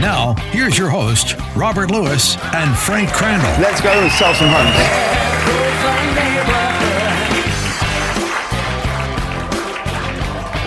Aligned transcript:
Now, 0.00 0.34
here's 0.50 0.76
your 0.76 0.90
host, 0.90 1.36
Robert 1.54 1.90
Lewis 1.90 2.36
and 2.52 2.76
Frank 2.76 3.12
Crandall. 3.12 3.50
Let's 3.62 3.80
go 3.80 3.90
and 3.90 4.10
sell 4.12 4.34
some 4.34 4.48
homes. 4.48 5.14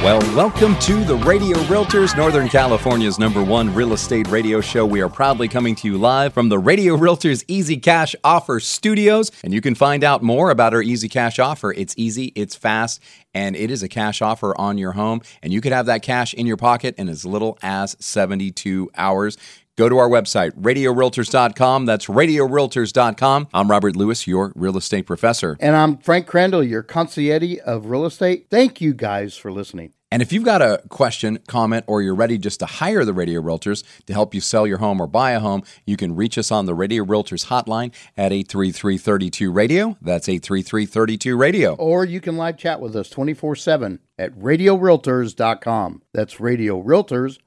Well, 0.04 0.20
welcome 0.36 0.78
to 0.82 1.04
the 1.04 1.16
Radio 1.16 1.58
Realtors, 1.64 2.16
Northern 2.16 2.48
California's 2.48 3.18
number 3.18 3.44
one 3.44 3.74
real 3.74 3.94
estate 3.94 4.28
radio 4.28 4.62
show. 4.62 4.86
We 4.86 5.02
are 5.02 5.10
proudly 5.10 5.48
coming 5.48 5.74
to 5.74 5.88
you 5.88 5.98
live 5.98 6.34
from 6.34 6.50
the 6.50 6.60
Radio 6.60 6.96
Realtors 6.96 7.44
Easy 7.48 7.78
Cash 7.78 8.16
Offer 8.24 8.60
Studios. 8.60 9.32
And 9.44 9.56
you 9.56 9.60
can 9.60 9.74
find 9.74 10.04
out 10.04 10.22
more 10.22 10.52
about 10.52 10.76
our 10.76 10.84
Easy 10.84 11.10
Cash 11.10 11.40
Offer. 11.40 11.74
It's 11.74 11.96
easy, 11.98 12.32
it's 12.36 12.56
fast, 12.56 13.02
and 13.34 13.56
it 13.56 13.72
is 13.72 13.82
a 13.82 13.90
cash 13.90 14.22
offer 14.22 14.56
on 14.56 14.78
your 14.78 14.92
home. 14.92 15.22
And 15.42 15.52
you 15.52 15.62
could 15.62 15.74
have 15.74 15.88
that 15.88 16.04
cash 16.04 16.32
in 16.36 16.46
your 16.46 16.58
pocket 16.58 16.94
in 17.00 17.10
as 17.10 17.26
little 17.26 17.58
as 17.64 17.98
72 18.00 18.92
hours. 18.96 19.36
Go 19.78 19.88
to 19.88 19.98
our 20.00 20.10
website, 20.10 20.52
radiorealtors.com. 20.60 21.86
That's 21.86 22.08
radiorealtors.com. 22.08 23.48
I'm 23.54 23.70
Robert 23.70 23.96
Lewis, 23.96 24.26
your 24.26 24.52
real 24.56 24.76
estate 24.76 25.06
professor. 25.06 25.56
And 25.60 25.76
I'm 25.76 25.98
Frank 25.98 26.26
Crandall, 26.26 26.64
your 26.64 26.82
concierge 26.82 27.58
of 27.64 27.86
real 27.86 28.06
estate. 28.06 28.48
Thank 28.50 28.82
you 28.82 28.94
guys 28.94 29.38
for 29.38 29.52
listening. 29.52 29.94
And 30.10 30.22
if 30.22 30.32
you've 30.32 30.46
got 30.46 30.62
a 30.62 30.82
question, 30.90 31.38
comment, 31.48 31.84
or 31.86 32.02
you're 32.02 32.16
ready 32.16 32.38
just 32.38 32.62
to 32.62 32.66
hire 32.66 33.04
the 33.04 33.14
Radio 33.14 33.42
Realtors 33.42 33.84
to 34.06 34.14
help 34.14 34.34
you 34.34 34.40
sell 34.42 34.66
your 34.66 34.78
home 34.78 35.02
or 35.02 35.06
buy 35.06 35.32
a 35.32 35.40
home, 35.40 35.64
you 35.86 35.98
can 35.98 36.16
reach 36.16 36.38
us 36.38 36.50
on 36.50 36.66
the 36.66 36.74
Radio 36.74 37.04
Realtors 37.04 37.48
hotline 37.48 37.94
at 38.16 38.32
833 38.32 39.48
Radio. 39.48 39.98
That's 40.02 40.30
833 40.30 41.34
Radio. 41.34 41.76
Or 41.76 42.06
you 42.06 42.22
can 42.22 42.38
live 42.38 42.58
chat 42.58 42.80
with 42.80 42.96
us 42.96 43.10
24 43.10 43.58
7 43.58 44.00
at 44.18 44.34
radiorealtors.com. 44.34 46.02
That's 46.14 46.36
radiorealtors.com. 46.36 47.47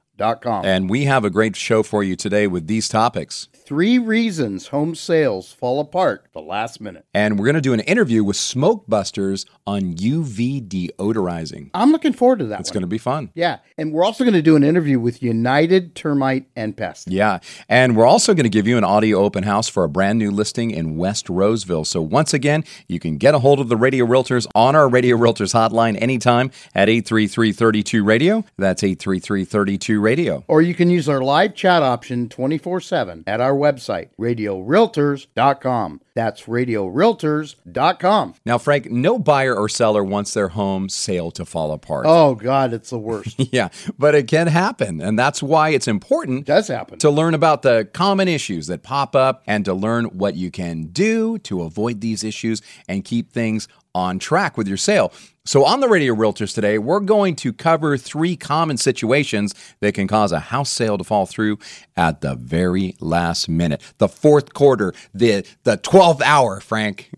And 0.65 0.89
we 0.89 1.05
have 1.05 1.25
a 1.25 1.29
great 1.29 1.55
show 1.55 1.83
for 1.83 2.03
you 2.03 2.15
today 2.15 2.47
with 2.47 2.67
these 2.67 2.87
topics. 2.87 3.49
Three 3.71 3.99
reasons 3.99 4.67
home 4.67 4.95
sales 4.95 5.53
fall 5.53 5.79
apart 5.79 6.27
the 6.33 6.41
last 6.41 6.81
minute. 6.81 7.05
And 7.13 7.39
we're 7.39 7.45
going 7.45 7.55
to 7.55 7.61
do 7.61 7.71
an 7.71 7.79
interview 7.79 8.21
with 8.21 8.35
Smoke 8.35 8.83
Busters 8.85 9.45
on 9.65 9.93
UV 9.93 10.67
deodorizing. 10.67 11.69
I'm 11.73 11.93
looking 11.93 12.11
forward 12.11 12.39
to 12.39 12.47
that. 12.47 12.59
It's 12.59 12.69
going 12.69 12.81
to 12.81 12.87
be 12.87 12.97
fun. 12.97 13.29
Yeah. 13.33 13.59
And 13.77 13.93
we're 13.93 14.03
also 14.03 14.25
going 14.25 14.33
to 14.33 14.41
do 14.41 14.57
an 14.57 14.65
interview 14.65 14.99
with 14.99 15.23
United 15.23 15.95
Termite 15.95 16.47
and 16.53 16.75
Pest. 16.75 17.09
Yeah. 17.09 17.39
And 17.69 17.95
we're 17.95 18.05
also 18.05 18.33
going 18.33 18.43
to 18.43 18.49
give 18.49 18.67
you 18.67 18.77
an 18.77 18.83
audio 18.83 19.19
open 19.19 19.43
house 19.43 19.69
for 19.69 19.85
a 19.85 19.89
brand 19.89 20.19
new 20.19 20.31
listing 20.31 20.71
in 20.71 20.97
West 20.97 21.29
Roseville. 21.29 21.85
So 21.85 22.01
once 22.01 22.33
again, 22.33 22.65
you 22.89 22.99
can 22.99 23.15
get 23.15 23.35
a 23.35 23.39
hold 23.39 23.61
of 23.61 23.69
the 23.69 23.77
Radio 23.77 24.05
Realtors 24.05 24.47
on 24.53 24.75
our 24.75 24.89
Radio 24.89 25.15
Realtors 25.15 25.53
hotline 25.53 25.97
anytime 26.01 26.51
at 26.75 26.89
833 26.89 28.01
Radio. 28.01 28.43
That's 28.57 28.83
833 28.83 29.95
Radio. 29.95 30.43
Or 30.49 30.61
you 30.61 30.75
can 30.75 30.89
use 30.89 31.07
our 31.07 31.21
live 31.21 31.55
chat 31.55 31.81
option 31.83 32.27
24 32.27 32.81
7 32.81 33.23
at 33.25 33.39
our 33.39 33.60
website, 33.61 34.09
radiorealtors.com. 34.19 36.01
That's 36.13 36.41
radiorealtors.com. 36.43 38.33
Now, 38.45 38.57
Frank, 38.57 38.91
no 38.91 39.17
buyer 39.17 39.55
or 39.55 39.69
seller 39.69 40.03
wants 40.03 40.33
their 40.33 40.49
home 40.49 40.89
sale 40.89 41.31
to 41.31 41.45
fall 41.45 41.71
apart. 41.71 42.05
Oh, 42.07 42.35
God, 42.35 42.73
it's 42.73 42.89
the 42.89 42.99
worst. 42.99 43.39
Yeah, 43.51 43.69
but 43.97 44.15
it 44.15 44.27
can 44.27 44.47
happen. 44.47 45.01
And 45.01 45.17
that's 45.19 45.41
why 45.43 45.69
it's 45.69 45.87
important 45.87 46.41
It 46.41 46.45
does 46.45 46.67
happen. 46.67 46.99
to 46.99 47.09
learn 47.09 47.33
about 47.33 47.61
the 47.63 47.87
common 47.93 48.27
issues 48.27 48.67
that 48.67 48.81
pop 48.83 49.15
up 49.15 49.43
and 49.45 49.65
to 49.65 49.73
learn 49.73 50.05
what 50.05 50.35
you 50.35 50.51
can 50.51 50.83
do 50.87 51.37
to 51.39 51.63
avoid 51.63 51.99
these 52.01 52.23
issues 52.23 52.61
and 52.87 53.03
keep 53.03 53.31
things 53.33 53.67
on 53.93 54.19
track 54.19 54.57
with 54.57 54.67
your 54.67 54.77
sale. 54.77 55.11
So, 55.43 55.65
on 55.65 55.79
the 55.79 55.89
Radio 55.89 56.13
Realtors 56.13 56.53
today, 56.53 56.77
we're 56.77 56.99
going 56.99 57.35
to 57.37 57.51
cover 57.51 57.97
three 57.97 58.35
common 58.35 58.77
situations 58.77 59.53
that 59.79 59.93
can 59.95 60.07
cause 60.07 60.31
a 60.31 60.39
house 60.39 60.69
sale 60.69 60.97
to 60.99 61.03
fall 61.03 61.25
through 61.25 61.57
at 61.97 62.21
the 62.21 62.35
very 62.35 62.95
last 62.99 63.49
minute. 63.49 63.81
The 63.97 64.07
fourth 64.07 64.53
quarter, 64.53 64.93
the 65.13 65.45
the 65.63 65.77
12th 65.77 66.21
hour, 66.21 66.59
Frank. 66.59 67.09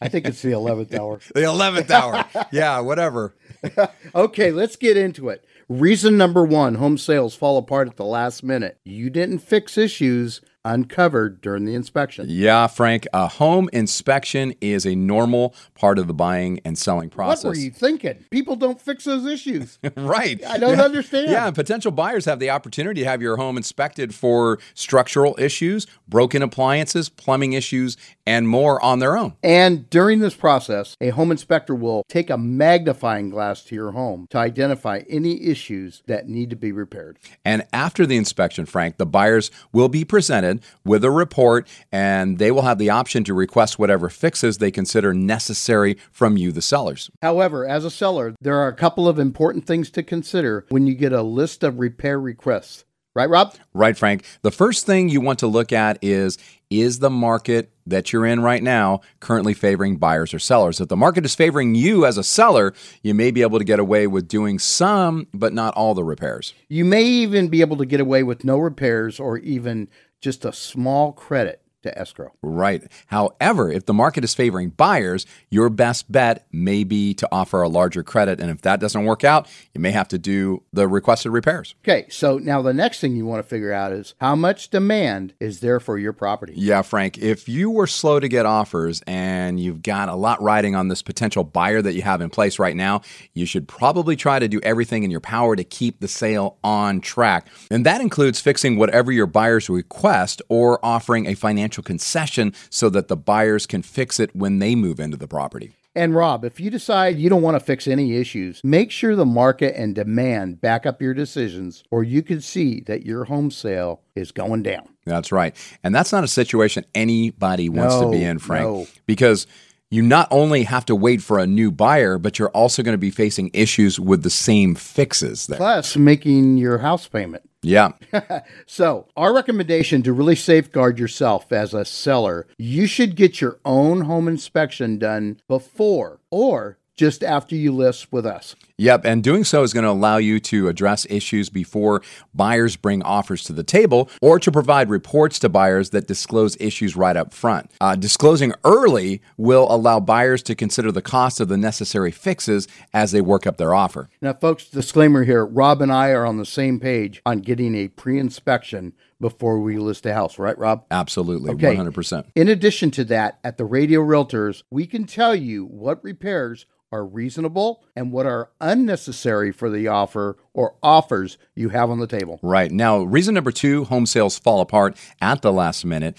I 0.00 0.08
think 0.08 0.26
it's 0.26 0.42
the 0.42 0.50
11th 0.50 0.92
hour. 0.98 1.20
The 1.34 1.42
11th 1.42 1.90
hour. 1.90 2.46
yeah, 2.50 2.80
whatever. 2.80 3.36
Okay, 4.14 4.50
let's 4.50 4.74
get 4.74 4.96
into 4.96 5.28
it. 5.28 5.44
Reason 5.68 6.16
number 6.18 6.44
one 6.44 6.74
home 6.74 6.98
sales 6.98 7.36
fall 7.36 7.56
apart 7.58 7.86
at 7.86 7.96
the 7.96 8.04
last 8.04 8.42
minute. 8.42 8.78
You 8.84 9.08
didn't 9.08 9.38
fix 9.38 9.78
issues 9.78 10.40
uncovered 10.64 11.40
during 11.40 11.64
the 11.64 11.74
inspection. 11.74 12.26
Yeah, 12.28 12.66
Frank, 12.66 13.06
a 13.12 13.26
home 13.28 13.68
inspection 13.72 14.54
is 14.60 14.86
a 14.86 14.94
normal 14.94 15.54
part 15.74 15.98
of 15.98 16.06
the 16.06 16.14
buying 16.14 16.60
and 16.64 16.78
selling 16.78 17.10
process. 17.10 17.44
What 17.44 17.50
were 17.50 17.56
you 17.56 17.70
thinking? 17.70 18.24
People 18.30 18.56
don't 18.56 18.80
fix 18.80 19.04
those 19.04 19.26
issues. 19.26 19.78
right. 19.96 20.42
I 20.46 20.58
don't 20.58 20.78
Yeah. 20.78 20.84
understand. 20.84 21.30
Yeah, 21.30 21.46
and 21.46 21.54
potential 21.54 21.90
buyers 21.90 22.24
have 22.26 22.38
the 22.38 22.50
opportunity 22.50 23.02
to 23.02 23.06
have 23.08 23.20
your 23.22 23.36
home 23.36 23.56
inspected 23.56 24.14
for 24.14 24.58
structural 24.74 25.34
issues, 25.38 25.86
broken 26.08 26.42
appliances, 26.42 27.08
plumbing 27.08 27.52
issues, 27.54 27.96
and 28.26 28.48
more 28.48 28.82
on 28.82 29.00
their 29.00 29.16
own. 29.16 29.34
And 29.42 29.88
during 29.90 30.20
this 30.20 30.34
process, 30.34 30.96
a 31.00 31.10
home 31.10 31.30
inspector 31.32 31.74
will 31.74 32.04
take 32.08 32.30
a 32.30 32.38
magnifying 32.38 33.30
glass 33.30 33.62
to 33.64 33.74
your 33.74 33.92
home 33.92 34.26
to 34.30 34.38
identify 34.38 35.02
any 35.08 35.42
issues 35.44 36.02
that 36.06 36.28
need 36.28 36.50
to 36.50 36.56
be 36.56 36.70
repaired. 36.72 37.18
And 37.44 37.64
after 37.72 38.06
the 38.06 38.16
inspection, 38.16 38.66
Frank, 38.66 38.98
the 38.98 39.06
buyers 39.06 39.50
will 39.72 39.88
be 39.88 40.04
presented 40.04 40.51
with 40.84 41.04
a 41.04 41.10
report 41.10 41.68
and 41.90 42.38
they 42.38 42.50
will 42.50 42.62
have 42.62 42.78
the 42.78 42.90
option 42.90 43.24
to 43.24 43.34
request 43.34 43.78
whatever 43.78 44.08
fixes 44.08 44.58
they 44.58 44.70
consider 44.70 45.14
necessary 45.14 45.96
from 46.10 46.36
you, 46.36 46.52
the 46.52 46.62
sellers. 46.62 47.10
However, 47.22 47.66
as 47.66 47.84
a 47.84 47.90
seller, 47.90 48.34
there 48.40 48.56
are 48.56 48.68
a 48.68 48.74
couple 48.74 49.08
of 49.08 49.18
important 49.18 49.66
things 49.66 49.90
to 49.90 50.02
consider 50.02 50.66
when 50.68 50.86
you 50.86 50.94
get 50.94 51.12
a 51.12 51.22
list 51.22 51.62
of 51.62 51.78
repair 51.78 52.18
requests. 52.20 52.84
Right, 53.14 53.28
Rob? 53.28 53.54
Right, 53.74 53.96
Frank. 53.96 54.24
The 54.40 54.50
first 54.50 54.86
thing 54.86 55.10
you 55.10 55.20
want 55.20 55.38
to 55.40 55.46
look 55.46 55.70
at 55.70 55.98
is 56.00 56.38
is 56.70 57.00
the 57.00 57.10
market 57.10 57.70
that 57.86 58.10
you're 58.10 58.24
in 58.24 58.40
right 58.40 58.62
now 58.62 59.02
currently 59.20 59.52
favoring 59.52 59.98
buyers 59.98 60.32
or 60.32 60.38
sellers? 60.38 60.80
If 60.80 60.88
the 60.88 60.96
market 60.96 61.26
is 61.26 61.34
favoring 61.34 61.74
you 61.74 62.06
as 62.06 62.16
a 62.16 62.24
seller, 62.24 62.72
you 63.02 63.12
may 63.12 63.30
be 63.30 63.42
able 63.42 63.58
to 63.58 63.64
get 63.64 63.78
away 63.78 64.06
with 64.06 64.28
doing 64.28 64.58
some, 64.58 65.26
but 65.34 65.52
not 65.52 65.74
all 65.74 65.92
the 65.92 66.04
repairs. 66.04 66.54
You 66.68 66.86
may 66.86 67.04
even 67.04 67.48
be 67.48 67.60
able 67.60 67.76
to 67.76 67.84
get 67.84 68.00
away 68.00 68.22
with 68.22 68.44
no 68.44 68.56
repairs 68.56 69.20
or 69.20 69.36
even 69.38 69.88
just 70.22 70.44
a 70.44 70.52
small 70.52 71.12
credit 71.12 71.61
to 71.82 71.98
escrow. 71.98 72.32
Right. 72.42 72.82
However, 73.06 73.70
if 73.70 73.86
the 73.86 73.94
market 73.94 74.24
is 74.24 74.34
favoring 74.34 74.70
buyers, 74.70 75.26
your 75.50 75.68
best 75.68 76.10
bet 76.10 76.46
may 76.52 76.84
be 76.84 77.14
to 77.14 77.28
offer 77.30 77.62
a 77.62 77.68
larger 77.68 78.02
credit. 78.02 78.40
And 78.40 78.50
if 78.50 78.62
that 78.62 78.80
doesn't 78.80 79.04
work 79.04 79.24
out, 79.24 79.48
you 79.74 79.80
may 79.80 79.90
have 79.90 80.08
to 80.08 80.18
do 80.18 80.62
the 80.72 80.88
requested 80.88 81.32
repairs. 81.32 81.74
Okay, 81.84 82.06
so 82.08 82.38
now 82.38 82.62
the 82.62 82.74
next 82.74 83.00
thing 83.00 83.16
you 83.16 83.26
want 83.26 83.42
to 83.42 83.48
figure 83.48 83.72
out 83.72 83.92
is 83.92 84.14
how 84.20 84.34
much 84.34 84.70
demand 84.70 85.34
is 85.40 85.60
there 85.60 85.80
for 85.80 85.98
your 85.98 86.12
property? 86.12 86.54
Yeah, 86.56 86.82
Frank, 86.82 87.18
if 87.18 87.48
you 87.48 87.70
were 87.70 87.86
slow 87.86 88.20
to 88.20 88.28
get 88.28 88.46
offers 88.46 89.02
and 89.06 89.58
you've 89.58 89.82
got 89.82 90.08
a 90.08 90.14
lot 90.14 90.40
riding 90.42 90.74
on 90.74 90.88
this 90.88 91.02
potential 91.02 91.44
buyer 91.44 91.82
that 91.82 91.94
you 91.94 92.02
have 92.02 92.20
in 92.20 92.30
place 92.30 92.58
right 92.58 92.76
now, 92.76 93.02
you 93.34 93.46
should 93.46 93.66
probably 93.68 94.16
try 94.16 94.38
to 94.38 94.48
do 94.48 94.60
everything 94.62 95.02
in 95.02 95.10
your 95.10 95.20
power 95.20 95.56
to 95.56 95.64
keep 95.64 96.00
the 96.00 96.08
sale 96.08 96.58
on 96.62 97.00
track. 97.00 97.46
And 97.70 97.86
that 97.86 98.00
includes 98.00 98.40
fixing 98.40 98.76
whatever 98.76 99.10
your 99.10 99.26
buyers 99.26 99.68
request 99.68 100.42
or 100.48 100.84
offering 100.84 101.26
a 101.26 101.34
financial 101.34 101.71
concession 101.80 102.52
so 102.68 102.90
that 102.90 103.08
the 103.08 103.16
buyers 103.16 103.66
can 103.66 103.82
fix 103.82 104.20
it 104.20 104.34
when 104.36 104.58
they 104.58 104.74
move 104.74 105.00
into 105.00 105.16
the 105.16 105.28
property. 105.28 105.72
And 105.94 106.14
Rob, 106.14 106.44
if 106.44 106.58
you 106.58 106.70
decide 106.70 107.18
you 107.18 107.28
don't 107.28 107.42
want 107.42 107.54
to 107.54 107.60
fix 107.60 107.86
any 107.86 108.16
issues, 108.16 108.62
make 108.64 108.90
sure 108.90 109.14
the 109.14 109.26
market 109.26 109.76
and 109.76 109.94
demand 109.94 110.60
back 110.60 110.86
up 110.86 111.02
your 111.02 111.12
decisions, 111.12 111.84
or 111.90 112.02
you 112.02 112.22
could 112.22 112.42
see 112.42 112.80
that 112.82 113.04
your 113.04 113.24
home 113.24 113.50
sale 113.50 114.00
is 114.14 114.32
going 114.32 114.62
down. 114.62 114.88
That's 115.04 115.30
right. 115.30 115.54
And 115.84 115.94
that's 115.94 116.12
not 116.12 116.24
a 116.24 116.28
situation 116.28 116.86
anybody 116.94 117.68
wants 117.68 117.98
to 117.98 118.10
be 118.10 118.24
in, 118.24 118.38
Frank, 118.38 118.64
no. 118.64 118.86
because 119.04 119.46
you 119.90 120.00
not 120.00 120.28
only 120.30 120.62
have 120.62 120.86
to 120.86 120.94
wait 120.94 121.22
for 121.22 121.38
a 121.38 121.46
new 121.46 121.70
buyer, 121.70 122.16
but 122.16 122.38
you're 122.38 122.48
also 122.50 122.82
going 122.82 122.94
to 122.94 122.98
be 122.98 123.10
facing 123.10 123.50
issues 123.52 124.00
with 124.00 124.22
the 124.22 124.30
same 124.30 124.74
fixes 124.74 125.46
there. 125.46 125.58
Plus, 125.58 125.96
making 125.98 126.56
your 126.56 126.78
house 126.78 127.06
payment. 127.06 127.46
Yeah. 127.62 127.92
So, 128.66 129.06
our 129.16 129.34
recommendation 129.34 130.02
to 130.02 130.12
really 130.12 130.34
safeguard 130.36 130.98
yourself 130.98 131.52
as 131.52 131.74
a 131.74 131.84
seller, 131.84 132.46
you 132.56 132.86
should 132.86 133.16
get 133.16 133.40
your 133.40 133.58
own 133.64 134.02
home 134.02 134.28
inspection 134.28 134.98
done 134.98 135.40
before 135.46 136.20
or 136.30 136.78
just 136.96 137.22
after 137.22 137.54
you 137.54 137.72
list 137.72 138.12
with 138.12 138.24
us. 138.26 138.56
Yep, 138.82 139.04
and 139.04 139.22
doing 139.22 139.44
so 139.44 139.62
is 139.62 139.72
going 139.72 139.84
to 139.84 139.90
allow 139.90 140.16
you 140.16 140.40
to 140.40 140.66
address 140.66 141.06
issues 141.08 141.48
before 141.48 142.02
buyers 142.34 142.74
bring 142.74 143.00
offers 143.04 143.44
to 143.44 143.52
the 143.52 143.62
table 143.62 144.10
or 144.20 144.40
to 144.40 144.50
provide 144.50 144.90
reports 144.90 145.38
to 145.38 145.48
buyers 145.48 145.90
that 145.90 146.08
disclose 146.08 146.56
issues 146.58 146.96
right 146.96 147.16
up 147.16 147.32
front. 147.32 147.70
Uh, 147.80 147.94
disclosing 147.94 148.52
early 148.64 149.22
will 149.36 149.68
allow 149.70 150.00
buyers 150.00 150.42
to 150.42 150.56
consider 150.56 150.90
the 150.90 151.00
cost 151.00 151.38
of 151.38 151.46
the 151.46 151.56
necessary 151.56 152.10
fixes 152.10 152.66
as 152.92 153.12
they 153.12 153.20
work 153.20 153.46
up 153.46 153.56
their 153.56 153.72
offer. 153.72 154.10
Now, 154.20 154.32
folks, 154.32 154.64
disclaimer 154.68 155.22
here 155.22 155.46
Rob 155.46 155.80
and 155.80 155.92
I 155.92 156.08
are 156.08 156.26
on 156.26 156.38
the 156.38 156.44
same 156.44 156.80
page 156.80 157.22
on 157.24 157.38
getting 157.38 157.76
a 157.76 157.86
pre 157.86 158.18
inspection 158.18 158.94
before 159.20 159.60
we 159.60 159.78
list 159.78 160.04
a 160.06 160.12
house, 160.12 160.40
right, 160.40 160.58
Rob? 160.58 160.84
Absolutely, 160.90 161.52
Okay. 161.52 161.76
100%. 161.76 162.24
In 162.34 162.48
addition 162.48 162.90
to 162.90 163.04
that, 163.04 163.38
at 163.44 163.58
the 163.58 163.64
Radio 163.64 164.00
Realtors, 164.00 164.64
we 164.72 164.88
can 164.88 165.04
tell 165.04 165.36
you 165.36 165.64
what 165.64 166.02
repairs 166.02 166.66
are 166.92 167.06
reasonable 167.06 167.82
and 167.96 168.12
what 168.12 168.26
are 168.26 168.50
unnecessary 168.72 169.52
for 169.52 169.68
the 169.68 169.88
offer 169.88 170.36
or 170.54 170.74
offers 170.82 171.38
you 171.54 171.68
have 171.68 171.90
on 171.90 171.98
the 171.98 172.06
table. 172.06 172.40
Right. 172.42 172.72
Now, 172.72 173.02
reason 173.02 173.34
number 173.34 173.52
two 173.52 173.84
home 173.84 174.06
sales 174.06 174.38
fall 174.38 174.60
apart 174.60 174.96
at 175.20 175.42
the 175.42 175.52
last 175.52 175.84
minute. 175.84 176.16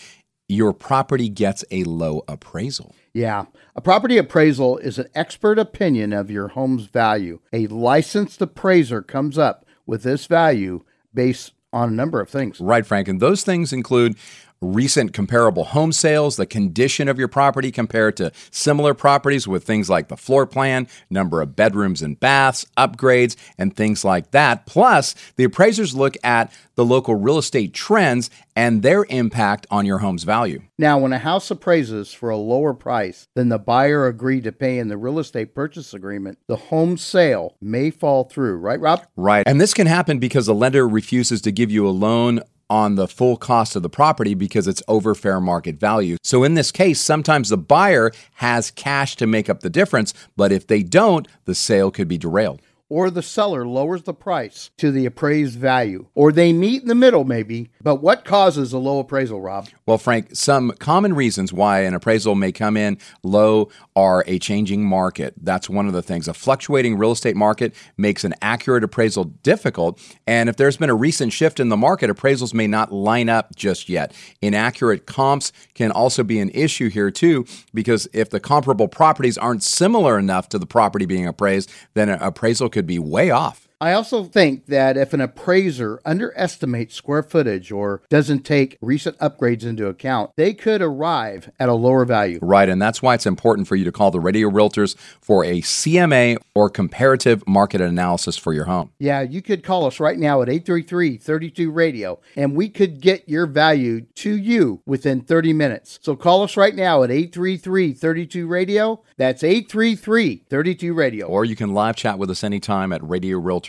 Your 0.47 0.73
property 0.73 1.29
gets 1.29 1.65
a 1.71 1.83
low 1.83 2.23
appraisal. 2.27 2.94
Yeah. 3.13 3.45
A 3.75 3.81
property 3.81 4.17
appraisal 4.17 4.77
is 4.77 5.00
an 5.00 5.07
expert 5.15 5.57
opinion 5.57 6.13
of 6.13 6.29
your 6.29 6.50
home's 6.50 6.85
value. 6.85 7.39
A 7.51 7.67
licensed 7.67 8.41
appraiser 8.41 9.01
comes 9.01 9.38
up 9.38 9.65
with 9.85 10.03
this 10.03 10.25
value 10.25 10.83
based 11.13 11.53
on 11.71 11.89
a 11.89 11.94
number 11.94 12.21
of 12.21 12.29
things. 12.29 12.59
Right, 12.59 12.85
Frank. 12.85 13.07
And 13.07 13.19
those 13.19 13.44
things 13.44 13.73
include 13.73 14.15
recent 14.63 15.13
comparable 15.13 15.65
home 15.65 15.92
sales, 15.92 16.38
the 16.38 16.45
condition 16.45 17.07
of 17.07 17.19
your 17.19 17.27
property 17.27 17.71
compared 17.71 18.18
to 18.18 18.31
similar 18.50 18.94
properties 18.94 19.48
with 19.48 19.63
things 19.63 19.89
like 19.89 20.07
the 20.07 20.18
floor 20.18 20.45
plan, 20.45 20.88
number 21.10 21.42
of 21.42 21.56
bedrooms 21.56 22.01
and 22.01 22.19
baths, 22.19 22.65
upgrades, 22.77 23.36
and 23.57 23.75
things 23.75 24.04
like 24.04 24.31
that. 24.31 24.65
Plus, 24.65 25.15
the 25.36 25.44
appraisers 25.44 25.95
look 25.95 26.15
at 26.24 26.51
the 26.75 26.86
local 26.86 27.15
real 27.15 27.38
estate 27.38 27.74
trends 27.74 28.30
and 28.56 28.83
their 28.83 29.06
impact 29.10 29.65
on 29.69 29.86
your 29.86 30.00
home's 30.00 30.24
value. 30.24 30.62
Now, 30.77 30.98
when 30.98 31.13
a 31.13 31.19
house 31.19 31.50
appraises 31.51 32.13
for 32.13 32.30
a 32.30 32.38
lower 32.38 32.74
price 32.74 33.27
than 33.36 33.50
the 33.50 33.60
buyer 33.60 34.07
agreed 34.07 34.44
to 34.45 34.51
pay 34.51 34.80
in 34.80 34.88
the 34.88 34.98
real 34.98 35.19
estate 35.19 35.54
purchase 35.56 35.94
agreement, 35.94 36.39
the 36.48 36.56
home 36.56 36.98
sale 36.98 37.56
may 37.62 37.89
fall 37.89 38.24
through, 38.24 38.57
right, 38.57 38.80
Rob? 38.80 39.06
Right. 39.15 39.44
And 39.48 39.60
this 39.60 39.74
can 39.74 39.88
happen 39.88 40.19
because 40.19 40.45
the 40.45 40.56
lender 40.56 40.88
refuses 40.88 41.42
to 41.42 41.51
give 41.51 41.71
you 41.71 41.88
a 41.88 41.92
loan 41.92 42.42
on 42.74 42.96
the 42.96 43.08
full 43.08 43.38
cost 43.38 43.75
of 43.75 43.84
the 43.84 43.90
property 43.90 44.34
because 44.34 44.68
it's 44.68 44.81
over 44.88 45.14
fair 45.14 45.40
market 45.40 45.80
value. 45.80 46.18
So 46.24 46.44
in 46.44 46.56
this 46.56 46.72
case, 46.72 47.00
sometimes 47.00 47.50
the 47.50 47.58
buyer 47.58 48.12
has 48.38 48.72
cash 48.72 49.16
to 49.18 49.28
make 49.28 49.48
up 49.48 49.60
the 49.60 49.70
difference, 49.70 50.12
but 50.36 50.52
if 50.52 50.66
they 50.66 50.81
don't, 50.81 51.28
the 51.46 51.54
sale 51.54 51.92
could 51.92 52.08
be 52.08 52.18
derailed. 52.18 52.64
Or 52.94 53.10
the 53.10 53.24
seller 53.24 53.66
lowers 53.66 54.04
the 54.04 54.13
price 54.13 54.69
to 54.78 54.92
the 54.92 55.07
appraised 55.07 55.57
value. 55.57 56.06
Or 56.13 56.31
they 56.31 56.54
meet 56.54 56.84
in 56.84 56.88
the 56.88 56.94
middle, 56.94 57.24
maybe. 57.24 57.72
But 57.81 58.04
what 58.04 58.24
causes 58.24 58.72
a 58.72 58.78
low 58.78 59.00
appraisal, 59.00 59.42
Rob? 59.42 59.68
Well, 59.88 59.98
Frank, 59.98 60.36
some 60.36 60.69
common 60.78 61.16
reasons 61.16 61.51
why 61.51 61.80
an 61.80 61.95
appraisal 61.95 62.36
may 62.36 62.51
come 62.51 62.78
in 62.78 63.00
low 63.24 63.69
are 63.95 64.24
a 64.28 64.38
changing 64.38 64.86
market. 64.86 65.34
That's 65.42 65.68
one 65.68 65.88
of 65.88 65.94
the 65.94 66.04
things. 66.04 66.28
A 66.28 66.36
fluctuating 66.36 66.95
real 66.95 67.13
estate 67.13 67.36
market 67.36 67.74
makes 67.98 68.24
an 68.24 68.36
accurate 68.44 68.84
appraisal 68.84 69.24
difficult. 69.24 70.00
And 70.28 70.48
if 70.48 70.57
there's 70.57 70.78
been 70.78 70.92
a 70.92 70.96
recent 70.96 71.34
shift 71.34 71.60
in 71.60 71.69
the 71.69 71.78
market, 71.78 72.12
appraisals 72.12 72.54
may 72.54 72.68
not 72.68 72.92
line 72.92 73.28
up 73.28 73.56
just 73.56 73.89
yet. 73.89 74.13
Inaccurate 74.39 75.07
comps 75.07 75.51
can 75.74 75.89
also 75.89 76.24
be 76.24 76.39
an 76.39 76.51
issue 76.51 76.89
here, 76.89 77.10
too, 77.10 77.48
because 77.74 78.07
if 78.13 78.30
the 78.30 78.39
comparable 78.39 78.88
properties 78.88 79.39
aren't 79.39 79.63
similar 79.63 80.19
enough 80.19 80.48
to 80.50 80.60
the 80.60 80.68
property 80.68 81.07
being 81.07 81.25
appraised, 81.25 81.72
then 81.96 82.10
an 82.10 82.22
appraisal 82.22 82.69
could 82.69 82.82
be 82.85 83.00
way 83.00 83.31
off. 83.31 83.62
I 83.83 83.91
also 83.91 84.24
think 84.24 84.68
that 84.68 84.95
if 84.95 85.12
an 85.12 85.19
appraiser 85.19 86.00
underestimates 86.06 86.95
square 86.95 87.21
footage 87.21 87.69
or 87.69 88.01
doesn't 88.07 88.44
take 88.44 88.77
recent 88.80 89.18
upgrades 89.18 89.65
into 89.65 89.88
account, 89.88 90.31
they 90.38 90.53
could 90.53 90.81
arrive 90.81 91.51
at 91.59 91.68
a 91.68 91.74
lower 91.74 92.06
value. 92.06 92.39
Right, 92.41 92.69
and 92.69 92.81
that's 92.81 93.01
why 93.01 93.13
it's 93.13 93.25
important 93.25 93.68
for 93.68 93.75
you 93.75 93.83
to 93.83 93.91
call 93.91 94.09
the 94.09 94.21
radio 94.21 94.50
realtors 94.50 94.95
for 95.19 95.44
a 95.44 95.59
CMA 95.59 96.38
or 96.56 96.69
comparative 96.69 97.45
market 97.45 97.81
analysis 97.81 98.38
for 98.38 98.53
your 98.53 98.63
home. 98.63 98.91
Yeah, 99.00 99.19
you 99.19 99.41
could 99.41 99.65
call 99.65 99.86
us 99.86 100.00
right 100.00 100.18
now 100.18 100.41
at 100.41 100.47
833 100.47 101.18
32 101.18 101.69
Radio 101.69 102.21
and 102.38 102.56
we 102.56 102.69
could 102.69 103.01
get 103.01 103.27
your 103.27 103.45
value 103.45 104.06
to 104.15 104.33
you 104.33 104.81
within 104.86 105.19
30 105.19 105.51
minutes. 105.51 106.00
So 106.01 106.15
call 106.15 106.44
us 106.44 106.56
right 106.56 106.74
now 106.74 107.03
at 107.03 107.12
833 107.12 107.91
32 107.91 108.47
Radio. 108.47 109.03
That's 109.18 109.44
833 109.44 110.45
32 110.50 110.94
Radio. 110.94 111.27
Or 111.27 111.44
you 111.44 111.57
can 111.57 111.74
live 111.74 111.97
chat 111.97 112.18
with 112.18 112.29
us 112.29 112.45
anytime 112.45 112.94
at 112.94 113.01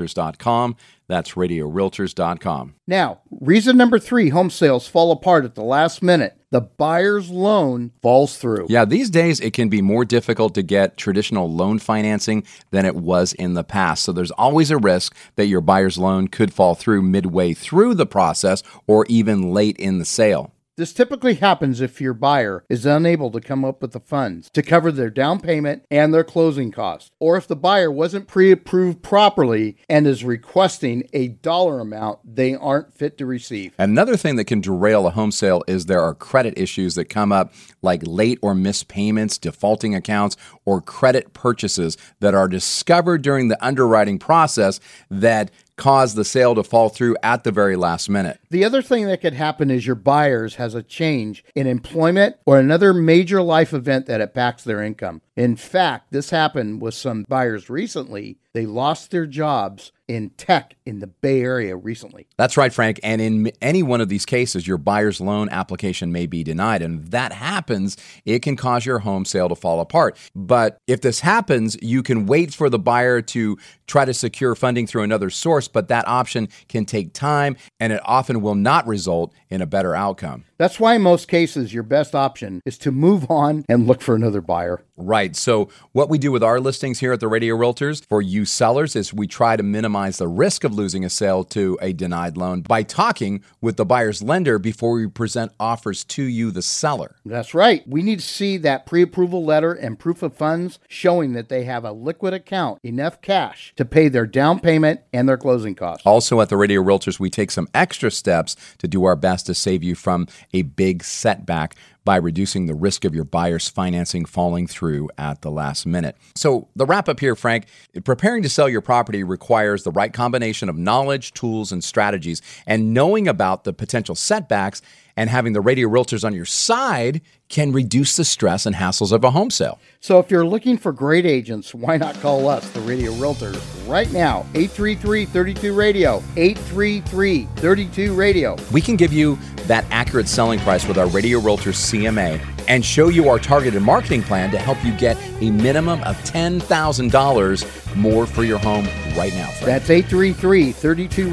radiorealtors.com. 0.05 0.77
That's 1.06 1.33
radiorealtors.com. 1.33 2.75
Now, 2.87 3.21
reason 3.31 3.77
number 3.77 3.99
three 3.99 4.31
home 4.31 4.49
sales 4.49 4.87
fall 4.87 5.12
apart 5.12 5.45
at 5.45 5.55
the 5.55 5.62
last 5.62 6.03
minute. 6.03 6.39
The 6.51 6.62
buyer's 6.62 7.31
loan 7.31 7.93
falls 8.01 8.39
through. 8.39 8.69
Yeah, 8.71 8.85
these 8.85 9.11
days 9.11 9.41
it 9.41 9.53
can 9.53 9.69
be 9.69 9.83
more 9.83 10.05
difficult 10.05 10.55
to 10.55 10.62
get 10.62 10.97
traditional 10.97 11.53
loan 11.53 11.79
financing 11.79 12.45
than 12.71 12.87
it 12.87 12.95
was 12.95 13.33
in 13.35 13.55
the 13.55 13.65
past. 13.65 14.05
So 14.05 14.12
there's 14.12 14.31
always 14.31 14.71
a 14.71 14.79
risk 14.79 15.15
that 15.35 15.47
your 15.47 15.61
buyer's 15.61 15.99
loan 15.99 16.29
could 16.29 16.55
fall 16.55 16.75
through 16.75 17.03
midway 17.03 17.53
through 17.55 17.95
the 17.95 18.06
process 18.06 18.62
or 18.87 19.05
even 19.06 19.53
late 19.53 19.77
in 19.77 19.99
the 19.99 20.05
sale. 20.05 20.54
This 20.76 20.93
typically 20.93 21.35
happens 21.35 21.81
if 21.81 22.00
your 22.00 22.15
buyer 22.15 22.65
is 22.69 22.85
unable 22.85 23.31
to 23.31 23.41
come 23.41 23.65
up 23.65 23.81
with 23.81 23.93
the 23.93 24.00
funds 24.00 24.50
to 24.50 24.61
cover 24.61 24.91
their 24.91 25.09
down 25.09 25.38
payment 25.38 25.85
and 25.88 26.12
their 26.12 26.25
closing 26.25 26.73
costs, 26.73 27.12
or 27.21 27.37
if 27.37 27.47
the 27.47 27.55
buyer 27.55 27.93
wasn't 27.93 28.26
pre 28.26 28.50
approved 28.50 29.00
properly 29.00 29.76
and 29.88 30.05
is 30.05 30.25
requesting 30.25 31.09
a 31.12 31.29
dollar 31.29 31.79
amount 31.79 32.19
they 32.25 32.56
aren't 32.56 32.93
fit 32.93 33.17
to 33.19 33.26
receive. 33.26 33.73
Another 33.79 34.17
thing 34.17 34.35
that 34.35 34.47
can 34.47 34.61
derail 34.61 35.06
a 35.06 35.11
home 35.11 35.31
sale 35.31 35.62
is 35.69 35.87
there 35.87 36.03
are 36.03 36.12
credit 36.12 36.55
issues 36.56 36.97
that 36.97 37.05
come 37.05 37.31
up, 37.31 37.55
like 37.81 38.03
late 38.05 38.41
or 38.43 38.53
missed 38.53 38.88
payments, 38.88 39.38
defaulting 39.38 39.94
accounts, 39.94 40.37
or 40.65 40.81
credit 40.81 41.32
purchases 41.35 41.97
that 42.19 42.35
are 42.35 42.49
discovered 42.49 43.23
during 43.23 43.47
the 43.47 43.65
underwriting 43.65 44.19
process 44.19 44.81
that 45.09 45.53
cause 45.77 46.15
the 46.15 46.25
sale 46.25 46.55
to 46.55 46.62
fall 46.62 46.88
through 46.88 47.17
at 47.23 47.44
the 47.44 47.53
very 47.53 47.77
last 47.77 48.09
minute. 48.09 48.41
The 48.55 48.65
other 48.65 48.83
thing 48.83 49.06
that 49.06 49.21
could 49.21 49.35
happen 49.35 49.69
is 49.69 49.85
your 49.85 49.97
buyers 49.97 50.55
has 50.55 50.77
a 50.77 50.83
change 50.85 51.45
in 51.56 51.67
employment 51.67 52.37
or 52.47 52.56
another 52.56 52.95
major 52.95 53.43
life 53.43 53.73
event 53.73 54.06
that 54.06 54.21
impacts 54.21 54.62
their 54.62 54.81
income. 54.81 55.23
In 55.37 55.56
fact, 55.56 56.12
this 56.12 56.31
happened 56.31 56.81
with 56.81 56.95
some 56.95 57.25
buyers 57.29 57.69
recently. 57.69 58.39
They 58.53 58.67
lost 58.67 59.11
their 59.11 59.27
jobs 59.27 59.91
in 60.06 60.31
tech 60.31 60.77
in 60.87 61.01
the 61.01 61.09
Bay 61.09 61.41
Area 61.41 61.77
recently. 61.77 62.29
That's 62.37 62.56
right, 62.56 62.73
Frank. 62.73 63.01
And 63.03 63.21
in 63.21 63.51
any 63.61 63.83
one 63.83 64.01
of 64.01 64.09
these 64.09 64.25
cases, 64.25 64.69
your 64.69 64.79
buyer's 64.79 65.21
loan 65.21 65.49
application 65.49 66.12
may 66.12 66.27
be 66.27 66.45
denied. 66.45 66.83
And 66.83 67.05
if 67.05 67.11
that 67.11 67.33
happens, 67.33 67.97
it 68.25 68.41
can 68.43 68.55
cause 68.56 68.87
your 68.87 69.01
home 69.01 69.25
sale 69.25 69.49
to 69.49 69.56
fall 69.56 69.81
apart. 69.81 70.17
But 70.37 70.79
if 70.87 71.01
this 71.01 71.20
happens, 71.20 71.77
you 71.82 72.05
can 72.05 72.27
wait 72.27 72.55
for 72.55 72.70
the 72.70 72.79
buyer 72.79 73.23
to 73.23 73.58
try 73.89 74.05
to 74.05 74.15
secure 74.15 74.55
funding 74.55 74.87
through 74.87 75.03
another 75.03 75.31
source, 75.31 75.67
but 75.67 75.89
that 75.89 76.06
option 76.06 76.49
can 76.69 76.84
take 76.84 77.13
time 77.13 77.56
and 77.81 77.93
it 77.93 78.01
often 78.05 78.41
will 78.44 78.55
not 78.55 78.86
result 78.86 79.32
in 79.51 79.60
a 79.60 79.67
better 79.67 79.94
outcome. 79.94 80.44
That's 80.56 80.79
why 80.79 80.94
in 80.94 81.03
most 81.03 81.29
cases 81.29 81.75
your 81.75 81.82
best 81.82 82.15
option 82.15 82.61
is 82.65 82.79
to 82.79 82.93
move 82.93 83.31
on 83.31 83.65
and 83.69 83.87
look 83.87 84.01
for 84.01 84.15
another 84.15 84.41
buyer. 84.41 84.82
Right. 84.96 85.34
So, 85.34 85.69
what 85.91 86.08
we 86.08 86.19
do 86.19 86.31
with 86.31 86.44
our 86.44 86.61
listings 86.61 87.01
here 87.01 87.13
at 87.13 87.19
the 87.19 87.27
Radio 87.27 87.56
Realtors 87.56 88.06
for 88.06 88.23
you 88.23 88.44
sellers 88.44 88.94
is 88.94 89.13
we 89.13 89.27
try 89.27 89.56
to 89.56 89.63
minimize 89.65 90.19
the 90.19 90.29
risk 90.29 90.63
of 90.63 90.73
losing 90.73 91.05
a 91.05 91.11
sale 91.11 91.43
to 91.46 91.77
a 91.82 91.93
denied 91.93 92.37
loan 92.37 92.61
by 92.61 92.84
talking 92.84 93.43
with 93.61 93.77
the 93.77 93.84
buyer's 93.84 94.23
lender 94.23 94.61
before 94.61 94.93
we 94.93 95.08
present 95.08 95.51
offers 95.58 96.05
to 96.05 96.23
you, 96.23 96.53
the 96.53 96.63
seller. 96.63 97.17
That's 97.25 97.55
right. 97.55 97.82
We 97.89 98.03
need 98.03 98.20
to 98.20 98.27
see 98.27 98.56
that 98.58 98.87
pre 98.87 99.03
approval 99.03 99.44
letter 99.44 99.73
and 99.73 99.99
proof 99.99 100.23
of 100.23 100.37
funds 100.37 100.79
showing 100.87 101.32
that 101.32 101.49
they 101.49 101.65
have 101.65 101.84
a 101.84 101.91
liquid 101.91 102.32
account, 102.32 102.79
enough 102.84 103.20
cash 103.20 103.73
to 103.75 103.84
pay 103.84 104.06
their 104.06 104.27
down 104.27 104.61
payment 104.61 105.01
and 105.13 105.29
their 105.29 105.37
closing 105.37 105.75
costs. 105.75 106.06
Also, 106.06 106.41
at 106.41 106.51
the 106.51 106.56
Radio 106.56 106.81
Realtors, 106.81 107.19
we 107.19 107.31
take 107.31 107.51
some 107.51 107.69
extra 107.75 108.13
steps 108.13 108.55
to 108.79 108.87
do 108.87 109.05
our 109.05 109.17
best 109.17 109.46
to 109.46 109.55
save 109.55 109.82
you 109.82 109.96
from 109.96 110.29
a 110.55 110.63
big 110.63 111.05
setback 111.05 111.75
by 112.05 112.17
reducing 112.17 112.67
the 112.67 112.75
risk 112.75 113.05
of 113.05 113.15
your 113.15 113.25
buyer's 113.25 113.69
financing 113.69 114.25
falling 114.25 114.67
through 114.67 115.11
at 115.19 115.43
the 115.43 115.51
last 115.51 115.87
minute. 115.87 116.17
So, 116.34 116.69
the 116.77 116.87
wrap 116.87 117.08
up 117.08 117.20
here, 117.20 117.34
Frank 117.34 117.67
preparing 118.05 118.43
to 118.43 118.49
sell 118.49 118.69
your 118.69 118.81
property 118.81 119.23
requires 119.25 119.82
the 119.82 119.91
right 119.91 120.13
combination 120.13 120.69
of 120.69 120.77
knowledge, 120.77 121.32
tools, 121.32 121.73
and 121.73 121.82
strategies. 121.82 122.41
And 122.67 122.94
knowing 122.94 123.27
about 123.27 123.65
the 123.65 123.73
potential 123.73 124.15
setbacks 124.15 124.82
and 125.17 125.31
having 125.31 125.53
the 125.53 125.61
radio 125.61 125.89
realtors 125.89 126.25
on 126.25 126.35
your 126.35 126.44
side 126.44 127.21
can 127.49 127.73
reduce 127.73 128.17
the 128.17 128.25
stress 128.25 128.67
and 128.67 128.75
hassles 128.75 129.13
of 129.13 129.23
a 129.23 129.31
home 129.31 129.51
sale. 129.51 129.79
So 130.01 130.19
if 130.19 130.31
you're 130.31 130.47
looking 130.47 130.77
for 130.77 130.93
great 130.93 131.27
agents, 131.27 131.75
why 131.75 131.97
not 131.97 132.15
call 132.21 132.49
us, 132.49 132.69
the 132.71 132.81
Radio 132.81 133.13
Realtors, 133.13 133.61
right 133.89 134.11
now? 134.13 134.41
833 134.55 135.25
32 135.27 135.75
Radio. 135.75 136.23
833 136.37 137.44
32 137.56 138.15
Radio. 138.15 138.56
We 138.73 138.81
can 138.81 138.97
give 138.97 139.13
you 139.13 139.39
that 139.67 139.85
accurate 139.91 140.29
selling 140.29 140.59
price 140.61 140.87
with 140.87 140.99
our 140.99 141.06
Radio 141.09 141.39
Realtors 141.41 141.77
CMA 141.77 142.41
and 142.69 142.85
show 142.85 143.09
you 143.09 143.29
our 143.29 143.39
targeted 143.39 143.83
marketing 143.83 144.23
plan 144.23 144.51
to 144.51 144.59
help 144.59 144.83
you 144.85 144.93
get 144.97 145.17
a 145.41 145.51
minimum 145.51 146.03
of 146.05 146.17
$10,000 146.25 147.97
more 147.97 148.27
for 148.27 148.43
your 148.43 148.59
home 148.59 148.87
right 149.17 149.35
now. 149.35 149.47
Frank. 149.47 149.67
That's 149.67 149.91
833 149.91 150.73
32 150.73 151.29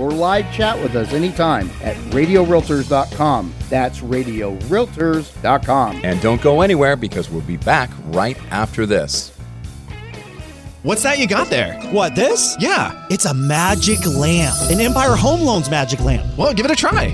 Or 0.00 0.10
live 0.10 0.52
chat 0.52 0.82
with 0.82 0.96
us 0.96 1.12
anytime 1.12 1.70
at 1.82 1.96
radiorealtors.com. 2.12 3.54
That's 3.68 4.00
radiorealtors.com. 4.00 6.00
And 6.04 6.20
don't 6.20 6.42
go 6.42 6.60
anywhere 6.60 6.96
because 6.96 7.30
we'll 7.30 7.42
be 7.42 7.56
back 7.56 7.90
right 8.06 8.36
after 8.50 8.86
this. 8.86 9.32
What's 10.82 11.02
that 11.02 11.18
you 11.18 11.26
got 11.26 11.50
there? 11.50 11.78
What, 11.90 12.14
this? 12.14 12.56
Yeah. 12.58 13.06
It's 13.10 13.26
a 13.26 13.34
magic 13.34 13.98
lamp. 14.06 14.56
An 14.70 14.80
Empire 14.80 15.14
Home 15.14 15.42
Loans 15.42 15.68
magic 15.70 16.00
lamp. 16.00 16.38
Well, 16.38 16.54
give 16.54 16.64
it 16.64 16.72
a 16.72 16.76
try. 16.76 17.10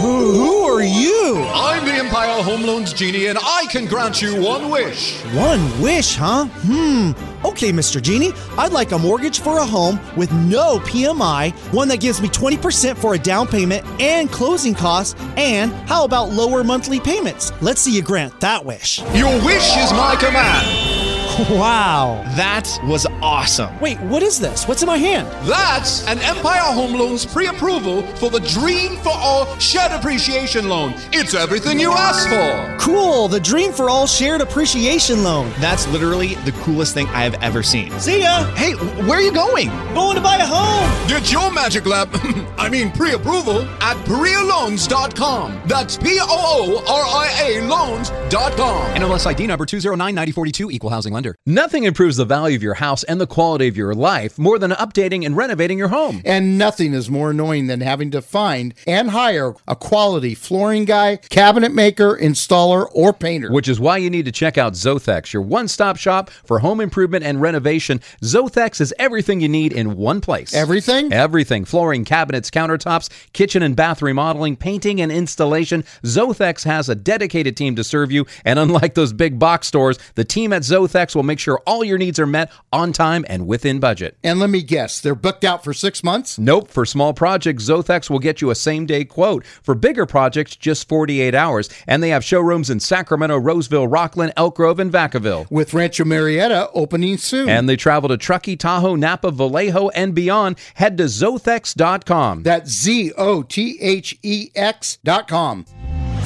Who, 0.00 0.59
are 0.80 0.84
you? 0.84 1.44
I'm 1.52 1.84
the 1.84 1.92
Empire 1.92 2.42
Home 2.42 2.62
Loans 2.62 2.94
Genie, 2.94 3.26
and 3.26 3.38
I 3.42 3.66
can 3.68 3.84
grant 3.84 4.22
you 4.22 4.40
one 4.40 4.70
wish. 4.70 5.20
One 5.34 5.80
wish, 5.80 6.16
huh? 6.16 6.46
Hmm. 6.46 7.12
Okay, 7.46 7.70
Mr. 7.70 8.00
Genie, 8.00 8.32
I'd 8.56 8.72
like 8.72 8.92
a 8.92 8.98
mortgage 8.98 9.40
for 9.40 9.58
a 9.58 9.66
home 9.66 10.00
with 10.16 10.32
no 10.32 10.78
PMI, 10.80 11.52
one 11.74 11.88
that 11.88 12.00
gives 12.00 12.22
me 12.22 12.28
20% 12.28 12.96
for 12.96 13.14
a 13.14 13.18
down 13.18 13.46
payment 13.46 13.84
and 14.00 14.30
closing 14.30 14.74
costs, 14.74 15.20
and 15.36 15.70
how 15.86 16.04
about 16.04 16.30
lower 16.30 16.64
monthly 16.64 16.98
payments? 16.98 17.52
Let's 17.60 17.82
see 17.82 17.94
you 17.94 18.02
grant 18.02 18.40
that 18.40 18.64
wish. 18.64 19.00
Your 19.12 19.34
wish 19.44 19.76
is 19.76 19.92
my 19.92 20.16
command. 20.18 20.89
Wow. 21.50 22.22
That 22.36 22.68
was 22.84 23.06
awesome. 23.22 23.78
Wait, 23.80 23.98
what 24.02 24.22
is 24.22 24.38
this? 24.38 24.68
What's 24.68 24.82
in 24.82 24.86
my 24.86 24.98
hand? 24.98 25.26
That's 25.48 26.06
an 26.06 26.18
Empire 26.20 26.60
Home 26.60 26.92
Loans 26.94 27.24
pre 27.26 27.46
approval 27.46 28.02
for 28.16 28.30
the 28.30 28.40
Dream 28.40 28.96
for 28.98 29.12
All 29.14 29.46
Shared 29.58 29.92
Appreciation 29.92 30.68
Loan. 30.68 30.92
It's 31.12 31.34
everything 31.34 31.80
you 31.80 31.92
asked 31.92 32.28
for. 32.28 32.76
Cool, 32.84 33.28
the 33.28 33.40
Dream 33.40 33.72
for 33.72 33.88
All 33.90 34.06
Shared 34.06 34.40
Appreciation 34.42 35.22
Loan. 35.24 35.50
That's 35.60 35.88
literally 35.88 36.34
the 36.44 36.52
coolest 36.62 36.94
thing 36.94 37.06
I 37.08 37.24
have 37.24 37.34
ever 37.42 37.62
seen. 37.62 37.90
See 37.98 38.20
ya. 38.20 38.44
Hey, 38.54 38.72
where 38.74 39.18
are 39.18 39.22
you 39.22 39.32
going? 39.32 39.68
Going 39.94 40.16
to 40.16 40.22
buy 40.22 40.36
a 40.36 40.46
home. 40.46 41.08
Get 41.08 41.32
your 41.32 41.50
magic 41.52 41.86
Lab, 41.86 42.10
I 42.58 42.68
mean 42.68 42.92
pre 42.92 43.12
approval, 43.12 43.62
at 43.82 43.96
PooriaLoans.com. 44.06 45.62
That's 45.66 45.96
P 45.96 46.18
O 46.20 46.26
O 46.28 46.78
R 46.86 47.04
I 47.04 47.30
A 47.42 47.66
Loans.com. 47.66 48.94
NMLS 48.94 49.26
ID 49.26 49.46
number 49.46 49.66
2099042, 49.66 50.70
equal 50.72 50.90
housing 50.90 51.12
Nothing 51.46 51.84
improves 51.84 52.16
the 52.16 52.24
value 52.24 52.56
of 52.56 52.62
your 52.62 52.74
house 52.74 53.04
and 53.04 53.20
the 53.20 53.26
quality 53.26 53.68
of 53.68 53.76
your 53.76 53.94
life 53.94 54.38
more 54.38 54.58
than 54.58 54.70
updating 54.72 55.24
and 55.24 55.36
renovating 55.36 55.78
your 55.78 55.88
home. 55.88 56.22
And 56.24 56.58
nothing 56.58 56.94
is 56.94 57.10
more 57.10 57.30
annoying 57.30 57.66
than 57.66 57.80
having 57.80 58.10
to 58.12 58.22
find 58.22 58.74
and 58.86 59.10
hire 59.10 59.54
a 59.66 59.76
quality 59.76 60.34
flooring 60.34 60.84
guy, 60.84 61.16
cabinet 61.16 61.72
maker, 61.72 62.16
installer, 62.16 62.88
or 62.92 63.12
painter. 63.12 63.50
Which 63.50 63.68
is 63.68 63.80
why 63.80 63.98
you 63.98 64.10
need 64.10 64.24
to 64.26 64.32
check 64.32 64.58
out 64.58 64.74
Zothex, 64.74 65.32
your 65.32 65.42
one 65.42 65.68
stop 65.68 65.96
shop 65.96 66.30
for 66.30 66.60
home 66.60 66.80
improvement 66.80 67.24
and 67.24 67.40
renovation. 67.40 68.00
Zothex 68.22 68.80
is 68.80 68.94
everything 68.98 69.40
you 69.40 69.48
need 69.48 69.72
in 69.72 69.96
one 69.96 70.20
place. 70.20 70.54
Everything? 70.54 71.12
Everything 71.12 71.64
flooring, 71.64 72.04
cabinets, 72.04 72.50
countertops, 72.50 73.10
kitchen 73.32 73.62
and 73.62 73.76
bath 73.76 74.02
remodeling, 74.02 74.56
painting, 74.56 75.00
and 75.00 75.12
installation. 75.12 75.82
Zothex 76.04 76.64
has 76.64 76.88
a 76.88 76.94
dedicated 76.94 77.56
team 77.56 77.76
to 77.76 77.84
serve 77.84 78.10
you. 78.12 78.26
And 78.44 78.58
unlike 78.58 78.94
those 78.94 79.12
big 79.12 79.38
box 79.38 79.66
stores, 79.66 79.98
the 80.14 80.24
team 80.24 80.52
at 80.52 80.62
Zothex 80.62 81.09
will 81.14 81.22
make 81.22 81.38
sure 81.38 81.60
all 81.66 81.84
your 81.84 81.98
needs 81.98 82.18
are 82.18 82.26
met 82.26 82.50
on 82.72 82.92
time 82.92 83.24
and 83.28 83.46
within 83.46 83.80
budget. 83.80 84.16
And 84.22 84.38
let 84.38 84.50
me 84.50 84.62
guess, 84.62 85.00
they're 85.00 85.14
booked 85.14 85.44
out 85.44 85.64
for 85.64 85.72
six 85.72 86.02
months? 86.04 86.38
Nope. 86.38 86.70
For 86.70 86.84
small 86.84 87.12
projects, 87.12 87.64
Zothex 87.64 88.10
will 88.10 88.18
get 88.18 88.40
you 88.40 88.50
a 88.50 88.54
same 88.54 88.86
day 88.86 89.04
quote. 89.04 89.44
For 89.46 89.74
bigger 89.74 90.06
projects, 90.06 90.56
just 90.56 90.88
48 90.88 91.34
hours. 91.34 91.68
And 91.86 92.02
they 92.02 92.10
have 92.10 92.24
showrooms 92.24 92.70
in 92.70 92.80
Sacramento, 92.80 93.38
Roseville, 93.38 93.88
Rocklin, 93.88 94.32
Elk 94.36 94.56
Grove, 94.56 94.78
and 94.78 94.92
Vacaville. 94.92 95.50
With 95.50 95.74
Rancho 95.74 96.04
Murieta 96.04 96.70
opening 96.74 97.18
soon. 97.18 97.48
And 97.48 97.68
they 97.68 97.76
travel 97.76 98.08
to 98.08 98.16
Truckee, 98.16 98.56
Tahoe, 98.56 98.96
Napa, 98.96 99.30
Vallejo, 99.30 99.88
and 99.90 100.14
beyond. 100.14 100.56
Head 100.74 100.96
to 100.98 101.04
Zothex.com. 101.04 102.42
That's 102.42 102.70
Z 102.70 103.12
O 103.16 103.42
T 103.42 103.78
H 103.80 104.18
E 104.22 104.50
X.com. 104.54 105.64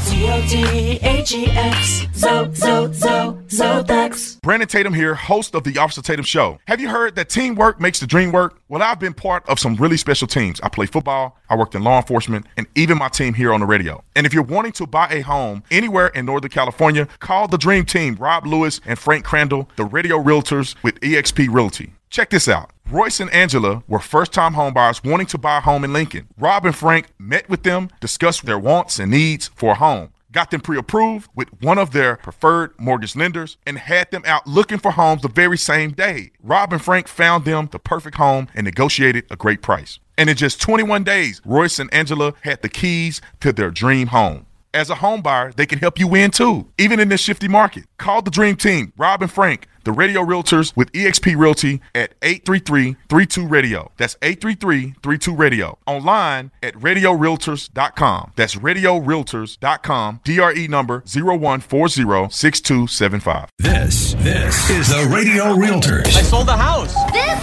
Z-O-T-H-E-X, 0.05 2.07
Zo, 2.15 2.53
Zo, 2.53 2.93
Zo, 2.93 3.39
Zothex. 3.47 4.39
Brandon 4.43 4.69
Tatum 4.69 4.93
here, 4.93 5.15
host 5.15 5.55
of 5.55 5.65
the 5.65 5.79
Officer 5.79 6.03
Tatum 6.03 6.27
Show. 6.27 6.59
Have 6.67 6.79
you 6.79 6.91
heard 6.91 7.17
that 7.17 7.31
teamwork 7.31 7.81
makes 7.81 8.01
the 8.01 8.07
dream 8.07 8.31
work? 8.31 8.61
Well, 8.69 8.83
I've 8.83 9.01
been 9.01 9.15
part 9.15 9.49
of 9.49 9.59
some 9.59 9.77
really 9.77 9.97
special 9.97 10.29
teams. 10.29 10.61
I 10.61 10.69
play 10.69 10.85
football, 10.85 11.39
I 11.49 11.57
worked 11.57 11.75
in 11.75 11.83
law 11.83 11.97
enforcement, 11.97 12.45
and 12.59 12.67
even 12.75 12.99
my 12.99 13.09
team 13.09 13.33
here 13.33 13.55
on 13.55 13.61
the 13.61 13.67
radio. 13.67 14.05
And 14.15 14.27
if 14.27 14.35
you're 14.35 14.43
wanting 14.43 14.73
to 14.73 14.87
buy 14.87 15.09
a 15.09 15.23
home 15.23 15.63
anywhere 15.71 16.09
in 16.09 16.27
Northern 16.27 16.51
California, 16.51 17.09
call 17.21 17.49
the 17.49 17.57
dream 17.57 17.87
team, 17.87 18.17
Rob 18.17 18.47
Lewis 18.47 18.83
and 18.85 18.99
Frank 18.99 19.25
Crandall, 19.25 19.71
the 19.77 19.87
radio 19.87 20.23
realtors 20.23 20.75
with 20.83 21.01
eXp 21.01 21.49
Realty. 21.51 21.95
Check 22.15 22.31
this 22.31 22.47
out. 22.47 22.71
Royce 22.89 23.19
and 23.19 23.29
Angela 23.33 23.83
were 23.89 23.99
first 23.99 24.33
time 24.33 24.55
homebuyers 24.55 25.05
wanting 25.05 25.27
to 25.27 25.37
buy 25.37 25.59
a 25.59 25.61
home 25.61 25.83
in 25.83 25.93
Lincoln. 25.93 26.29
Rob 26.39 26.65
and 26.65 26.77
Frank 26.77 27.09
met 27.19 27.49
with 27.49 27.65
them, 27.65 27.91
discussed 27.99 28.47
their 28.47 28.57
wants 28.57 29.01
and 29.01 29.11
needs 29.11 29.49
for 29.49 29.73
a 29.73 29.75
home, 29.75 30.13
got 30.31 30.53
them 30.53 30.61
pre 30.61 30.79
approved 30.79 31.29
with 31.35 31.49
one 31.61 31.77
of 31.77 31.91
their 31.91 32.19
preferred 32.19 32.73
mortgage 32.79 33.17
lenders, 33.17 33.57
and 33.67 33.79
had 33.79 34.13
them 34.13 34.23
out 34.27 34.47
looking 34.47 34.79
for 34.79 34.93
homes 34.93 35.23
the 35.23 35.29
very 35.29 35.59
same 35.59 35.91
day. 35.91 36.31
Rob 36.41 36.73
and 36.73 36.81
Frank 36.81 37.09
found 37.09 37.45
them 37.45 37.69
the 37.73 37.81
perfect 37.81 38.17
home 38.17 38.47
and 38.55 38.65
negotiated 38.65 39.25
a 39.29 39.35
great 39.35 39.61
price. 39.61 39.99
And 40.17 40.31
in 40.31 40.37
just 40.37 40.61
21 40.61 41.03
days, 41.03 41.43
Royce 41.45 41.81
and 41.81 41.93
Angela 41.93 42.35
had 42.43 42.63
the 42.63 42.69
keys 42.69 43.21
to 43.41 43.53
their 43.53 43.73
dream 43.73 44.07
home. 44.07 44.47
As 44.73 44.89
a 44.89 44.97
home 44.97 45.21
buyer, 45.21 45.53
they 45.53 45.67
can 45.67 45.81
help 45.81 45.99
you 45.99 46.07
win 46.07 46.31
too, 46.31 46.69
even 46.79 47.01
in 47.01 47.09
this 47.09 47.21
shifty 47.21 47.49
market. 47.49 47.87
Call 47.99 48.23
the 48.23 48.31
Dream 48.31 48.55
Team, 48.55 48.93
Rob 48.97 49.23
and 49.23 49.31
Frank, 49.31 49.67
the 49.85 49.93
radio 49.93 50.23
realtors 50.23 50.75
with 50.77 50.91
eXp 50.93 51.35
Realty 51.37 51.81
at 51.95 52.19
833-32-RADIO. 52.21 53.93
That's 53.97 54.17
833-32-RADIO. 54.17 55.79
Online 55.87 56.51
at 56.63 56.75
radiorealtors.com. 56.75 58.33
That's 58.37 58.57
radiorealtors.com. 58.57 60.21
DRE 60.25 60.69
number 60.69 61.01
01406275. 61.03 63.49
This, 63.59 64.15
this 64.15 64.71
is 64.71 64.89
the 64.89 65.07
Radio 65.15 65.55
Realtors. 65.55 66.07
I 66.07 66.23
sold 66.23 66.49
the 66.49 66.57
house. 66.57 66.95
This 67.13 67.34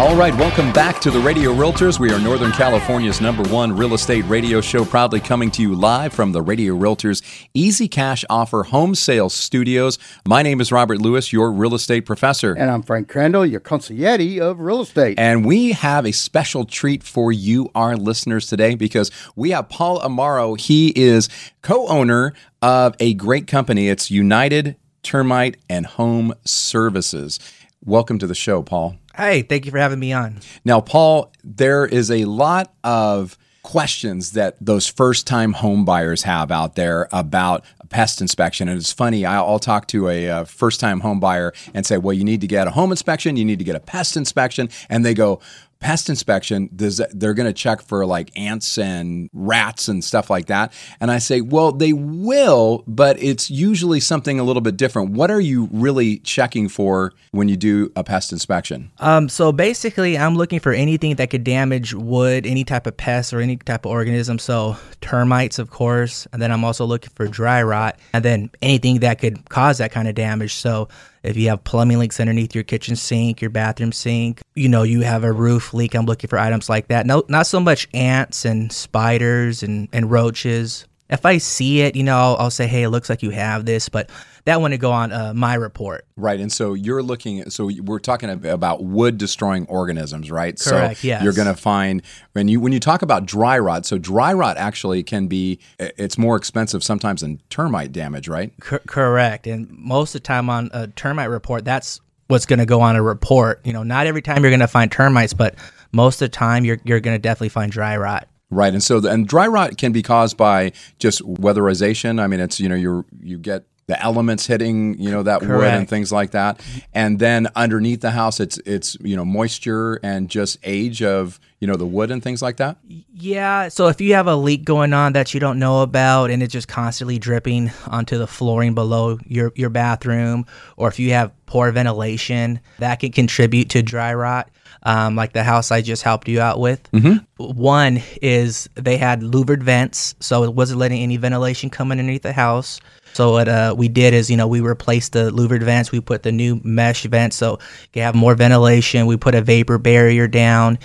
All 0.00 0.16
right, 0.16 0.34
welcome 0.36 0.72
back 0.72 0.98
to 1.02 1.10
the 1.10 1.20
Radio 1.20 1.52
Realtors. 1.52 2.00
We 2.00 2.10
are 2.10 2.18
Northern 2.18 2.52
California's 2.52 3.20
number 3.20 3.42
one 3.50 3.76
real 3.76 3.92
estate 3.92 4.22
radio 4.22 4.62
show, 4.62 4.82
proudly 4.82 5.20
coming 5.20 5.50
to 5.50 5.60
you 5.60 5.74
live 5.74 6.14
from 6.14 6.32
the 6.32 6.40
Radio 6.40 6.74
Realtors 6.74 7.20
Easy 7.52 7.86
Cash 7.86 8.24
Offer 8.30 8.62
Home 8.62 8.94
Sales 8.94 9.34
Studios. 9.34 9.98
My 10.26 10.42
name 10.42 10.58
is 10.62 10.72
Robert 10.72 11.02
Lewis, 11.02 11.34
your 11.34 11.52
real 11.52 11.74
estate 11.74 12.06
professor. 12.06 12.54
And 12.54 12.70
I'm 12.70 12.80
Frank 12.82 13.10
Crandall, 13.10 13.44
your 13.44 13.60
consigliere 13.60 14.40
of 14.40 14.58
real 14.60 14.80
estate. 14.80 15.18
And 15.18 15.44
we 15.44 15.72
have 15.72 16.06
a 16.06 16.12
special 16.12 16.64
treat 16.64 17.02
for 17.02 17.30
you, 17.30 17.70
our 17.74 17.94
listeners, 17.94 18.46
today, 18.46 18.76
because 18.76 19.10
we 19.36 19.50
have 19.50 19.68
Paul 19.68 20.00
Amaro. 20.00 20.58
He 20.58 20.94
is 20.96 21.28
co 21.60 21.86
owner 21.88 22.32
of 22.62 22.96
a 23.00 23.12
great 23.12 23.46
company. 23.46 23.90
It's 23.90 24.10
United 24.10 24.76
Termite 25.02 25.58
and 25.68 25.84
Home 25.84 26.32
Services. 26.46 27.38
Welcome 27.84 28.18
to 28.18 28.26
the 28.26 28.34
show, 28.34 28.62
Paul. 28.62 28.96
Hey, 29.20 29.42
thank 29.42 29.66
you 29.66 29.70
for 29.70 29.76
having 29.76 29.98
me 29.98 30.14
on. 30.14 30.38
Now, 30.64 30.80
Paul, 30.80 31.30
there 31.44 31.84
is 31.84 32.10
a 32.10 32.24
lot 32.24 32.72
of 32.82 33.36
questions 33.62 34.32
that 34.32 34.56
those 34.62 34.86
first 34.86 35.26
time 35.26 35.52
home 35.52 35.84
buyers 35.84 36.22
have 36.22 36.50
out 36.50 36.74
there 36.74 37.06
about 37.12 37.62
a 37.80 37.86
pest 37.86 38.22
inspection. 38.22 38.66
And 38.66 38.78
it's 38.78 38.94
funny, 38.94 39.26
I'll 39.26 39.58
talk 39.58 39.86
to 39.88 40.08
a 40.08 40.30
uh, 40.30 40.44
first 40.44 40.80
time 40.80 41.00
home 41.00 41.20
buyer 41.20 41.52
and 41.74 41.84
say, 41.84 41.98
well, 41.98 42.14
you 42.14 42.24
need 42.24 42.40
to 42.40 42.46
get 42.46 42.66
a 42.66 42.70
home 42.70 42.92
inspection, 42.92 43.36
you 43.36 43.44
need 43.44 43.58
to 43.58 43.64
get 43.64 43.76
a 43.76 43.80
pest 43.80 44.16
inspection. 44.16 44.70
And 44.88 45.04
they 45.04 45.12
go, 45.12 45.40
pest 45.80 46.10
inspection, 46.10 46.68
does 46.76 47.00
they're 47.12 47.34
going 47.34 47.48
to 47.48 47.52
check 47.52 47.80
for 47.80 48.06
like 48.06 48.30
ants 48.36 48.78
and 48.78 49.28
rats 49.32 49.88
and 49.88 50.04
stuff 50.04 50.30
like 50.30 50.46
that. 50.46 50.72
And 51.00 51.10
I 51.10 51.18
say, 51.18 51.40
well, 51.40 51.72
they 51.72 51.92
will, 51.92 52.84
but 52.86 53.20
it's 53.22 53.50
usually 53.50 53.98
something 53.98 54.38
a 54.38 54.44
little 54.44 54.60
bit 54.60 54.76
different. 54.76 55.12
What 55.12 55.30
are 55.30 55.40
you 55.40 55.68
really 55.72 56.18
checking 56.18 56.68
for 56.68 57.12
when 57.32 57.48
you 57.48 57.56
do 57.56 57.90
a 57.96 58.04
pest 58.04 58.30
inspection? 58.30 58.90
Um, 58.98 59.28
so 59.28 59.52
basically, 59.52 60.18
I'm 60.18 60.36
looking 60.36 60.60
for 60.60 60.72
anything 60.72 61.16
that 61.16 61.30
could 61.30 61.44
damage 61.44 61.94
wood, 61.94 62.46
any 62.46 62.64
type 62.64 62.86
of 62.86 62.96
pest 62.96 63.32
or 63.32 63.40
any 63.40 63.56
type 63.56 63.86
of 63.86 63.90
organism. 63.90 64.38
So 64.38 64.76
termites, 65.00 65.58
of 65.58 65.70
course, 65.70 66.26
and 66.32 66.42
then 66.42 66.52
I'm 66.52 66.64
also 66.64 66.84
looking 66.84 67.10
for 67.14 67.26
dry 67.26 67.62
rot, 67.62 67.98
and 68.12 68.24
then 68.24 68.50
anything 68.60 69.00
that 69.00 69.18
could 69.18 69.48
cause 69.48 69.78
that 69.78 69.92
kind 69.92 70.08
of 70.08 70.14
damage. 70.14 70.54
So 70.54 70.88
if 71.22 71.36
you 71.36 71.48
have 71.48 71.64
plumbing 71.64 71.98
leaks 71.98 72.20
underneath 72.20 72.54
your 72.54 72.64
kitchen 72.64 72.96
sink, 72.96 73.40
your 73.40 73.50
bathroom 73.50 73.92
sink, 73.92 74.40
you 74.54 74.68
know, 74.68 74.82
you 74.82 75.02
have 75.02 75.24
a 75.24 75.32
roof 75.32 75.74
leak, 75.74 75.94
I'm 75.94 76.06
looking 76.06 76.28
for 76.28 76.38
items 76.38 76.68
like 76.68 76.88
that. 76.88 77.06
No, 77.06 77.24
not 77.28 77.46
so 77.46 77.60
much 77.60 77.88
ants 77.92 78.44
and 78.44 78.72
spiders 78.72 79.62
and, 79.62 79.88
and 79.92 80.10
roaches. 80.10 80.86
If 81.10 81.26
I 81.26 81.38
see 81.38 81.80
it, 81.82 81.96
you 81.96 82.02
know, 82.02 82.16
I'll, 82.16 82.36
I'll 82.36 82.50
say, 82.50 82.66
hey, 82.66 82.84
it 82.84 82.90
looks 82.90 83.10
like 83.10 83.22
you 83.22 83.30
have 83.30 83.64
this, 83.66 83.88
but 83.88 84.10
that 84.44 84.60
wouldn't 84.60 84.80
go 84.80 84.92
on 84.92 85.12
uh, 85.12 85.34
my 85.34 85.54
report. 85.54 86.06
Right. 86.16 86.40
And 86.40 86.52
so 86.52 86.74
you're 86.74 87.02
looking 87.02 87.40
at, 87.40 87.52
so 87.52 87.70
we're 87.82 87.98
talking 87.98 88.30
about 88.30 88.82
wood 88.82 89.18
destroying 89.18 89.66
organisms, 89.66 90.30
right? 90.30 90.58
Correct. 90.58 91.00
So 91.00 91.06
yes. 91.06 91.22
you're 91.22 91.32
going 91.32 91.48
to 91.48 91.54
find 91.54 92.02
when 92.32 92.48
you 92.48 92.60
when 92.60 92.72
you 92.72 92.80
talk 92.80 93.02
about 93.02 93.26
dry 93.26 93.58
rot. 93.58 93.86
So 93.86 93.98
dry 93.98 94.32
rot 94.32 94.56
actually 94.56 95.02
can 95.02 95.26
be 95.26 95.58
it's 95.78 96.16
more 96.16 96.36
expensive 96.36 96.82
sometimes 96.82 97.20
than 97.20 97.40
termite 97.50 97.92
damage, 97.92 98.28
right? 98.28 98.52
C- 98.62 98.78
correct. 98.86 99.46
And 99.46 99.70
most 99.70 100.14
of 100.14 100.22
the 100.22 100.26
time 100.26 100.48
on 100.48 100.70
a 100.72 100.86
termite 100.88 101.28
report, 101.30 101.64
that's 101.64 102.00
what's 102.28 102.46
going 102.46 102.60
to 102.60 102.66
go 102.66 102.80
on 102.80 102.96
a 102.96 103.02
report. 103.02 103.60
You 103.64 103.72
know, 103.72 103.82
not 103.82 104.06
every 104.06 104.22
time 104.22 104.42
you're 104.42 104.50
going 104.50 104.60
to 104.60 104.68
find 104.68 104.90
termites, 104.90 105.34
but 105.34 105.56
most 105.92 106.22
of 106.22 106.30
the 106.30 106.36
time 106.36 106.64
you're 106.64 106.78
you're 106.84 107.00
going 107.00 107.14
to 107.14 107.22
definitely 107.22 107.50
find 107.50 107.70
dry 107.70 107.96
rot. 107.96 108.28
Right, 108.50 108.72
and 108.72 108.82
so 108.82 108.98
the, 108.98 109.10
and 109.10 109.28
dry 109.28 109.46
rot 109.46 109.78
can 109.78 109.92
be 109.92 110.02
caused 110.02 110.36
by 110.36 110.72
just 110.98 111.22
weatherization. 111.22 112.20
I 112.20 112.26
mean, 112.26 112.40
it's 112.40 112.58
you 112.58 112.68
know 112.68 112.74
you 112.74 113.04
you 113.22 113.38
get 113.38 113.64
the 113.90 114.00
elements 114.00 114.46
hitting 114.46 114.96
you 115.00 115.10
know 115.10 115.24
that 115.24 115.40
Correct. 115.40 115.58
wood 115.58 115.74
and 115.74 115.88
things 115.88 116.12
like 116.12 116.30
that, 116.30 116.60
and 116.94 117.18
then 117.18 117.48
underneath 117.56 118.00
the 118.00 118.12
house, 118.12 118.38
it's 118.38 118.58
it's 118.58 118.96
you 119.00 119.16
know 119.16 119.24
moisture 119.24 120.00
and 120.02 120.28
just 120.28 120.58
age 120.62 121.02
of 121.02 121.40
you 121.58 121.66
know 121.66 121.74
the 121.76 121.86
wood 121.86 122.10
and 122.10 122.22
things 122.22 122.40
like 122.40 122.56
that. 122.56 122.78
Yeah, 123.12 123.68
so 123.68 123.88
if 123.88 124.00
you 124.00 124.14
have 124.14 124.28
a 124.28 124.36
leak 124.36 124.64
going 124.64 124.92
on 124.92 125.12
that 125.14 125.34
you 125.34 125.40
don't 125.40 125.58
know 125.58 125.82
about 125.82 126.30
and 126.30 126.42
it's 126.42 126.52
just 126.52 126.68
constantly 126.68 127.18
dripping 127.18 127.72
onto 127.88 128.16
the 128.16 128.28
flooring 128.28 128.74
below 128.74 129.18
your 129.26 129.52
your 129.56 129.70
bathroom, 129.70 130.46
or 130.76 130.86
if 130.86 130.98
you 130.98 131.10
have 131.10 131.32
poor 131.46 131.72
ventilation, 131.72 132.60
that 132.78 133.00
can 133.00 133.10
contribute 133.10 133.70
to 133.70 133.82
dry 133.82 134.14
rot. 134.14 134.50
Um, 134.82 135.14
like 135.14 135.34
the 135.34 135.44
house 135.44 135.70
I 135.70 135.82
just 135.82 136.02
helped 136.02 136.26
you 136.26 136.40
out 136.40 136.58
with. 136.58 136.90
Mm-hmm. 136.92 137.18
One 137.36 138.02
is 138.22 138.68
they 138.76 138.96
had 138.96 139.22
louvered 139.22 139.62
vents, 139.62 140.14
so 140.20 140.42
it 140.44 140.54
wasn't 140.54 140.80
letting 140.80 141.02
any 141.02 141.18
ventilation 141.18 141.68
come 141.68 141.90
underneath 141.90 142.22
the 142.22 142.32
house. 142.32 142.80
So 143.12 143.32
what 143.32 143.48
uh, 143.48 143.74
we 143.76 143.88
did 143.88 144.14
is, 144.14 144.30
you 144.30 144.36
know, 144.36 144.46
we 144.46 144.60
replaced 144.60 145.12
the 145.12 145.30
louvered 145.30 145.62
vents. 145.62 145.92
We 145.92 146.00
put 146.00 146.22
the 146.22 146.32
new 146.32 146.60
mesh 146.64 147.02
vents 147.04 147.36
so 147.36 147.58
you 147.92 148.02
have 148.02 148.14
more 148.14 148.34
ventilation. 148.34 149.06
We 149.06 149.16
put 149.16 149.34
a 149.34 149.42
vapor 149.42 149.78
barrier 149.78 150.26
down, 150.28 150.78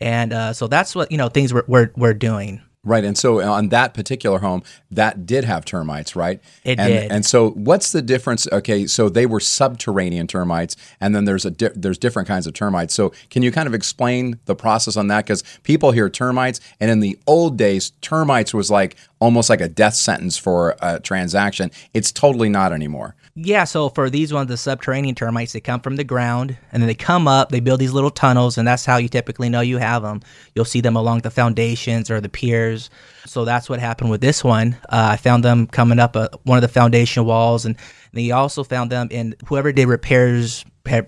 and 0.00 0.32
uh, 0.32 0.52
so 0.52 0.66
that's 0.66 0.94
what 0.94 1.12
you 1.12 1.18
know 1.18 1.28
things 1.28 1.52
we're 1.52 1.64
we're, 1.66 1.90
we're 1.96 2.14
doing. 2.14 2.62
Right, 2.84 3.04
and 3.04 3.16
so 3.16 3.40
uh, 3.40 3.44
on 3.44 3.68
that 3.68 3.94
particular 3.94 4.40
home, 4.40 4.64
that 4.90 5.24
did 5.24 5.44
have 5.44 5.64
termites, 5.64 6.16
right? 6.16 6.40
It 6.64 6.80
and, 6.80 6.92
did. 6.92 7.12
And 7.12 7.24
so, 7.24 7.50
what's 7.50 7.92
the 7.92 8.02
difference? 8.02 8.48
Okay, 8.50 8.88
so 8.88 9.08
they 9.08 9.24
were 9.24 9.38
subterranean 9.38 10.26
termites, 10.26 10.74
and 11.00 11.14
then 11.14 11.24
there's 11.24 11.44
a 11.44 11.52
di- 11.52 11.70
there's 11.76 11.96
different 11.96 12.26
kinds 12.26 12.48
of 12.48 12.54
termites. 12.54 12.92
So, 12.92 13.12
can 13.30 13.44
you 13.44 13.52
kind 13.52 13.68
of 13.68 13.74
explain 13.74 14.40
the 14.46 14.56
process 14.56 14.96
on 14.96 15.06
that? 15.06 15.24
Because 15.24 15.44
people 15.62 15.92
hear 15.92 16.10
termites, 16.10 16.58
and 16.80 16.90
in 16.90 16.98
the 16.98 17.16
old 17.24 17.56
days, 17.56 17.92
termites 18.00 18.52
was 18.52 18.68
like 18.68 18.96
almost 19.20 19.48
like 19.48 19.60
a 19.60 19.68
death 19.68 19.94
sentence 19.94 20.36
for 20.36 20.74
a 20.82 20.98
transaction. 20.98 21.70
It's 21.94 22.10
totally 22.10 22.48
not 22.48 22.72
anymore. 22.72 23.14
Yeah, 23.34 23.64
so 23.64 23.88
for 23.88 24.10
these 24.10 24.30
ones, 24.30 24.48
the 24.48 24.58
subterranean 24.58 25.14
termites, 25.14 25.54
they 25.54 25.60
come 25.60 25.80
from 25.80 25.96
the 25.96 26.04
ground 26.04 26.58
and 26.70 26.82
then 26.82 26.86
they 26.86 26.94
come 26.94 27.26
up, 27.26 27.48
they 27.48 27.60
build 27.60 27.80
these 27.80 27.92
little 27.92 28.10
tunnels, 28.10 28.58
and 28.58 28.68
that's 28.68 28.84
how 28.84 28.98
you 28.98 29.08
typically 29.08 29.48
know 29.48 29.62
you 29.62 29.78
have 29.78 30.02
them. 30.02 30.20
You'll 30.54 30.66
see 30.66 30.82
them 30.82 30.96
along 30.96 31.20
the 31.20 31.30
foundations 31.30 32.10
or 32.10 32.20
the 32.20 32.28
piers. 32.28 32.90
So 33.24 33.46
that's 33.46 33.70
what 33.70 33.80
happened 33.80 34.10
with 34.10 34.20
this 34.20 34.44
one. 34.44 34.76
Uh, 34.90 35.08
I 35.12 35.16
found 35.16 35.44
them 35.44 35.66
coming 35.66 35.98
up 35.98 36.14
uh, 36.14 36.28
one 36.42 36.58
of 36.58 36.62
the 36.62 36.68
foundation 36.68 37.24
walls, 37.24 37.64
and 37.64 37.76
they 38.12 38.32
also 38.32 38.64
found 38.64 38.92
them 38.92 39.08
in 39.10 39.34
whoever 39.46 39.72
did 39.72 39.88
repairs 39.88 40.64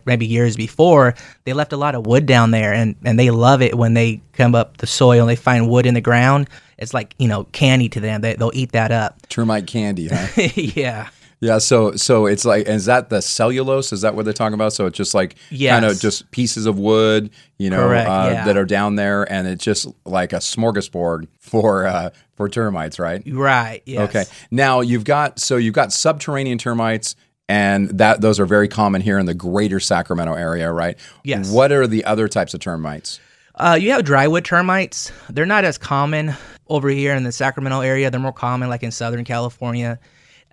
maybe 0.06 0.26
years 0.26 0.56
before, 0.56 1.14
they 1.44 1.52
left 1.52 1.72
a 1.72 1.76
lot 1.76 1.94
of 1.94 2.06
wood 2.06 2.26
down 2.26 2.52
there, 2.52 2.72
and, 2.72 2.94
and 3.04 3.18
they 3.18 3.30
love 3.30 3.60
it 3.60 3.76
when 3.76 3.94
they 3.94 4.22
come 4.32 4.54
up 4.54 4.76
the 4.78 4.86
soil 4.86 5.22
and 5.22 5.28
they 5.28 5.36
find 5.36 5.68
wood 5.68 5.86
in 5.86 5.94
the 5.94 6.00
ground. 6.00 6.48
It's 6.78 6.94
like, 6.94 7.14
you 7.18 7.28
know, 7.28 7.44
candy 7.44 7.88
to 7.90 8.00
them. 8.00 8.20
They, 8.20 8.34
they'll 8.34 8.52
eat 8.54 8.72
that 8.72 8.92
up. 8.92 9.26
Termite 9.28 9.66
candy, 9.66 10.08
huh? 10.08 10.28
yeah. 10.54 11.08
Yeah, 11.44 11.58
so 11.58 11.94
so 11.94 12.24
it's 12.24 12.46
like 12.46 12.66
is 12.66 12.86
that 12.86 13.10
the 13.10 13.20
cellulose? 13.20 13.92
Is 13.92 14.00
that 14.00 14.14
what 14.14 14.24
they're 14.24 14.32
talking 14.32 14.54
about? 14.54 14.72
So 14.72 14.86
it's 14.86 14.96
just 14.96 15.12
like 15.12 15.36
Yes. 15.50 15.74
kind 15.74 15.84
of 15.84 16.00
just 16.00 16.30
pieces 16.30 16.64
of 16.64 16.78
wood, 16.78 17.28
you 17.58 17.68
know, 17.68 17.86
Correct, 17.86 18.08
uh, 18.08 18.30
yeah. 18.32 18.44
that 18.46 18.56
are 18.56 18.64
down 18.64 18.96
there, 18.96 19.30
and 19.30 19.46
it's 19.46 19.62
just 19.62 19.86
like 20.06 20.32
a 20.32 20.36
smorgasbord 20.38 21.28
for 21.40 21.86
uh, 21.86 22.10
for 22.34 22.48
termites, 22.48 22.98
right? 22.98 23.22
Right. 23.30 23.82
Yes. 23.84 24.08
Okay. 24.08 24.24
Now 24.50 24.80
you've 24.80 25.04
got 25.04 25.38
so 25.38 25.58
you've 25.58 25.74
got 25.74 25.92
subterranean 25.92 26.56
termites, 26.56 27.14
and 27.46 27.90
that 27.98 28.22
those 28.22 28.40
are 28.40 28.46
very 28.46 28.66
common 28.68 29.02
here 29.02 29.18
in 29.18 29.26
the 29.26 29.34
greater 29.34 29.80
Sacramento 29.80 30.32
area, 30.32 30.72
right? 30.72 30.96
Yes. 31.24 31.52
What 31.52 31.72
are 31.72 31.86
the 31.86 32.06
other 32.06 32.26
types 32.26 32.54
of 32.54 32.60
termites? 32.60 33.20
Uh, 33.56 33.76
you 33.78 33.90
have 33.90 34.02
drywood 34.02 34.44
termites. 34.44 35.12
They're 35.28 35.44
not 35.44 35.64
as 35.64 35.76
common 35.76 36.32
over 36.68 36.88
here 36.88 37.14
in 37.14 37.22
the 37.22 37.32
Sacramento 37.32 37.80
area. 37.82 38.10
They're 38.10 38.18
more 38.18 38.32
common 38.32 38.70
like 38.70 38.82
in 38.82 38.90
Southern 38.92 39.24
California. 39.24 39.98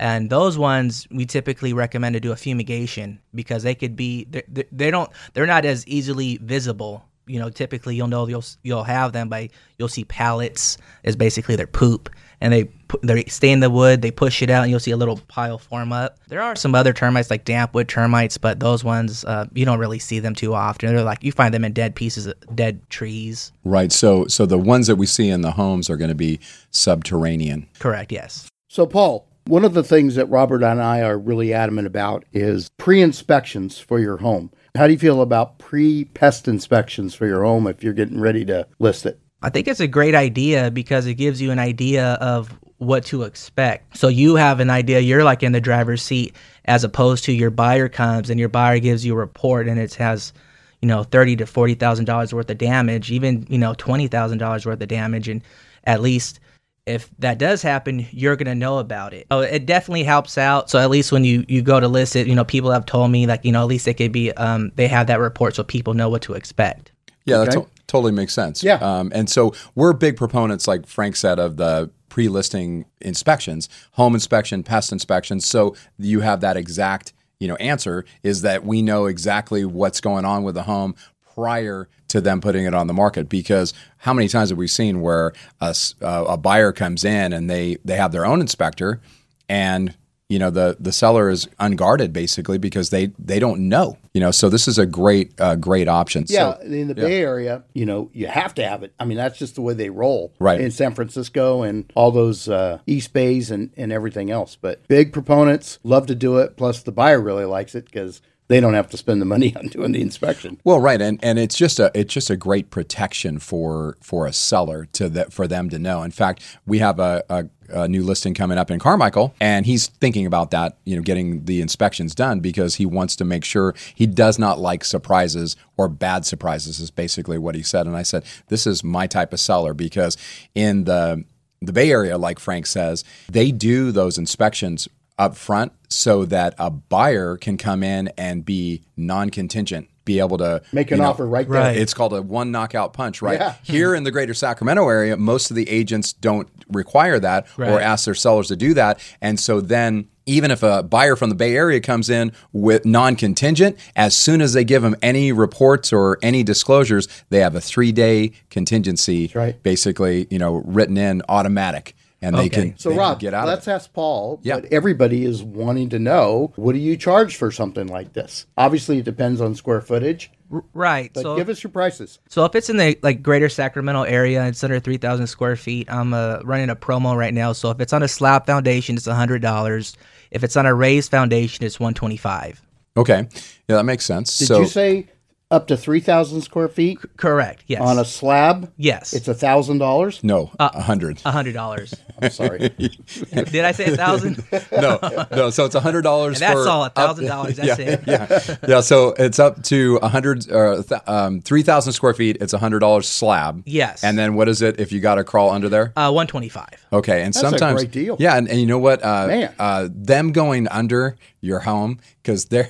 And 0.01 0.31
those 0.31 0.57
ones 0.57 1.07
we 1.11 1.27
typically 1.27 1.73
recommend 1.73 2.13
to 2.13 2.19
do 2.19 2.31
a 2.31 2.35
fumigation 2.35 3.19
because 3.35 3.61
they 3.61 3.75
could 3.75 3.95
be 3.95 4.25
they, 4.25 4.41
they, 4.47 4.65
they 4.71 4.91
don't 4.91 5.11
they're 5.33 5.45
not 5.45 5.63
as 5.63 5.87
easily 5.87 6.37
visible. 6.41 7.05
You 7.27 7.37
know, 7.37 7.51
typically 7.51 7.95
you'll 7.95 8.07
know 8.07 8.27
you'll 8.27 8.43
you'll 8.63 8.83
have 8.83 9.13
them 9.13 9.29
by 9.29 9.51
you'll 9.77 9.89
see 9.89 10.03
pellets 10.03 10.79
is 11.03 11.15
basically 11.15 11.55
their 11.55 11.67
poop, 11.67 12.09
and 12.41 12.51
they 12.51 12.71
they 13.03 13.25
stay 13.25 13.51
in 13.51 13.59
the 13.59 13.69
wood. 13.69 14.01
They 14.01 14.09
push 14.09 14.41
it 14.41 14.49
out, 14.49 14.63
and 14.63 14.71
you'll 14.71 14.79
see 14.79 14.89
a 14.89 14.97
little 14.97 15.17
pile 15.27 15.59
form 15.59 15.93
up. 15.93 16.17
There 16.29 16.41
are 16.41 16.55
some 16.55 16.73
other 16.73 16.93
termites 16.93 17.29
like 17.29 17.45
dampwood 17.45 17.87
termites, 17.87 18.39
but 18.39 18.59
those 18.59 18.83
ones 18.83 19.23
uh, 19.23 19.45
you 19.53 19.65
don't 19.65 19.77
really 19.77 19.99
see 19.99 20.17
them 20.17 20.33
too 20.33 20.55
often. 20.55 20.95
They're 20.95 21.05
like 21.05 21.23
you 21.23 21.31
find 21.31 21.53
them 21.53 21.63
in 21.63 21.73
dead 21.73 21.93
pieces, 21.93 22.25
of 22.25 22.33
dead 22.55 22.81
trees. 22.89 23.51
Right. 23.63 23.91
So 23.91 24.25
so 24.25 24.47
the 24.47 24.57
ones 24.57 24.87
that 24.87 24.95
we 24.95 25.05
see 25.05 25.29
in 25.29 25.41
the 25.41 25.51
homes 25.51 25.91
are 25.91 25.95
going 25.95 26.09
to 26.09 26.15
be 26.15 26.39
subterranean. 26.71 27.67
Correct. 27.77 28.11
Yes. 28.11 28.47
So, 28.71 28.85
Paul, 28.85 29.27
one 29.45 29.65
of 29.65 29.73
the 29.73 29.83
things 29.83 30.15
that 30.15 30.27
Robert 30.27 30.63
and 30.63 30.81
I 30.81 31.01
are 31.01 31.17
really 31.17 31.53
adamant 31.53 31.87
about 31.87 32.25
is 32.31 32.69
pre 32.77 33.01
inspections 33.01 33.79
for 33.79 33.99
your 33.99 34.17
home. 34.17 34.51
How 34.75 34.87
do 34.87 34.93
you 34.93 34.99
feel 34.99 35.21
about 35.21 35.57
pre 35.59 36.05
pest 36.05 36.47
inspections 36.47 37.13
for 37.13 37.25
your 37.25 37.43
home 37.43 37.67
if 37.67 37.83
you're 37.83 37.93
getting 37.93 38.19
ready 38.19 38.45
to 38.45 38.67
list 38.79 39.05
it? 39.05 39.19
I 39.41 39.49
think 39.49 39.67
it's 39.67 39.79
a 39.79 39.87
great 39.87 40.15
idea 40.15 40.69
because 40.69 41.07
it 41.07 41.15
gives 41.15 41.41
you 41.41 41.51
an 41.51 41.59
idea 41.59 42.13
of 42.21 42.57
what 42.77 43.05
to 43.05 43.23
expect. 43.23 43.97
So 43.97 44.07
you 44.07 44.35
have 44.35 44.59
an 44.59 44.69
idea, 44.69 44.99
you're 44.99 45.23
like 45.23 45.43
in 45.43 45.51
the 45.51 45.61
driver's 45.61 46.01
seat 46.01 46.35
as 46.65 46.83
opposed 46.83 47.25
to 47.25 47.31
your 47.31 47.49
buyer 47.49 47.89
comes 47.89 48.29
and 48.29 48.39
your 48.39 48.49
buyer 48.49 48.79
gives 48.79 49.05
you 49.05 49.13
a 49.13 49.17
report 49.17 49.67
and 49.67 49.79
it 49.79 49.93
has, 49.95 50.33
you 50.81 50.87
know, 50.87 51.03
thirty 51.03 51.35
to 51.35 51.45
forty 51.45 51.73
thousand 51.73 52.05
dollars 52.05 52.33
worth 52.33 52.49
of 52.49 52.57
damage, 52.57 53.11
even, 53.11 53.45
you 53.49 53.57
know, 53.57 53.73
twenty 53.73 54.07
thousand 54.07 54.37
dollars 54.37 54.65
worth 54.65 54.81
of 54.81 54.87
damage 54.87 55.27
and 55.27 55.41
at 55.85 56.01
least 56.01 56.39
if 56.85 57.09
that 57.19 57.37
does 57.37 57.61
happen, 57.61 58.07
you're 58.11 58.35
gonna 58.35 58.55
know 58.55 58.79
about 58.79 59.13
it. 59.13 59.27
So 59.31 59.41
it 59.41 59.65
definitely 59.65 60.03
helps 60.03 60.37
out. 60.37 60.69
So 60.69 60.79
at 60.79 60.89
least 60.89 61.11
when 61.11 61.23
you 61.23 61.45
you 61.47 61.61
go 61.61 61.79
to 61.79 61.87
list 61.87 62.15
it, 62.15 62.27
you 62.27 62.35
know, 62.35 62.43
people 62.43 62.71
have 62.71 62.85
told 62.85 63.11
me 63.11 63.27
like, 63.27 63.45
you 63.45 63.51
know, 63.51 63.61
at 63.61 63.67
least 63.67 63.85
they 63.85 63.93
could 63.93 64.11
be 64.11 64.31
um 64.33 64.71
they 64.75 64.87
have 64.87 65.07
that 65.07 65.19
report 65.19 65.55
so 65.55 65.63
people 65.63 65.93
know 65.93 66.09
what 66.09 66.21
to 66.23 66.33
expect. 66.33 66.91
Yeah, 67.25 67.39
that 67.39 67.51
to- 67.51 67.67
totally 67.87 68.11
makes 68.11 68.33
sense. 68.33 68.63
Yeah. 68.63 68.75
Um, 68.75 69.11
and 69.13 69.29
so 69.29 69.53
we're 69.75 69.93
big 69.93 70.17
proponents, 70.17 70.67
like 70.67 70.87
Frank 70.87 71.15
said, 71.15 71.39
of 71.39 71.57
the 71.57 71.91
pre-listing 72.09 72.85
inspections, 72.99 73.69
home 73.91 74.13
inspection, 74.13 74.63
pest 74.63 74.91
inspections. 74.91 75.45
So 75.45 75.75
you 75.97 76.21
have 76.21 76.41
that 76.41 76.57
exact, 76.57 77.13
you 77.39 77.47
know, 77.47 77.55
answer 77.55 78.05
is 78.23 78.41
that 78.41 78.65
we 78.65 78.81
know 78.81 79.05
exactly 79.05 79.65
what's 79.65 80.01
going 80.01 80.25
on 80.25 80.43
with 80.43 80.55
the 80.55 80.63
home 80.63 80.95
prior 81.35 81.87
to 82.11 82.21
them 82.21 82.41
putting 82.41 82.65
it 82.65 82.73
on 82.73 82.87
the 82.87 82.93
market 82.93 83.27
because 83.29 83.73
how 83.97 84.13
many 84.13 84.27
times 84.27 84.49
have 84.49 84.57
we 84.57 84.67
seen 84.67 85.01
where 85.01 85.33
a, 85.59 85.75
uh, 86.01 86.25
a 86.27 86.37
buyer 86.37 86.71
comes 86.71 87.03
in 87.03 87.33
and 87.33 87.49
they 87.49 87.77
they 87.83 87.95
have 87.95 88.11
their 88.11 88.25
own 88.25 88.41
inspector 88.41 89.01
and 89.49 89.95
you 90.29 90.39
know 90.39 90.49
the 90.49 90.77
the 90.79 90.93
seller 90.93 91.29
is 91.29 91.49
unguarded 91.59 92.13
basically 92.13 92.57
because 92.57 92.89
they 92.89 93.07
they 93.19 93.37
don't 93.37 93.59
know 93.59 93.97
you 94.13 94.21
know 94.21 94.31
so 94.31 94.47
this 94.47 94.65
is 94.65 94.77
a 94.77 94.85
great 94.85 95.33
uh, 95.41 95.55
great 95.55 95.89
option 95.89 96.23
Yeah, 96.27 96.55
so, 96.55 96.61
in 96.61 96.87
the 96.87 96.95
yeah. 96.95 97.07
Bay 97.07 97.21
Area, 97.21 97.63
you 97.73 97.85
know, 97.85 98.09
you 98.13 98.27
have 98.27 98.53
to 98.55 98.67
have 98.67 98.83
it. 98.83 98.93
I 98.99 99.05
mean, 99.05 99.17
that's 99.17 99.37
just 99.37 99.55
the 99.55 99.61
way 99.61 99.73
they 99.73 99.89
roll. 99.89 100.33
Right. 100.39 100.59
In 100.61 100.71
San 100.71 100.93
Francisco 100.95 101.63
and 101.63 101.91
all 101.95 102.11
those 102.11 102.47
uh, 102.47 102.79
East 102.87 103.13
Bays 103.13 103.51
and, 103.51 103.71
and 103.77 103.91
everything 103.91 104.31
else. 104.31 104.57
But 104.59 104.87
big 104.87 105.11
proponents 105.13 105.79
love 105.83 106.07
to 106.07 106.15
do 106.15 106.37
it. 106.39 106.57
Plus, 106.57 106.81
the 106.83 106.91
buyer 106.91 107.21
really 107.21 107.45
likes 107.45 107.75
it 107.75 107.85
because 107.85 108.21
they 108.51 108.59
don't 108.59 108.73
have 108.73 108.89
to 108.89 108.97
spend 108.97 109.21
the 109.21 109.25
money 109.25 109.55
on 109.59 109.67
doing 109.67 109.93
the 109.93 110.01
inspection. 110.01 110.59
Well, 110.63 110.79
right, 110.79 111.01
and 111.01 111.23
and 111.23 111.39
it's 111.39 111.55
just 111.55 111.79
a 111.79 111.89
it's 111.93 112.13
just 112.13 112.29
a 112.29 112.35
great 112.35 112.69
protection 112.69 113.39
for 113.39 113.97
for 114.01 114.27
a 114.27 114.33
seller 114.33 114.85
to 114.93 115.09
that 115.09 115.31
for 115.31 115.47
them 115.47 115.69
to 115.69 115.79
know. 115.79 116.03
In 116.03 116.11
fact, 116.11 116.43
we 116.65 116.79
have 116.79 116.99
a, 116.99 117.23
a 117.29 117.45
a 117.69 117.87
new 117.87 118.03
listing 118.03 118.33
coming 118.33 118.57
up 118.57 118.69
in 118.69 118.79
Carmichael, 118.79 119.33
and 119.39 119.65
he's 119.65 119.87
thinking 119.87 120.25
about 120.25 120.51
that, 120.51 120.77
you 120.83 120.97
know, 120.97 121.01
getting 121.01 121.45
the 121.45 121.61
inspections 121.61 122.13
done 122.13 122.41
because 122.41 122.75
he 122.75 122.85
wants 122.85 123.15
to 123.15 123.23
make 123.23 123.45
sure 123.45 123.73
he 123.95 124.05
does 124.05 124.37
not 124.37 124.59
like 124.59 124.83
surprises 124.83 125.55
or 125.77 125.87
bad 125.87 126.25
surprises. 126.25 126.81
Is 126.81 126.91
basically 126.91 127.37
what 127.37 127.55
he 127.55 127.63
said, 127.63 127.87
and 127.87 127.95
I 127.95 128.03
said 128.03 128.25
this 128.47 128.67
is 128.67 128.83
my 128.83 129.07
type 129.07 129.31
of 129.31 129.39
seller 129.39 129.73
because 129.73 130.17
in 130.53 130.83
the 130.83 131.23
the 131.61 131.71
Bay 131.71 131.91
Area, 131.91 132.17
like 132.17 132.39
Frank 132.39 132.65
says, 132.65 133.05
they 133.29 133.51
do 133.51 133.91
those 133.91 134.17
inspections 134.17 134.89
up 135.17 135.35
front 135.35 135.73
so 135.89 136.25
that 136.25 136.55
a 136.57 136.69
buyer 136.69 137.37
can 137.37 137.57
come 137.57 137.83
in 137.83 138.09
and 138.17 138.45
be 138.45 138.83
non-contingent 138.97 139.87
be 140.03 140.19
able 140.19 140.37
to 140.37 140.61
make 140.71 140.91
an 140.91 140.97
you 140.97 141.03
know, 141.03 141.09
offer 141.09 141.27
right 141.27 141.47
there. 141.47 141.61
Right. 141.61 141.77
It's 141.77 141.93
called 141.93 142.13
a 142.13 142.21
one 142.21 142.51
knockout 142.51 142.93
punch, 142.93 143.21
right? 143.21 143.39
Yeah. 143.39 143.55
Here 143.63 143.95
in 143.95 144.03
the 144.03 144.11
greater 144.11 144.33
Sacramento 144.33 144.87
area, 144.87 145.15
most 145.15 145.51
of 145.51 145.55
the 145.55 145.69
agents 145.69 146.13
don't 146.13 146.49
require 146.69 147.19
that 147.19 147.47
or 147.57 147.79
ask 147.79 148.05
their 148.05 148.15
sellers 148.15 148.47
to 148.47 148.55
do 148.55 148.73
that. 148.73 148.99
And 149.21 149.39
so 149.39 149.61
then 149.61 150.07
even 150.25 150.51
if 150.51 150.63
a 150.63 150.83
buyer 150.83 151.15
from 151.15 151.29
the 151.29 151.35
Bay 151.35 151.55
Area 151.55 151.79
comes 151.79 152.09
in 152.09 152.31
with 152.53 152.85
non-contingent, 152.85 153.77
as 153.95 154.15
soon 154.15 154.41
as 154.41 154.53
they 154.53 154.63
give 154.63 154.81
them 154.81 154.95
any 155.01 155.31
reports 155.31 155.91
or 155.91 156.17
any 156.21 156.43
disclosures, 156.43 157.07
they 157.29 157.39
have 157.39 157.55
a 157.55 157.61
three-day 157.61 158.31
contingency 158.49 159.27
basically, 159.63 160.27
you 160.29 160.39
know, 160.39 160.55
written 160.65 160.97
in 160.97 161.21
automatic. 161.27 161.95
And 162.23 162.37
they 162.37 162.49
can, 162.49 162.77
So 162.77 162.89
they 162.89 162.95
can 162.95 162.99
Rob, 162.99 163.19
get 163.19 163.33
out 163.33 163.47
let's 163.47 163.67
it. 163.67 163.71
ask 163.71 163.91
Paul. 163.93 164.39
Yeah. 164.43 164.59
But 164.59 164.71
everybody 164.71 165.25
is 165.25 165.41
wanting 165.41 165.89
to 165.89 165.99
know 165.99 166.53
what 166.55 166.73
do 166.73 166.79
you 166.79 166.95
charge 166.95 167.35
for 167.35 167.51
something 167.51 167.87
like 167.87 168.13
this? 168.13 168.45
Obviously, 168.57 168.99
it 168.99 169.05
depends 169.05 169.41
on 169.41 169.55
square 169.55 169.81
footage. 169.81 170.29
Right. 170.73 171.11
But 171.13 171.21
so 171.23 171.35
give 171.35 171.49
us 171.49 171.63
your 171.63 171.71
prices. 171.71 172.19
So 172.29 172.45
if 172.45 172.53
it's 172.55 172.69
in 172.69 172.77
the 172.77 172.97
like 173.01 173.23
greater 173.23 173.49
Sacramento 173.49 174.03
area, 174.03 174.45
it's 174.47 174.63
under 174.63 174.79
three 174.79 174.97
thousand 174.97 175.27
square 175.27 175.55
feet. 175.55 175.89
I'm 175.89 176.13
uh, 176.13 176.39
running 176.43 176.69
a 176.69 176.75
promo 176.75 177.15
right 177.15 177.33
now. 177.33 177.53
So 177.53 177.71
if 177.71 177.79
it's 177.79 177.93
on 177.93 178.03
a 178.03 178.07
slab 178.07 178.45
foundation, 178.45 178.97
it's 178.97 179.07
hundred 179.07 179.41
dollars. 179.41 179.95
If 180.29 180.43
it's 180.43 180.55
on 180.57 180.65
a 180.65 180.73
raised 180.73 181.09
foundation, 181.09 181.65
it's 181.65 181.79
one 181.79 181.93
twenty 181.93 182.17
five. 182.17 182.61
Okay. 182.97 183.27
Yeah, 183.67 183.77
that 183.77 183.85
makes 183.85 184.05
sense. 184.05 184.37
Did 184.37 184.47
so 184.47 184.59
you 184.59 184.67
say 184.67 185.07
up 185.51 185.67
to 185.67 185.77
three 185.77 185.99
thousand 185.99 186.41
square 186.41 186.67
feet? 186.67 186.97
Correct. 187.17 187.63
Yes. 187.67 187.81
On 187.81 187.99
a 187.99 188.05
slab? 188.05 188.71
Yes. 188.77 189.13
It's 189.13 189.27
a 189.27 189.33
thousand 189.33 189.77
dollars. 189.79 190.23
no, 190.23 190.51
a 190.59 190.81
hundred. 190.81 191.19
hundred 191.21 191.53
dollars. 191.53 191.93
I'm 192.21 192.29
sorry. 192.31 192.69
Did 192.69 193.65
I 193.65 193.71
say 193.73 193.91
a 193.91 193.97
thousand? 193.97 194.43
no, 194.71 194.99
no. 195.31 195.49
So 195.49 195.65
it's 195.65 195.75
a 195.75 195.79
hundred 195.79 196.01
dollars. 196.03 196.41
And 196.41 196.49
that's 196.51 196.63
for 196.63 196.69
all, 196.69 196.83
up- 196.83 196.95
$1,000, 196.95 197.55
that's 197.55 197.59
yeah, 197.79 197.85
it. 197.85 198.03
Yeah, 198.07 198.55
yeah. 198.67 198.81
So 198.81 199.09
it's 199.17 199.39
up 199.39 199.61
to 199.63 199.99
a 200.01 200.07
hundred, 200.07 200.49
uh, 200.51 200.83
th- 200.83 201.01
um, 201.07 201.41
three 201.41 201.63
thousand 201.63 201.93
square 201.93 202.13
feet. 202.13 202.37
It's 202.41 202.53
a 202.53 202.57
hundred 202.57 202.79
dollars 202.79 203.07
slab. 203.07 203.63
Yes. 203.65 204.03
And 204.03 204.17
then 204.17 204.35
what 204.35 204.47
is 204.47 204.61
it 204.61 204.79
if 204.79 204.91
you 204.91 204.99
got 204.99 205.15
to 205.15 205.23
crawl 205.23 205.49
under 205.49 205.67
there? 205.69 205.93
Uh, 205.95 206.11
one 206.11 206.27
twenty 206.27 206.49
five. 206.49 206.85
Okay, 206.93 207.23
and 207.23 207.33
That's 207.33 207.43
a 207.43 207.49
sometimes 207.49 207.81
great 207.81 207.91
deal. 207.91 208.15
Yeah, 208.19 208.37
and, 208.37 208.47
and 208.47 208.59
you 208.59 208.65
know 208.65 208.79
what? 208.79 209.03
Uh, 209.03 209.27
Man. 209.27 209.55
Uh, 209.59 209.89
them 209.91 210.31
going 210.31 210.67
under 210.69 211.17
your 211.41 211.59
home 211.59 211.99
because 212.21 212.45
they're 212.45 212.69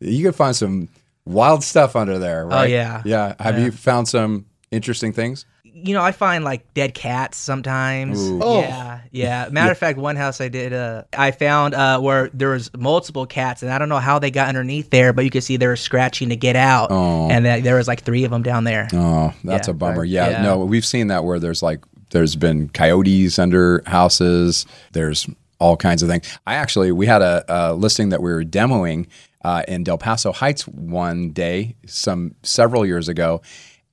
you 0.00 0.24
can 0.24 0.32
find 0.32 0.56
some 0.56 0.88
wild 1.26 1.62
stuff 1.64 1.96
under 1.96 2.18
there. 2.18 2.46
Right? 2.46 2.60
Oh, 2.60 2.64
yeah. 2.64 3.02
yeah. 3.04 3.34
Have 3.38 3.58
Yeah. 3.58 3.66
you 3.66 3.70
found 3.72 4.08
some 4.08 4.46
interesting 4.70 5.12
things? 5.12 5.44
You 5.72 5.94
know, 5.94 6.02
I 6.02 6.12
find 6.12 6.44
like 6.44 6.74
dead 6.74 6.94
cats 6.94 7.38
sometimes. 7.38 8.20
Ooh. 8.20 8.40
Oh. 8.42 8.60
Yeah, 8.60 9.00
yeah. 9.12 9.48
Matter 9.50 9.70
of 9.72 9.78
fact, 9.78 9.98
one 9.98 10.16
house 10.16 10.40
I 10.40 10.48
did, 10.48 10.72
uh, 10.72 11.04
I 11.16 11.30
found 11.30 11.74
uh, 11.74 12.00
where 12.00 12.28
there 12.34 12.50
was 12.50 12.70
multiple 12.76 13.24
cats, 13.24 13.62
and 13.62 13.70
I 13.72 13.78
don't 13.78 13.88
know 13.88 13.98
how 13.98 14.18
they 14.18 14.30
got 14.30 14.48
underneath 14.48 14.90
there, 14.90 15.12
but 15.12 15.24
you 15.24 15.30
could 15.30 15.44
see 15.44 15.56
they 15.56 15.66
were 15.68 15.76
scratching 15.76 16.28
to 16.30 16.36
get 16.36 16.56
out, 16.56 16.88
Oh. 16.90 17.30
and 17.30 17.46
that 17.46 17.62
there 17.62 17.76
was 17.76 17.86
like 17.88 18.02
three 18.02 18.24
of 18.24 18.30
them 18.30 18.42
down 18.42 18.64
there. 18.64 18.88
Oh, 18.92 19.32
that's 19.44 19.68
Yeah. 19.68 19.72
a 19.72 19.74
bummer. 19.74 20.04
Yeah, 20.04 20.28
Yeah. 20.30 20.42
no, 20.42 20.58
we've 20.58 20.84
seen 20.84 21.06
that 21.06 21.24
where 21.24 21.38
there's 21.38 21.62
like 21.62 21.80
there's 22.10 22.34
been 22.36 22.68
coyotes 22.70 23.38
under 23.38 23.82
houses. 23.86 24.66
There's 24.92 25.28
all 25.60 25.76
kinds 25.76 26.02
of 26.02 26.08
things. 26.08 26.26
I 26.46 26.54
actually 26.56 26.90
we 26.90 27.06
had 27.06 27.22
a, 27.22 27.44
a 27.48 27.74
listing 27.74 28.08
that 28.08 28.20
we 28.22 28.32
were 28.32 28.44
demoing 28.44 29.06
uh, 29.44 29.62
in 29.68 29.84
Del 29.84 29.98
Paso 29.98 30.32
Heights 30.32 30.66
one 30.66 31.30
day, 31.30 31.76
some 31.86 32.34
several 32.42 32.84
years 32.84 33.08
ago, 33.08 33.42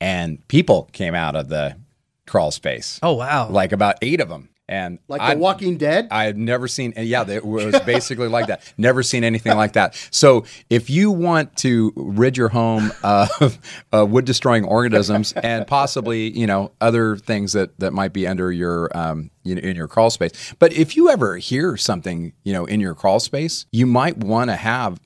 and 0.01 0.45
people 0.47 0.89
came 0.93 1.13
out 1.15 1.35
of 1.35 1.49
the 1.49 1.77
crawl 2.25 2.51
space. 2.51 2.99
Oh 3.03 3.13
wow! 3.13 3.49
Like 3.49 3.71
about 3.71 3.95
eight 4.01 4.19
of 4.21 4.29
them. 4.29 4.49
And 4.69 4.99
Like 5.07 5.21
I- 5.21 5.33
The 5.35 5.39
Walking 5.39 5.77
Dead? 5.77 6.09
I 6.11 6.25
had 6.25 6.37
never 6.37 6.67
seen, 6.67 6.93
yeah, 6.97 7.25
it 7.29 7.45
was 7.45 7.79
basically 7.85 8.27
like 8.27 8.47
that. 8.47 8.61
Never 8.77 9.01
seen 9.01 9.23
anything 9.23 9.55
like 9.55 9.73
that. 9.73 9.95
So, 10.11 10.43
if 10.69 10.89
you 10.89 11.09
want 11.09 11.55
to 11.59 11.93
rid 11.95 12.35
your 12.35 12.49
home 12.49 12.91
of 13.01 13.59
uh, 13.93 14.05
wood 14.05 14.25
destroying 14.25 14.65
organisms 14.65 15.31
and 15.31 15.65
possibly, 15.65 16.37
you 16.37 16.47
know, 16.47 16.73
other 16.81 17.15
things 17.15 17.53
that 17.53 17.79
that 17.79 17.93
might 17.93 18.11
be 18.11 18.27
under 18.27 18.51
your, 18.51 18.91
um, 18.93 19.31
you 19.47 19.55
know, 19.55 19.61
in 19.61 19.75
your 19.75 19.87
crawl 19.87 20.09
space, 20.09 20.53
but 20.59 20.73
if 20.73 20.95
you 20.95 21.09
ever 21.09 21.37
hear 21.37 21.77
something, 21.77 22.33
you 22.43 22.53
know, 22.53 22.65
in 22.65 22.79
your 22.79 22.93
crawl 22.93 23.19
space, 23.19 23.65
you 23.71 23.85
might 23.85 24.17
want 24.17 24.49
to 24.49 24.55
have 24.55 24.99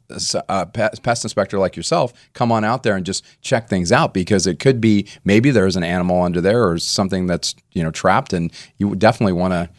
a 0.49 0.65
pest 0.65 1.23
inspector 1.23 1.58
like 1.58 1.75
yourself 1.75 2.13
come 2.34 2.51
on 2.51 2.63
out 2.63 2.84
there 2.84 2.95
and 2.95 3.06
just 3.06 3.23
check 3.41 3.69
things 3.69 3.91
out 3.91 4.13
because 4.13 4.45
it 4.47 4.60
could 4.60 4.82
be 4.82 5.08
maybe 5.23 5.51
there's 5.51 5.75
an 5.75 5.84
animal 5.84 6.21
under 6.21 6.41
there 6.41 6.67
or 6.67 6.77
something 6.77 7.27
that's 7.27 7.56
you 7.71 7.84
know 7.84 7.91
trapped, 7.91 8.34
and 8.34 8.51
you 8.77 8.95
definitely 8.95 9.34
want 9.34 9.54
to. 9.54 9.69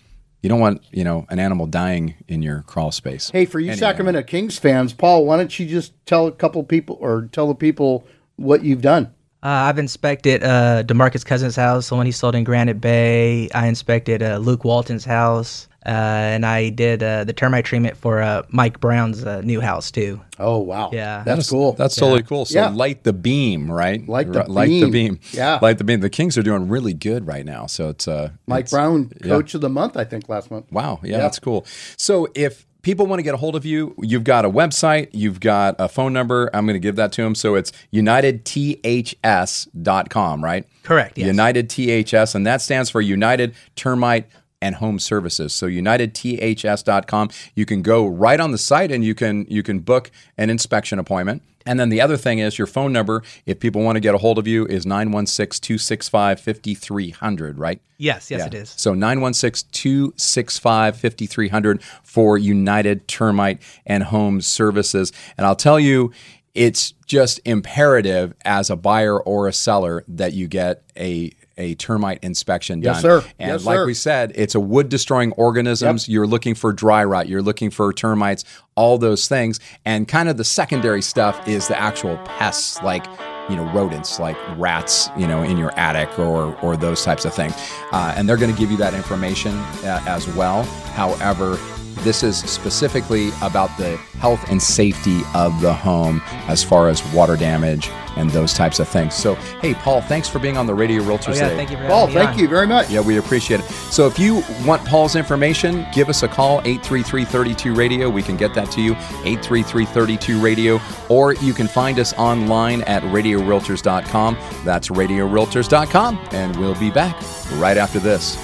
You 0.42 0.48
don't 0.48 0.58
want, 0.58 0.82
you 0.90 1.04
know, 1.04 1.24
an 1.28 1.38
animal 1.38 1.68
dying 1.68 2.16
in 2.26 2.42
your 2.42 2.62
crawl 2.62 2.90
space. 2.90 3.30
Hey, 3.30 3.44
for 3.44 3.60
you 3.60 3.70
Anyway. 3.70 3.78
Sacramento 3.78 4.22
Kings 4.24 4.58
fans, 4.58 4.92
Paul, 4.92 5.24
why 5.24 5.36
don't 5.36 5.56
you 5.56 5.66
just 5.66 5.92
tell 6.04 6.26
a 6.26 6.32
couple 6.32 6.64
people 6.64 6.98
or 7.00 7.28
tell 7.30 7.46
the 7.46 7.54
people 7.54 8.08
what 8.34 8.64
you've 8.64 8.82
done? 8.82 9.14
Uh, 9.42 9.48
I've 9.48 9.78
inspected 9.78 10.44
uh, 10.44 10.84
DeMarcus 10.84 11.24
Cousins' 11.26 11.56
house, 11.56 11.88
the 11.88 11.96
one 11.96 12.06
he 12.06 12.12
sold 12.12 12.36
in 12.36 12.44
Granite 12.44 12.80
Bay. 12.80 13.48
I 13.52 13.66
inspected 13.66 14.22
uh, 14.22 14.36
Luke 14.36 14.64
Walton's 14.64 15.04
house, 15.04 15.66
uh, 15.84 15.88
and 15.88 16.46
I 16.46 16.68
did 16.68 17.02
uh, 17.02 17.24
the 17.24 17.32
termite 17.32 17.64
treatment 17.64 17.96
for 17.96 18.22
uh, 18.22 18.42
Mike 18.50 18.78
Brown's 18.78 19.24
uh, 19.24 19.40
new 19.40 19.60
house 19.60 19.90
too. 19.90 20.20
Oh 20.38 20.58
wow, 20.58 20.90
Yeah. 20.92 21.24
that's 21.24 21.50
cool. 21.50 21.72
That's 21.72 21.96
totally 21.96 22.22
cool. 22.22 22.44
So 22.44 22.60
Yeah. 22.60 22.68
light 22.68 23.02
the 23.02 23.12
beam, 23.12 23.68
right? 23.70 24.08
Light 24.08 24.32
the 24.32 24.38
Right, 24.40 24.48
light 24.48 24.66
the 24.68 24.82
beam. 24.82 24.90
beam. 24.92 25.20
Yeah. 25.32 25.58
light 25.60 25.78
the 25.78 25.84
beam. 25.84 25.98
The 26.00 26.10
Kings 26.10 26.38
are 26.38 26.42
doing 26.44 26.68
really 26.68 26.94
good 26.94 27.26
right 27.26 27.44
now. 27.44 27.66
So 27.66 27.88
it's 27.88 28.06
uh, 28.06 28.30
Mike 28.46 28.66
it's- 28.66 28.70
Brown, 28.70 29.10
yeah. 29.20 29.28
Coach 29.28 29.54
of 29.54 29.60
the 29.60 29.68
Month, 29.68 29.96
I 29.96 30.04
think 30.04 30.28
last 30.28 30.52
month. 30.52 30.70
Wow. 30.70 31.00
Yeah, 31.02 31.12
Yeah. 31.12 31.18
that's 31.18 31.40
cool. 31.40 31.66
So 31.96 32.28
if 32.36 32.64
people 32.82 33.06
want 33.06 33.20
to 33.20 33.22
get 33.22 33.32
a 33.34 33.38
hold 33.38 33.56
of 33.56 33.64
you, 33.64 33.94
you've 33.98 34.24
got 34.24 34.44
a 34.44 34.50
website, 34.50 35.08
you've 35.12 35.40
got 35.40 35.76
a 35.78 35.88
phone 35.88 36.12
number. 36.12 36.50
I'm 36.52 36.66
going 36.66 36.74
to 36.74 36.80
give 36.80 36.96
that 36.96 37.12
to 37.12 37.22
them. 37.22 37.34
So 37.34 37.54
it's 37.54 37.72
unitedths.com, 37.92 40.44
right? 40.44 40.68
Correct, 40.82 41.16
yes. 41.16 41.26
United 41.26 41.70
THS, 41.70 42.34
and 42.34 42.46
that 42.46 42.60
stands 42.60 42.90
for 42.90 43.00
United 43.00 43.54
Termite 43.76 44.26
and 44.62 44.76
Home 44.76 44.98
Services. 44.98 45.52
So 45.52 45.66
unitedths.com. 45.66 47.28
You 47.54 47.66
can 47.66 47.82
go 47.82 48.06
right 48.06 48.40
on 48.40 48.52
the 48.52 48.58
site 48.58 48.90
and 48.90 49.04
you 49.04 49.14
can 49.14 49.44
you 49.48 49.62
can 49.62 49.80
book 49.80 50.10
an 50.38 50.48
inspection 50.48 50.98
appointment. 50.98 51.42
And 51.64 51.78
then 51.78 51.90
the 51.90 52.00
other 52.00 52.16
thing 52.16 52.40
is 52.40 52.58
your 52.58 52.66
phone 52.66 52.92
number, 52.92 53.22
if 53.46 53.60
people 53.60 53.82
want 53.82 53.94
to 53.94 54.00
get 54.00 54.16
a 54.16 54.18
hold 54.18 54.36
of 54.38 54.48
you, 54.48 54.66
is 54.66 54.84
916 54.84 55.60
265 55.62 56.40
5300, 56.40 57.58
right? 57.58 57.80
Yes, 57.98 58.30
yes, 58.32 58.40
Yeah. 58.40 58.46
it 58.46 58.54
is. 58.54 58.70
So 58.76 58.94
916 58.94 59.68
265 59.70 60.96
5300 60.96 61.82
for 62.02 62.36
United 62.36 63.06
Termite 63.06 63.62
and 63.86 64.04
Home 64.04 64.40
Services. 64.40 65.12
And 65.38 65.46
I'll 65.46 65.54
tell 65.54 65.78
you, 65.78 66.10
it's 66.54 66.94
just 67.06 67.38
imperative 67.44 68.34
as 68.44 68.68
a 68.68 68.76
buyer 68.76 69.18
or 69.20 69.46
a 69.46 69.52
seller 69.52 70.04
that 70.08 70.32
you 70.32 70.48
get 70.48 70.82
a 70.96 71.32
a 71.56 71.74
termite 71.74 72.18
inspection 72.22 72.80
done. 72.80 72.94
Yes, 72.94 73.02
sir. 73.02 73.24
And 73.38 73.52
Yes, 73.52 73.64
like 73.64 73.76
sir. 73.76 73.86
we 73.86 73.94
said, 73.94 74.32
it's 74.34 74.54
a 74.54 74.60
wood 74.60 74.88
destroying 74.88 75.32
organisms. 75.32 76.08
You're 76.08 76.26
looking 76.26 76.54
for 76.54 76.72
dry 76.72 77.04
rot, 77.04 77.28
you're 77.28 77.42
looking 77.42 77.70
for 77.70 77.92
termites, 77.92 78.44
all 78.74 78.98
those 78.98 79.28
things. 79.28 79.60
And 79.84 80.08
kind 80.08 80.28
of 80.28 80.36
the 80.36 80.44
secondary 80.44 81.02
stuff 81.02 81.46
is 81.48 81.68
the 81.68 81.78
actual 81.80 82.16
pests 82.24 82.82
like 82.82 83.04
you 83.50 83.56
know 83.56 83.64
rodents 83.72 84.20
like 84.20 84.36
rats 84.56 85.10
you 85.18 85.26
know 85.26 85.42
in 85.42 85.58
your 85.58 85.76
attic 85.76 86.16
or 86.16 86.56
or 86.62 86.76
those 86.76 87.02
types 87.02 87.24
of 87.24 87.34
things 87.34 87.52
uh, 87.90 88.14
and 88.16 88.28
they're 88.28 88.36
going 88.36 88.52
to 88.52 88.58
give 88.58 88.70
you 88.70 88.76
that 88.76 88.94
information 88.94 89.52
uh, 89.82 90.00
as 90.06 90.28
well 90.36 90.62
however 90.94 91.58
this 92.00 92.22
is 92.22 92.38
specifically 92.38 93.30
about 93.42 93.76
the 93.78 93.96
health 94.18 94.44
and 94.50 94.60
safety 94.62 95.20
of 95.34 95.60
the 95.60 95.72
home 95.72 96.20
as 96.48 96.62
far 96.64 96.88
as 96.88 97.02
water 97.12 97.36
damage 97.36 97.88
and 98.16 98.28
those 98.30 98.52
types 98.52 98.78
of 98.78 98.86
things 98.86 99.14
so 99.14 99.34
hey 99.62 99.72
paul 99.74 100.02
thanks 100.02 100.28
for 100.28 100.38
being 100.38 100.56
on 100.58 100.66
the 100.66 100.74
radio 100.74 101.02
realtors 101.02 101.28
Oh, 101.28 101.32
yeah, 101.32 101.48
today 101.48 101.56
thank 101.56 101.70
you 101.70 101.76
for 101.78 101.86
Paul, 101.86 102.06
me 102.08 102.12
thank 102.14 102.30
on. 102.30 102.38
you 102.38 102.48
very 102.48 102.66
much. 102.66 102.90
yeah, 102.90 103.00
we 103.00 103.16
appreciate 103.18 103.60
it. 103.60 103.64
So 103.90 104.06
if 104.06 104.18
you 104.18 104.42
want 104.66 104.84
Paul's 104.84 105.16
information, 105.16 105.86
give 105.94 106.08
us 106.08 106.22
a 106.22 106.28
call, 106.28 106.60
833-32 106.62 107.74
Radio. 107.76 108.10
We 108.10 108.22
can 108.22 108.36
get 108.36 108.52
that 108.54 108.70
to 108.72 108.82
you, 108.82 108.94
833-32 108.94 110.42
Radio. 110.42 110.80
Or 111.08 111.34
you 111.34 111.52
can 111.54 111.66
find 111.68 111.98
us 111.98 112.12
online 112.14 112.82
at 112.82 113.02
radiorealtors.com. 113.04 114.36
That's 114.64 114.88
radiorealtors.com. 114.88 116.28
And 116.32 116.56
we'll 116.58 116.78
be 116.78 116.90
back 116.90 117.16
right 117.54 117.76
after 117.76 117.98
this. 117.98 118.36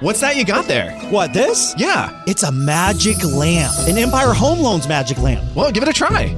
What's 0.00 0.20
that 0.20 0.36
you 0.36 0.44
got 0.44 0.66
there? 0.66 0.92
What, 1.10 1.32
this? 1.32 1.74
Yeah. 1.76 2.22
It's 2.26 2.42
a 2.42 2.52
magic 2.52 3.22
lamp. 3.24 3.72
An 3.88 3.96
Empire 3.98 4.32
Home 4.32 4.60
Loans 4.60 4.88
magic 4.88 5.18
lamp. 5.18 5.44
Well, 5.54 5.70
give 5.70 5.82
it 5.82 5.88
a 5.88 5.92
try. 5.92 6.28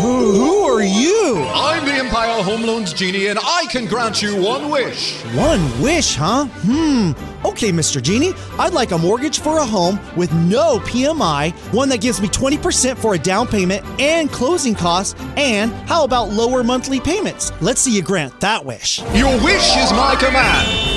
Who, 0.00 0.32
who 0.32 0.58
are 0.64 0.82
you? 0.82 1.44
I'm 1.54 1.84
the 1.84 1.92
Empire 1.92 2.42
Home 2.42 2.62
Loans 2.62 2.92
Genie, 2.92 3.26
and 3.26 3.38
I 3.42 3.66
can 3.70 3.86
grant 3.86 4.22
you 4.22 4.40
one 4.40 4.70
wish. 4.70 5.22
One 5.34 5.82
wish, 5.82 6.14
huh? 6.14 6.46
Hmm. 6.46 7.12
Okay, 7.46 7.70
Mr. 7.70 8.02
Genie, 8.02 8.32
I'd 8.58 8.72
like 8.72 8.92
a 8.92 8.98
mortgage 8.98 9.40
for 9.40 9.58
a 9.58 9.64
home 9.66 10.00
with 10.16 10.32
no 10.32 10.78
PMI, 10.80 11.52
one 11.72 11.88
that 11.90 12.00
gives 12.00 12.20
me 12.20 12.28
20% 12.28 12.96
for 12.96 13.14
a 13.14 13.18
down 13.18 13.46
payment 13.46 13.84
and 14.00 14.30
closing 14.30 14.74
costs, 14.74 15.14
and 15.36 15.72
how 15.88 16.04
about 16.04 16.30
lower 16.30 16.64
monthly 16.64 17.00
payments? 17.00 17.52
Let's 17.60 17.80
see 17.80 17.94
you 17.94 18.02
grant 18.02 18.40
that 18.40 18.64
wish. 18.64 19.00
Your 19.14 19.32
wish 19.44 19.76
is 19.76 19.92
my 19.92 20.16
command. 20.18 20.87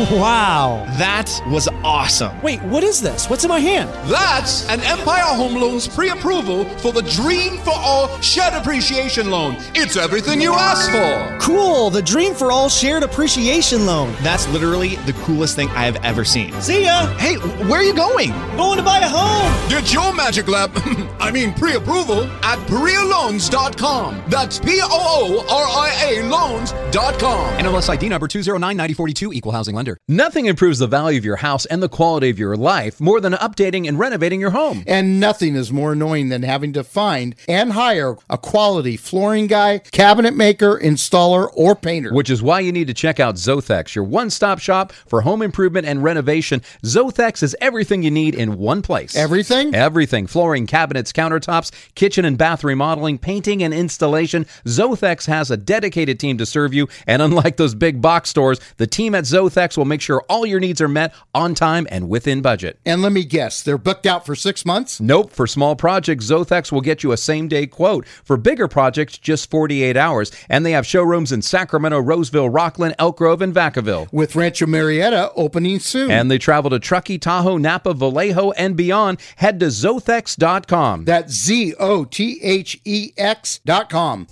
Wow. 0.10 0.84
That 0.98 1.30
was 1.46 1.68
awesome. 1.84 2.40
Wait, 2.42 2.60
what 2.64 2.82
is 2.82 3.00
this? 3.00 3.28
What's 3.28 3.44
in 3.44 3.48
my 3.48 3.60
hand? 3.60 3.88
That's 4.10 4.68
an 4.68 4.80
Empire 4.80 5.22
Home 5.24 5.54
Loans 5.54 5.86
pre 5.86 6.08
approval 6.08 6.64
for 6.78 6.92
the 6.92 7.02
Dream 7.02 7.58
for 7.58 7.72
All 7.74 8.08
Shared 8.20 8.54
Appreciation 8.54 9.30
Loan. 9.30 9.56
It's 9.74 9.96
everything 9.96 10.40
you 10.40 10.52
asked 10.54 10.90
for. 10.90 11.38
Cool, 11.44 11.90
the 11.90 12.02
Dream 12.02 12.34
for 12.34 12.50
All 12.50 12.68
Shared 12.68 13.02
Appreciation 13.02 13.86
Loan. 13.86 14.14
That's 14.22 14.48
literally 14.48 14.96
the 15.06 15.12
coolest 15.24 15.54
thing 15.54 15.68
I 15.70 15.84
have 15.84 15.96
ever 16.04 16.24
seen. 16.24 16.52
See 16.60 16.84
ya. 16.84 17.06
Hey, 17.18 17.36
where 17.36 17.80
are 17.80 17.82
you 17.84 17.94
going? 17.94 18.30
Going 18.56 18.78
to 18.78 18.84
buy 18.84 18.98
a 18.98 19.08
home. 19.08 19.52
Get 19.68 19.92
your 19.92 20.14
magic 20.14 20.48
lab, 20.48 20.70
I 21.20 21.30
mean 21.30 21.52
pre 21.54 21.74
approval, 21.74 22.24
at 22.42 22.58
PooriaLoans.com. 22.68 24.24
That's 24.28 24.58
P 24.58 24.80
O 24.82 24.88
O 24.90 25.40
R 25.48 25.66
I 25.66 26.20
A 26.20 26.22
Loans.com. 26.28 27.58
NMLS 27.58 27.88
ID 27.88 28.08
number 28.08 28.28
2099042, 28.28 29.34
equal 29.34 29.52
housing 29.52 29.74
lender. 29.76 29.89
Nothing 30.08 30.46
improves 30.46 30.78
the 30.78 30.86
value 30.86 31.18
of 31.18 31.24
your 31.24 31.36
house 31.36 31.66
and 31.66 31.82
the 31.82 31.88
quality 31.88 32.30
of 32.30 32.38
your 32.38 32.56
life 32.56 33.00
more 33.00 33.20
than 33.20 33.32
updating 33.34 33.88
and 33.88 33.98
renovating 33.98 34.40
your 34.40 34.50
home. 34.50 34.84
And 34.86 35.20
nothing 35.20 35.56
is 35.56 35.72
more 35.72 35.92
annoying 35.92 36.28
than 36.28 36.42
having 36.42 36.72
to 36.74 36.84
find 36.84 37.34
and 37.48 37.72
hire 37.72 38.16
a 38.28 38.38
quality 38.38 38.96
flooring 38.96 39.46
guy, 39.46 39.78
cabinet 39.78 40.34
maker, 40.34 40.78
installer, 40.78 41.50
or 41.54 41.74
painter. 41.74 42.12
Which 42.12 42.30
is 42.30 42.42
why 42.42 42.60
you 42.60 42.72
need 42.72 42.86
to 42.88 42.94
check 42.94 43.20
out 43.20 43.36
Zothex, 43.36 43.94
your 43.94 44.04
one 44.04 44.30
stop 44.30 44.58
shop 44.58 44.92
for 44.92 45.22
home 45.22 45.42
improvement 45.42 45.86
and 45.86 46.02
renovation. 46.02 46.60
Zothex 46.84 47.42
is 47.42 47.56
everything 47.60 48.02
you 48.02 48.10
need 48.10 48.34
in 48.34 48.58
one 48.58 48.82
place. 48.82 49.16
Everything? 49.16 49.74
Everything 49.74 50.26
flooring, 50.26 50.66
cabinets, 50.66 51.12
countertops, 51.12 51.70
kitchen 51.94 52.24
and 52.24 52.38
bath 52.38 52.64
remodeling, 52.64 53.18
painting, 53.18 53.62
and 53.62 53.74
installation. 53.74 54.46
Zothex 54.66 55.26
has 55.26 55.50
a 55.50 55.56
dedicated 55.56 56.18
team 56.20 56.38
to 56.38 56.46
serve 56.46 56.74
you. 56.74 56.88
And 57.06 57.22
unlike 57.22 57.56
those 57.56 57.74
big 57.74 58.00
box 58.00 58.30
stores, 58.30 58.60
the 58.76 58.86
team 58.86 59.14
at 59.14 59.24
Zothex 59.24 59.76
will 59.80 59.86
make 59.86 60.02
sure 60.02 60.22
all 60.28 60.44
your 60.44 60.60
needs 60.60 60.80
are 60.82 60.88
met 60.88 61.14
on 61.34 61.54
time 61.54 61.86
and 61.90 62.10
within 62.10 62.42
budget. 62.42 62.78
And 62.84 63.00
let 63.00 63.12
me 63.12 63.24
guess, 63.24 63.62
they're 63.62 63.78
booked 63.78 64.04
out 64.04 64.26
for 64.26 64.34
six 64.36 64.66
months? 64.66 65.00
Nope. 65.00 65.32
For 65.32 65.46
small 65.46 65.74
projects, 65.74 66.26
Zothex 66.26 66.70
will 66.70 66.82
get 66.82 67.02
you 67.02 67.12
a 67.12 67.16
same 67.16 67.48
day 67.48 67.66
quote. 67.66 68.06
For 68.06 68.36
bigger 68.36 68.68
projects, 68.68 69.16
just 69.16 69.50
48 69.50 69.96
hours. 69.96 70.30
And 70.50 70.66
they 70.66 70.72
have 70.72 70.86
showrooms 70.86 71.32
in 71.32 71.40
Sacramento, 71.40 71.98
Roseville, 71.98 72.50
Rocklin, 72.50 72.94
Elk 72.98 73.16
Grove, 73.16 73.40
and 73.40 73.54
Vacaville. 73.54 74.12
With 74.12 74.36
Rancho 74.36 74.66
Murieta 74.66 75.32
opening 75.34 75.80
soon. 75.80 76.10
And 76.10 76.30
they 76.30 76.38
travel 76.38 76.70
to 76.70 76.78
Truckee, 76.78 77.18
Tahoe, 77.18 77.56
Napa, 77.56 77.94
Vallejo, 77.94 78.50
and 78.52 78.76
beyond. 78.76 79.18
Head 79.36 79.58
to 79.60 79.66
Zothex.com. 79.66 81.06
That's 81.06 81.32
Z 81.32 81.74
O 81.78 82.04
T 82.04 82.38
H 82.42 82.78
E 82.84 83.12
X.com. 83.16 84.26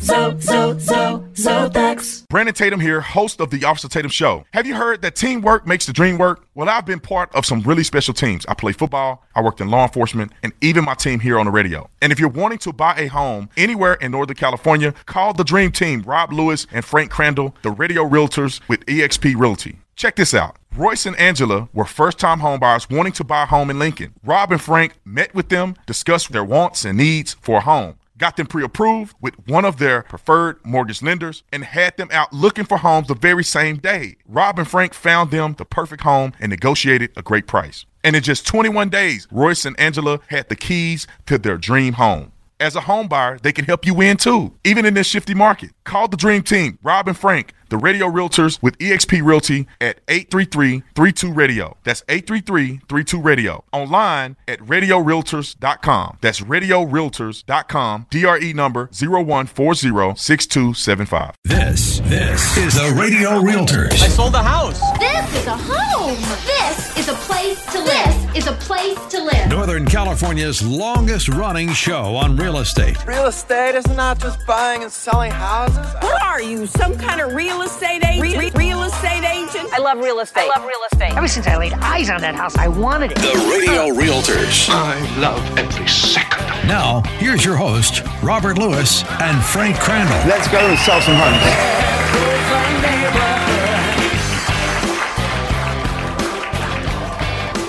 Zo, 0.00 0.38
zo, 0.38 0.78
zo. 0.78 1.28
Brandon 2.30 2.54
Tatum 2.54 2.80
here, 2.80 3.00
host 3.00 3.40
of 3.40 3.50
the 3.50 3.64
Officer 3.64 3.88
Tatum 3.88 4.10
Show. 4.10 4.44
Have 4.52 4.66
you 4.66 4.74
heard 4.74 5.02
that 5.02 5.14
teamwork 5.14 5.66
makes 5.66 5.84
the 5.84 5.92
dream 5.92 6.16
work? 6.16 6.46
Well, 6.54 6.68
I've 6.68 6.86
been 6.86 7.00
part 7.00 7.34
of 7.34 7.44
some 7.44 7.60
really 7.62 7.84
special 7.84 8.14
teams. 8.14 8.46
I 8.46 8.54
play 8.54 8.72
football, 8.72 9.24
I 9.34 9.42
worked 9.42 9.60
in 9.60 9.70
law 9.70 9.82
enforcement, 9.84 10.32
and 10.42 10.54
even 10.62 10.84
my 10.84 10.94
team 10.94 11.20
here 11.20 11.38
on 11.38 11.46
the 11.46 11.52
radio. 11.52 11.90
And 12.00 12.10
if 12.10 12.18
you're 12.18 12.30
wanting 12.30 12.58
to 12.58 12.72
buy 12.72 12.94
a 12.96 13.08
home 13.08 13.50
anywhere 13.56 13.94
in 13.94 14.12
Northern 14.12 14.36
California, 14.36 14.94
call 15.04 15.34
the 15.34 15.44
Dream 15.44 15.70
Team, 15.70 16.02
Rob 16.02 16.32
Lewis 16.32 16.66
and 16.72 16.84
Frank 16.84 17.10
Crandall, 17.10 17.54
the 17.62 17.70
radio 17.70 18.04
realtors 18.08 18.60
with 18.68 18.86
eXp 18.86 19.36
Realty. 19.36 19.80
Check 19.96 20.16
this 20.16 20.32
out. 20.32 20.56
Royce 20.76 21.06
and 21.06 21.16
Angela 21.16 21.68
were 21.74 21.84
first 21.84 22.18
time 22.18 22.40
homebuyers 22.40 22.90
wanting 22.94 23.12
to 23.14 23.24
buy 23.24 23.42
a 23.42 23.46
home 23.46 23.68
in 23.68 23.78
Lincoln. 23.78 24.14
Rob 24.24 24.52
and 24.52 24.60
Frank 24.60 24.94
met 25.04 25.34
with 25.34 25.48
them, 25.48 25.74
discussed 25.86 26.30
their 26.32 26.44
wants 26.44 26.84
and 26.84 26.96
needs 26.96 27.34
for 27.40 27.58
a 27.58 27.60
home 27.60 27.97
got 28.18 28.36
them 28.36 28.46
pre 28.46 28.64
approved 28.64 29.16
with 29.20 29.34
one 29.46 29.64
of 29.64 29.78
their 29.78 30.02
preferred 30.02 30.58
mortgage 30.64 31.02
lenders, 31.02 31.42
and 31.52 31.64
had 31.64 31.96
them 31.96 32.08
out 32.12 32.32
looking 32.32 32.64
for 32.64 32.78
homes 32.78 33.08
the 33.08 33.14
very 33.14 33.44
same 33.44 33.76
day. 33.76 34.16
Rob 34.26 34.58
and 34.58 34.68
Frank 34.68 34.92
found 34.92 35.30
them 35.30 35.54
the 35.56 35.64
perfect 35.64 36.02
home 36.02 36.32
and 36.40 36.50
negotiated 36.50 37.10
a 37.16 37.22
great 37.22 37.46
price. 37.46 37.86
And 38.04 38.14
in 38.14 38.22
just 38.22 38.46
21 38.46 38.88
days, 38.90 39.26
Royce 39.30 39.64
and 39.64 39.78
Angela 39.78 40.20
had 40.28 40.48
the 40.48 40.56
keys 40.56 41.06
to 41.26 41.38
their 41.38 41.56
dream 41.56 41.94
home. 41.94 42.32
As 42.60 42.74
a 42.74 42.80
home 42.80 43.06
buyer, 43.06 43.38
they 43.38 43.52
can 43.52 43.64
help 43.64 43.86
you 43.86 43.94
win 43.94 44.16
too, 44.16 44.52
even 44.64 44.84
in 44.84 44.94
this 44.94 45.06
shifty 45.06 45.34
market. 45.34 45.70
Call 45.88 46.06
the 46.06 46.18
Dream 46.18 46.42
Team, 46.42 46.78
Rob 46.82 47.08
and 47.08 47.16
Frank, 47.16 47.54
the 47.70 47.78
radio 47.78 48.08
realtors 48.08 48.62
with 48.62 48.76
eXp 48.76 49.24
Realty 49.24 49.66
at 49.80 50.04
833-32-RADIO. 50.06 51.78
That's 51.82 52.02
833-32-RADIO. 52.02 53.64
Online 53.72 54.36
at 54.46 54.58
radiorealtors.com. 54.60 56.18
That's 56.20 56.40
radiorealtors.com. 56.40 58.06
DRE 58.10 58.52
number 58.52 58.88
01406275. 58.88 61.32
This, 61.44 62.00
this 62.00 62.58
is 62.58 62.74
the 62.74 62.92
Radio 62.94 63.40
Realtors. 63.40 64.02
I 64.02 64.08
sold 64.08 64.34
the 64.34 64.42
house. 64.42 64.78
This 64.98 65.36
is 65.36 65.46
a 65.46 65.56
home. 65.56 66.18
This 66.44 66.98
is 66.98 67.08
a 67.08 67.14
place 67.14 67.64
to 67.72 67.78
live. 67.78 68.34
This 68.34 68.44
is 68.44 68.46
a 68.46 68.52
place 68.52 68.98
to 69.06 69.24
live. 69.24 69.48
Northern 69.48 69.86
California's 69.86 70.60
longest 70.62 71.30
running 71.30 71.72
show 71.72 72.14
on 72.16 72.36
real 72.36 72.58
estate. 72.58 73.02
Real 73.06 73.24
estate 73.26 73.74
is 73.74 73.86
not 73.88 74.18
just 74.20 74.46
buying 74.46 74.82
and 74.82 74.92
selling 74.92 75.30
houses. 75.30 75.77
What 76.00 76.22
are 76.22 76.42
you, 76.42 76.66
some 76.66 76.96
kind 76.96 77.20
of 77.20 77.34
real 77.34 77.62
estate 77.62 78.04
agent? 78.04 78.38
Re- 78.38 78.50
real 78.54 78.82
estate 78.82 79.24
agent? 79.24 79.72
I 79.72 79.78
love 79.78 79.98
real 79.98 80.20
estate. 80.20 80.50
I 80.50 80.58
love 80.58 80.66
real 80.66 80.84
estate. 80.92 81.16
Ever 81.16 81.28
since 81.28 81.46
I 81.46 81.56
laid 81.56 81.72
eyes 81.74 82.10
on 82.10 82.20
that 82.20 82.34
house, 82.34 82.56
I 82.56 82.68
wanted 82.68 83.12
it. 83.12 83.18
The 83.18 83.34
Radio 83.50 83.94
Realtors. 83.94 84.68
I 84.70 84.98
love 85.18 85.58
every 85.58 85.88
second. 85.88 86.46
Now, 86.68 87.02
here's 87.18 87.44
your 87.44 87.56
host, 87.56 88.02
Robert 88.22 88.58
Lewis 88.58 89.04
and 89.20 89.42
Frank 89.44 89.78
Crandall. 89.78 90.18
Let's 90.28 90.48
go 90.48 90.58
and 90.58 90.78
sell 90.78 91.00
some 91.00 91.14
homes. 91.16 91.88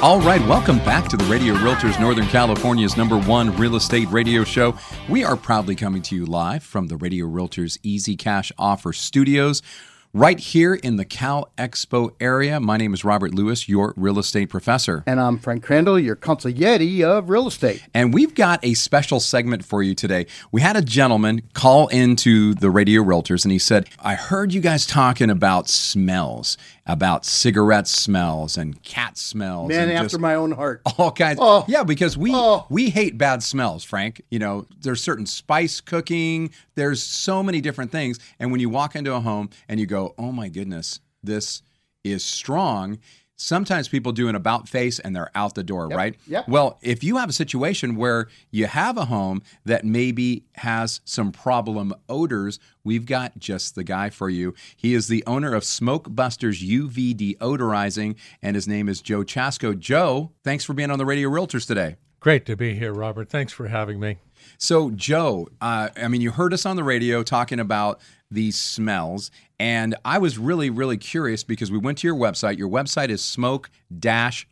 All 0.02 0.22
right, 0.22 0.40
welcome 0.48 0.78
back 0.80 1.10
to 1.10 1.18
the 1.18 1.26
Radio 1.26 1.56
Realtors 1.56 2.00
Northern 2.00 2.26
California's 2.28 2.96
number 2.96 3.20
one 3.20 3.54
real 3.58 3.76
estate 3.76 4.08
radio 4.08 4.46
show. 4.46 4.74
We 5.10 5.26
are 5.26 5.36
proudly 5.36 5.76
coming 5.76 6.02
to 6.04 6.16
you 6.16 6.26
live 6.26 6.64
from 6.64 6.88
the 6.88 6.96
Radio 6.96 7.26
Realtors 7.26 7.78
Easy 7.84 8.16
Cash 8.16 8.50
Offer 8.58 8.94
Studios. 8.94 9.62
Right 10.12 10.40
here 10.40 10.74
in 10.74 10.96
the 10.96 11.06
Cal 11.06 11.52
Expo 11.56 12.16
area. 12.20 12.60
My 12.60 12.78
name 12.78 12.96
is 12.96 13.04
Robert 13.06 13.36
Lewis, 13.36 13.70
your 13.70 13.94
real 13.96 14.18
estate 14.18 14.50
professor. 14.50 15.04
And 15.06 15.20
I'm 15.20 15.38
Frank 15.38 15.64
Crandall, 15.64 16.00
your 16.00 16.16
consigliere 16.16 17.04
of 17.04 17.30
real 17.30 17.48
estate. 17.48 17.84
And 17.94 18.12
we've 18.12 18.34
got 18.34 18.60
a 18.66 18.74
special 18.74 19.20
segment 19.20 19.64
for 19.64 19.84
you 19.84 19.94
today. 19.94 20.26
We 20.52 20.62
had 20.62 20.76
a 20.76 20.82
gentleman 20.82 21.44
call 21.54 21.90
into 21.90 22.56
the 22.56 22.72
Radio 22.72 23.04
Realtors 23.04 23.46
and 23.46 23.52
he 23.52 23.60
said, 23.60 23.88
I 24.00 24.16
heard 24.16 24.52
you 24.52 24.62
guys 24.62 24.88
talking 24.88 25.30
about 25.30 25.70
smells, 25.70 26.58
about 26.90 27.24
cigarette 27.24 27.88
smells 27.88 28.58
and 28.58 28.82
cat 28.82 29.16
smells. 29.16 29.70
Man 29.70 29.90
and 29.90 29.98
after 29.98 30.18
my 30.18 30.34
own 30.34 30.52
heart. 30.52 30.82
all 30.98 31.12
kinds. 31.12 31.38
Oh. 31.42 31.64
Yeah, 31.68 31.84
because 31.84 32.18
we 32.18 32.32
Oh. 32.34 32.66
we 32.70 32.90
hate 32.90 33.18
bad 33.18 33.44
smells, 33.44 33.84
Frank. 33.84 34.22
You 34.32 34.40
know, 34.40 34.66
there's 34.82 35.00
certain 35.02 35.28
spice 35.28 35.82
cooking. 35.82 36.50
There's 36.76 37.04
so 37.04 37.44
many 37.44 37.62
different 37.62 37.92
things, 37.92 38.20
and 38.40 38.52
when 38.52 38.60
you 38.60 38.70
walk 38.70 38.96
into 38.96 39.14
a 39.14 39.20
home 39.20 39.52
and 39.70 39.80
you 39.80 39.86
go, 39.86 40.16
"Oh 40.18 40.32
my 40.32 40.50
goodness, 40.50 41.00
this 41.24 41.62
is 42.04 42.24
strong." 42.26 42.98
Sometimes 43.42 43.88
people 43.88 44.12
do 44.12 44.28
an 44.28 44.36
about 44.36 44.68
face 44.68 45.00
and 45.00 45.16
they're 45.16 45.32
out 45.34 45.56
the 45.56 45.64
door, 45.64 45.88
right? 45.88 46.18
yep. 46.28 46.46
Well, 46.50 46.78
if 46.82 47.06
you 47.06 47.16
have 47.16 47.30
a 47.30 47.34
situation 47.34 47.96
where 47.96 48.28
you 48.52 48.68
have 48.68 48.98
a 48.98 49.06
home 49.06 49.42
that 49.64 49.86
maybe 49.86 50.44
has 50.56 51.00
some 51.06 51.32
problem 51.32 51.94
odors, 52.10 52.60
we've 52.84 53.06
got 53.06 53.40
just 53.40 53.76
the 53.76 53.84
guy 53.86 54.10
for 54.10 54.30
you. 54.30 54.54
He 54.76 54.94
is 54.94 55.08
the 55.08 55.24
owner 55.26 55.56
of 55.56 55.64
Smoke 55.64 56.14
Busters 56.14 56.62
UV 56.62 57.16
Deodorizing, 57.16 58.18
and 58.42 58.56
his 58.58 58.68
name 58.68 58.90
is 58.90 59.00
Joe 59.00 59.24
Chasko. 59.24 59.80
Joe, 59.80 60.34
thanks 60.44 60.66
for 60.66 60.74
being 60.74 60.92
on 60.92 60.98
the 60.98 61.06
Radio 61.06 61.30
Realtors 61.30 61.66
today. 61.66 61.96
Great 62.20 62.46
to 62.46 62.58
be 62.58 62.76
here, 62.76 62.92
Robert. 62.92 63.30
Thanks 63.30 63.54
for 63.54 63.70
having 63.70 64.02
me. 64.02 64.18
So, 64.58 64.92
Joe, 64.92 65.48
uh, 65.62 65.88
I 65.96 66.10
mean, 66.10 66.20
you 66.20 66.32
heard 66.32 66.54
us 66.54 66.66
on 66.66 66.76
the 66.76 66.84
radio 66.84 67.24
talking 67.24 67.62
about 67.62 68.02
these 68.32 68.58
smells, 68.58 69.32
and 69.60 69.96
I 70.06 70.18
was 70.20 70.38
really, 70.38 70.70
really 70.70 70.98
curious 70.98 71.44
because 71.44 71.72
we 71.72 71.78
went 71.78 71.98
to 72.00 72.08
your 72.08 72.16
website. 72.16 72.58
Your 72.58 72.70
website 72.70 73.10
is 73.10 73.24
smoke 73.24 73.70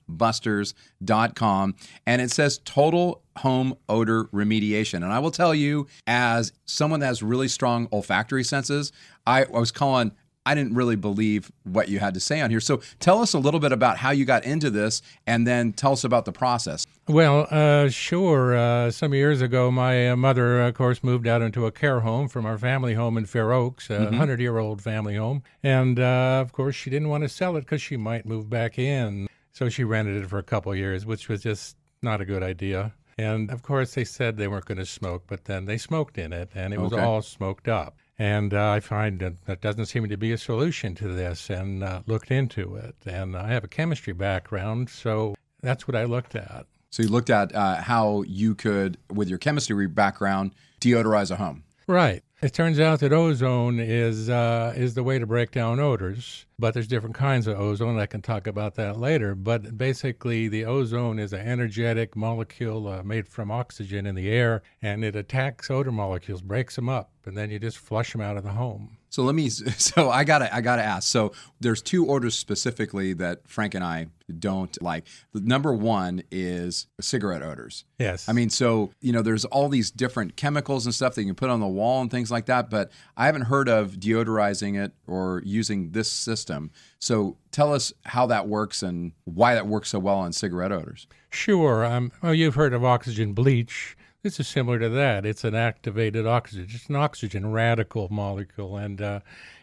busters.com, 0.09 1.75
and 2.05 2.21
it 2.21 2.31
says 2.31 2.59
total 2.65 3.21
home 3.37 3.75
odor 3.87 4.25
remediation. 4.25 4.95
And 4.95 5.13
I 5.13 5.19
will 5.19 5.31
tell 5.31 5.55
you, 5.55 5.87
as 6.05 6.51
someone 6.65 6.99
that 7.01 7.07
has 7.07 7.23
really 7.23 7.47
strong 7.47 7.87
olfactory 7.91 8.43
senses, 8.43 8.91
I, 9.25 9.43
I 9.43 9.59
was 9.59 9.71
calling 9.71 10.11
I 10.47 10.55
didn't 10.55 10.75
really 10.75 10.95
believe 10.95 11.51
what 11.65 11.89
you 11.89 11.99
had 11.99 12.13
to 12.13 12.21
say 12.21 12.39
on 12.39 12.49
here. 12.49 12.61
So 12.61 12.79
tell 13.01 13.21
us 13.21 13.33
a 13.33 13.37
little 13.37 13.59
bit 13.59 13.73
about 13.73 13.97
how 13.97 14.11
you 14.11 14.23
got 14.23 14.45
into 14.45 14.69
this 14.69 15.01
and 15.27 15.45
then 15.45 15.73
tell 15.73 15.91
us 15.91 16.05
about 16.05 16.23
the 16.23 16.31
process. 16.31 16.86
Well, 17.07 17.47
uh, 17.49 17.87
sure. 17.87 18.55
Uh, 18.57 18.91
some 18.91 19.13
years 19.13 19.41
ago, 19.41 19.71
my 19.71 20.09
uh, 20.09 20.15
mother, 20.17 20.61
of 20.61 20.73
course, 20.73 21.03
moved 21.03 21.25
out 21.25 21.41
into 21.41 21.65
a 21.65 21.71
care 21.71 22.01
home 22.01 22.27
from 22.27 22.45
our 22.45 22.57
family 22.57 22.95
home 22.95 23.17
in 23.17 23.25
Fair 23.25 23.53
Oaks, 23.53 23.89
a 23.89 23.93
Mhm. 23.99 24.05
100 24.11 24.41
year 24.41 24.57
old 24.57 24.81
family 24.81 25.15
home. 25.15 25.41
And 25.63 25.99
uh, 26.01 26.39
of 26.41 26.51
course, 26.51 26.75
she 26.75 26.89
didn't 26.89 27.07
want 27.07 27.23
to 27.23 27.29
sell 27.29 27.55
it 27.55 27.61
because 27.61 27.81
she 27.81 27.95
might 27.95 28.25
move 28.25 28.49
back 28.49 28.77
in. 28.77 29.27
So 29.53 29.69
she 29.69 29.85
rented 29.85 30.21
it 30.21 30.27
for 30.27 30.37
a 30.37 30.43
couple 30.43 30.71
of 30.73 30.77
years, 30.77 31.05
which 31.05 31.29
was 31.29 31.41
just 31.43 31.77
not 32.01 32.19
a 32.19 32.25
good 32.25 32.43
idea. 32.43 32.93
And 33.17 33.49
of 33.51 33.63
course, 33.63 33.93
they 33.95 34.03
said 34.03 34.35
they 34.37 34.47
weren't 34.49 34.65
going 34.65 34.77
to 34.77 34.85
smoke, 34.85 35.23
but 35.27 35.45
then 35.45 35.65
they 35.65 35.77
smoked 35.77 36.17
in 36.17 36.33
it, 36.33 36.51
and 36.53 36.73
it 36.73 36.79
was 36.79 36.93
Okay. 36.93 37.01
all 37.01 37.21
smoked 37.23 37.67
up. 37.69 37.97
And 38.19 38.53
uh, 38.53 38.69
I 38.71 38.79
find 38.81 39.19
that 39.21 39.45
that 39.45 39.61
doesn't 39.61 39.85
seem 39.87 40.07
to 40.09 40.17
be 40.17 40.31
a 40.33 40.37
solution 40.37 40.93
to 40.95 41.07
this, 41.07 41.49
and 41.49 41.83
uh, 41.83 42.01
looked 42.05 42.29
into 42.31 42.75
it. 42.75 42.95
And 43.05 43.35
I 43.35 43.47
have 43.53 43.63
a 43.63 43.67
chemistry 43.67 44.13
background, 44.13 44.89
so 44.89 45.35
that's 45.61 45.87
what 45.87 45.95
I 45.95 46.03
looked 46.03 46.35
at. 46.35 46.67
So 46.97 47.03
you 47.03 47.09
looked 47.09 47.29
at 47.29 47.53
uh, 47.53 47.75
how 47.75 48.23
you 48.23 48.55
could, 48.55 48.97
with 49.13 49.29
your 49.29 49.37
chemistry 49.37 49.85
background, 49.85 50.55
deodorize 50.81 51.29
a 51.29 51.35
home. 51.35 51.63
Right. 51.85 52.23
It 52.41 52.55
turns 52.55 52.79
out 52.79 53.01
that 53.01 53.13
ozone 53.13 53.79
is 53.79 54.31
uh, 54.31 54.73
is 54.75 54.95
the 54.95 55.03
way 55.03 55.19
to 55.19 55.27
break 55.27 55.51
down 55.51 55.79
odors, 55.79 56.47
but 56.57 56.73
there's 56.73 56.87
different 56.87 57.13
kinds 57.13 57.45
of 57.45 57.59
ozone. 57.59 57.99
I 57.99 58.07
can 58.07 58.23
talk 58.23 58.47
about 58.47 58.73
that 58.75 58.99
later. 58.99 59.35
But 59.35 59.77
basically, 59.77 60.47
the 60.47 60.65
ozone 60.65 61.19
is 61.19 61.33
an 61.33 61.47
energetic 61.47 62.15
molecule 62.15 62.87
uh, 62.87 63.03
made 63.03 63.27
from 63.27 63.51
oxygen 63.51 64.07
in 64.07 64.15
the 64.15 64.31
air, 64.31 64.63
and 64.81 65.05
it 65.05 65.15
attacks 65.15 65.69
odor 65.69 65.91
molecules, 65.91 66.41
breaks 66.41 66.77
them 66.77 66.89
up, 66.89 67.11
and 67.25 67.37
then 67.37 67.51
you 67.51 67.59
just 67.59 67.77
flush 67.77 68.11
them 68.11 68.21
out 68.21 68.37
of 68.37 68.43
the 68.43 68.53
home. 68.53 68.96
So 69.09 69.23
let 69.23 69.35
me. 69.35 69.49
So 69.77 70.09
I 70.09 70.23
gotta. 70.23 70.53
I 70.53 70.61
gotta 70.61 70.83
ask. 70.83 71.07
So 71.07 71.31
there's 71.59 71.81
two 71.81 72.05
orders 72.05 72.35
specifically 72.35 73.13
that 73.13 73.47
Frank 73.47 73.73
and 73.73 73.83
I 73.83 74.07
don't 74.39 74.81
like. 74.81 75.07
The 75.33 75.39
number 75.39 75.73
one 75.73 76.23
is 76.31 76.87
cigarette 76.99 77.41
odors. 77.41 77.85
Yes. 77.99 78.27
I 78.27 78.33
mean, 78.33 78.49
so 78.49 78.91
you 78.99 79.13
know, 79.13 79.21
there's 79.21 79.45
all 79.45 79.69
these 79.69 79.91
different 79.91 80.35
chemicals 80.35 80.85
and 80.85 80.93
stuff 80.93 81.15
that 81.15 81.21
you 81.21 81.27
can 81.27 81.35
put 81.35 81.49
on 81.49 81.59
the 81.59 81.67
wall 81.67 82.01
and 82.01 82.11
things 82.11 82.29
like 82.29 82.47
that. 82.47 82.69
But 82.69 82.91
I 83.15 83.25
haven't 83.25 83.43
heard 83.43 83.69
of 83.69 83.93
deodorizing 83.93 84.81
it 84.81 84.91
or 85.07 85.41
using 85.45 85.91
this 85.91 86.11
system. 86.11 86.71
So 86.99 87.37
tell 87.51 87.73
us 87.73 87.93
how 88.05 88.25
that 88.27 88.47
works 88.47 88.83
and 88.83 89.13
why 89.25 89.53
that 89.53 89.67
works 89.67 89.89
so 89.89 89.99
well 89.99 90.17
on 90.17 90.33
cigarette 90.33 90.71
odors. 90.71 91.07
Sure. 91.29 91.85
Um, 91.85 92.11
oh, 92.23 92.31
you've 92.31 92.55
heard 92.55 92.73
of 92.73 92.83
oxygen 92.83 93.33
bleach. 93.33 93.95
This 94.27 94.41
is 94.41 94.49
similar 94.49 94.77
to 94.79 94.89
that. 94.89 95.25
It's 95.25 95.45
an 95.45 95.55
activated 95.55 96.27
oxygen. 96.27 96.67
It's 96.69 96.89
an 96.89 96.97
oxygen 96.97 97.49
radical 97.49 98.09
molecule, 98.11 98.75
and 98.75 99.01
uh, 99.01 99.19